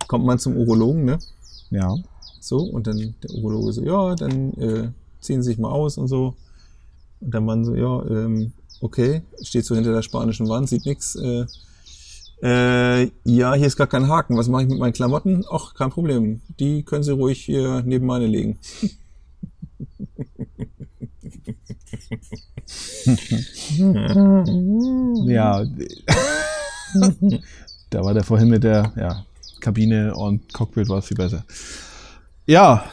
Kommt 0.07 0.25
man 0.25 0.39
zum 0.39 0.57
Urologen, 0.57 1.05
ne? 1.05 1.19
Ja. 1.71 1.95
So, 2.41 2.59
und 2.59 2.87
dann 2.87 3.15
der 3.23 3.35
Urologe 3.35 3.73
so, 3.73 3.83
ja, 3.83 4.15
dann 4.15 4.53
äh, 4.55 4.91
ziehen 5.21 5.43
Sie 5.43 5.51
sich 5.51 5.59
mal 5.59 5.71
aus 5.71 5.99
und 5.99 6.09
so. 6.09 6.35
Und 7.21 7.35
der 7.35 7.41
Mann 7.41 7.65
so, 7.65 7.75
ja, 7.75 8.05
ähm, 8.07 8.53
okay, 8.81 9.23
steht 9.43 9.65
so 9.65 9.75
hinter 9.75 9.93
der 9.93 10.03
spanischen 10.03 10.49
Wand, 10.49 10.69
sieht 10.69 10.87
nix. 10.87 11.17
Äh, 11.17 11.47
äh, 12.43 13.11
ja, 13.25 13.55
hier 13.55 13.67
ist 13.67 13.77
gar 13.77 13.87
kein 13.87 14.09
Haken. 14.09 14.37
Was 14.37 14.49
mache 14.49 14.63
ich 14.63 14.69
mit 14.69 14.79
meinen 14.79 14.93
Klamotten? 14.93 15.45
Ach, 15.51 15.75
kein 15.75 15.91
Problem. 15.91 16.41
Die 16.59 16.85
können 16.85 17.03
Sie 17.03 17.13
ruhig 17.13 17.45
hier 17.45 17.83
neben 17.85 18.07
meine 18.07 18.27
legen. 18.27 18.59
Ja. 25.27 25.65
Da 27.91 28.05
war 28.05 28.15
der 28.15 28.25
vorhin 28.25 28.49
mit 28.49 28.65
der 28.65 28.93
ja, 28.97 29.25
Kabine 29.61 30.15
und 30.15 30.53
Cockpit 30.53 30.89
war 30.89 30.99
es 30.99 31.07
viel 31.07 31.17
besser. 31.17 31.45
Ja, 32.47 32.85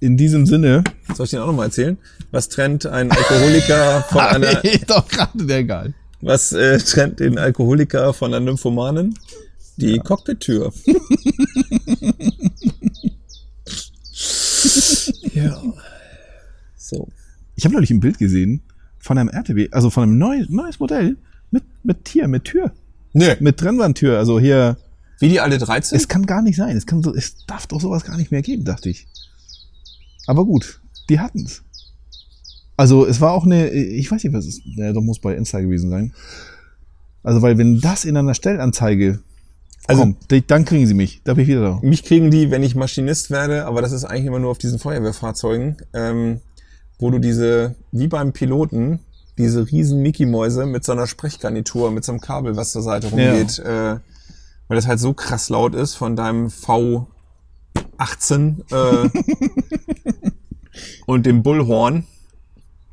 in 0.00 0.16
diesem 0.16 0.46
Sinne. 0.46 0.84
Soll 1.14 1.24
ich 1.24 1.30
den 1.30 1.40
auch 1.40 1.46
nochmal 1.46 1.66
erzählen? 1.66 1.98
Was 2.30 2.48
trennt 2.48 2.86
ein 2.86 3.10
Alkoholiker 3.10 4.02
von 4.02 4.20
einer, 4.20 4.62
doch 4.86 5.08
gerade 5.08 5.44
der 5.44 5.64
geil. 5.64 5.94
was 6.20 6.52
äh, 6.52 6.78
trennt 6.78 7.20
den 7.20 7.38
Alkoholiker 7.38 8.12
von 8.12 8.34
einer 8.34 8.44
Nymphomanen? 8.44 9.18
Die 9.78 9.98
Cockpit-Tür. 9.98 10.72
ja. 15.34 15.62
So. 16.76 17.08
Ich 17.56 17.64
habe 17.64 17.74
neulich 17.74 17.90
ein 17.90 18.00
Bild 18.00 18.18
gesehen 18.18 18.62
von 18.98 19.18
einem 19.18 19.28
RTW, 19.28 19.68
also 19.72 19.90
von 19.90 20.04
einem 20.04 20.16
neu, 20.18 20.44
neues 20.48 20.80
Modell 20.80 21.16
mit, 21.50 21.64
mit 21.82 22.04
Tier, 22.04 22.26
mit 22.26 22.44
Tür, 22.44 22.72
Nö. 23.16 23.34
mit 23.40 23.56
Trennwandtür. 23.58 24.18
Also 24.18 24.38
hier, 24.38 24.76
Wie 25.18 25.28
die 25.28 25.40
alle 25.40 25.58
13? 25.58 25.96
es 25.96 26.08
kann 26.08 26.26
gar 26.26 26.42
nicht 26.42 26.56
sein. 26.56 26.76
Es, 26.76 26.86
kann 26.86 27.02
so, 27.02 27.14
es 27.14 27.46
darf 27.46 27.66
doch 27.66 27.80
sowas 27.80 28.04
gar 28.04 28.16
nicht 28.16 28.30
mehr 28.30 28.42
geben, 28.42 28.64
dachte 28.64 28.88
ich. 28.90 29.06
Aber 30.26 30.44
gut, 30.44 30.80
die 31.08 31.18
hatten's. 31.20 31.62
Also 32.76 33.06
es 33.06 33.20
war 33.20 33.32
auch 33.32 33.44
eine, 33.46 33.70
ich 33.70 34.10
weiß 34.10 34.22
nicht, 34.24 34.32
was 34.34 34.44
es 34.46 34.58
ist. 34.58 34.62
Ja, 34.76 34.92
doch 34.92 35.00
muss 35.00 35.18
bei 35.20 35.34
Insta 35.34 35.60
gewesen 35.60 35.88
sein. 35.90 36.12
Also 37.22 37.40
weil 37.42 37.56
wenn 37.58 37.80
das 37.80 38.04
in 38.04 38.16
einer 38.16 38.34
Stellanzeige 38.34 39.20
Also- 39.86 40.02
kommt, 40.02 40.18
dann 40.50 40.64
kriegen 40.64 40.86
sie 40.86 40.94
mich. 40.94 41.22
Da 41.24 41.34
bin 41.34 41.42
ich 41.44 41.48
wieder 41.48 41.62
da. 41.62 41.78
Mich 41.82 42.02
kriegen 42.04 42.30
die, 42.30 42.50
wenn 42.50 42.62
ich 42.62 42.74
Maschinist 42.74 43.30
werde, 43.30 43.64
aber 43.64 43.80
das 43.82 43.92
ist 43.92 44.04
eigentlich 44.04 44.26
immer 44.26 44.38
nur 44.40 44.50
auf 44.50 44.58
diesen 44.58 44.78
Feuerwehrfahrzeugen, 44.78 45.78
ähm, 45.94 46.40
wo 46.98 47.10
du 47.10 47.18
diese, 47.18 47.76
wie 47.92 48.08
beim 48.08 48.32
Piloten, 48.32 49.00
diese 49.38 49.70
riesen 49.70 50.00
Mickey-Mäuse 50.00 50.66
mit 50.66 50.84
so 50.84 50.92
einer 50.92 51.06
Sprechgarnitur, 51.06 51.90
mit 51.90 52.04
so 52.04 52.12
einem 52.12 52.20
Kabel, 52.20 52.56
was 52.56 52.72
zur 52.72 52.82
Seite 52.82 53.08
rumgeht, 53.10 53.58
äh, 53.58 53.98
weil 54.68 54.76
das 54.76 54.86
halt 54.86 54.98
so 54.98 55.12
krass 55.12 55.48
laut 55.48 55.74
ist 55.74 55.94
von 55.94 56.16
deinem 56.16 56.48
V18 56.48 57.04
äh, 58.72 59.10
und 61.06 61.26
dem 61.26 61.42
Bullhorn, 61.42 62.06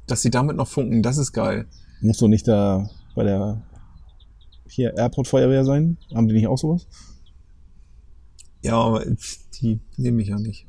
dass 0.08 0.22
sie 0.22 0.32
damit 0.32 0.58
noch 0.58 0.68
funken, 0.68 1.02
das 1.02 1.18
ist 1.18 1.32
geil. 1.32 1.66
Musst 2.02 2.20
du 2.22 2.28
nicht 2.28 2.48
da 2.48 2.90
bei 3.16 3.24
der 3.24 3.62
hier 4.68 4.98
Airport 4.98 5.28
Feuerwehr 5.28 5.64
sein? 5.64 5.98
Haben 6.14 6.28
die 6.28 6.34
nicht 6.34 6.48
auch 6.48 6.58
sowas? 6.58 6.88
Ja, 8.62 8.76
aber 8.76 9.06
die 9.62 9.80
nehme 9.98 10.22
ich 10.22 10.30
ja 10.30 10.40
nicht. 10.40 10.66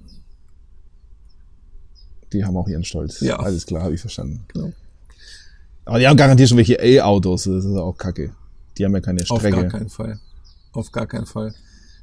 Die 2.33 2.45
haben 2.45 2.57
auch 2.57 2.69
ihren 2.69 2.85
Stolz. 2.85 3.21
Ja. 3.21 3.37
Alles 3.37 3.67
klar, 3.67 3.83
habe 3.85 3.95
ich 3.95 4.01
verstanden. 4.01 4.45
Genau. 4.49 4.73
Aber 5.85 5.99
die 5.99 6.07
haben 6.09 6.17
garantiert 6.17 6.49
schon 6.49 6.59
welche 6.59 6.75
E-Autos. 6.75 7.45
Das 7.45 7.65
ist 7.65 7.77
auch 7.77 7.97
kacke. 7.97 8.31
Die 8.79 8.85
haben 8.85 8.95
ja 8.95 9.01
keine 9.01 9.21
Auf 9.29 9.43
gar 9.43 9.51
Strecke. 9.53 9.69
keinen 9.69 9.89
Fall. 9.89 10.19
Auf 10.73 10.91
gar 10.93 11.07
keinen 11.07 11.27
Fall. 11.27 11.55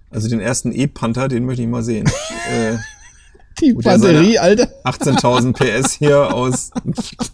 Also 0.09 0.29
den 0.29 0.39
ersten 0.39 0.71
E-Panther, 0.71 1.27
den 1.27 1.45
möchte 1.45 1.61
ich 1.63 1.67
mal 1.67 1.83
sehen. 1.83 2.05
äh, 2.51 2.75
Die 3.59 3.73
Batterie, 3.73 4.37
Alter. 4.39 4.67
18.000 4.85 5.53
PS 5.53 5.91
hier 5.93 6.33
aus 6.33 6.71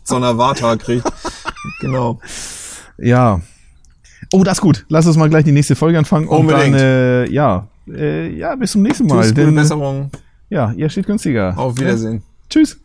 so 0.03 0.15
einer 0.15 0.37
Vata 0.37 0.75
kriegt. 0.77 1.05
Genau. 1.81 2.19
Ja. 2.97 3.41
Oh, 4.33 4.43
das 4.43 4.57
ist 4.57 4.61
gut. 4.61 4.85
Lass 4.89 5.05
uns 5.05 5.17
mal 5.17 5.29
gleich 5.29 5.43
die 5.45 5.51
nächste 5.51 5.75
Folge 5.75 5.97
anfangen. 5.97 6.27
Und 6.27 6.39
Unbedingt. 6.39 6.75
dann, 6.75 6.81
äh, 6.81 7.29
ja. 7.29 7.67
Äh, 7.87 8.35
ja, 8.35 8.55
bis 8.55 8.71
zum 8.71 8.81
nächsten 8.81 9.05
Mal. 9.07 9.21
Tschüss, 9.23 9.35
gute 9.35 9.51
Besserung. 9.51 10.11
ja, 10.49 10.71
ihr 10.73 10.89
steht 10.89 11.05
günstiger. 11.05 11.57
Auf 11.57 11.77
Wiedersehen. 11.77 12.23
Tschüss. 12.49 12.77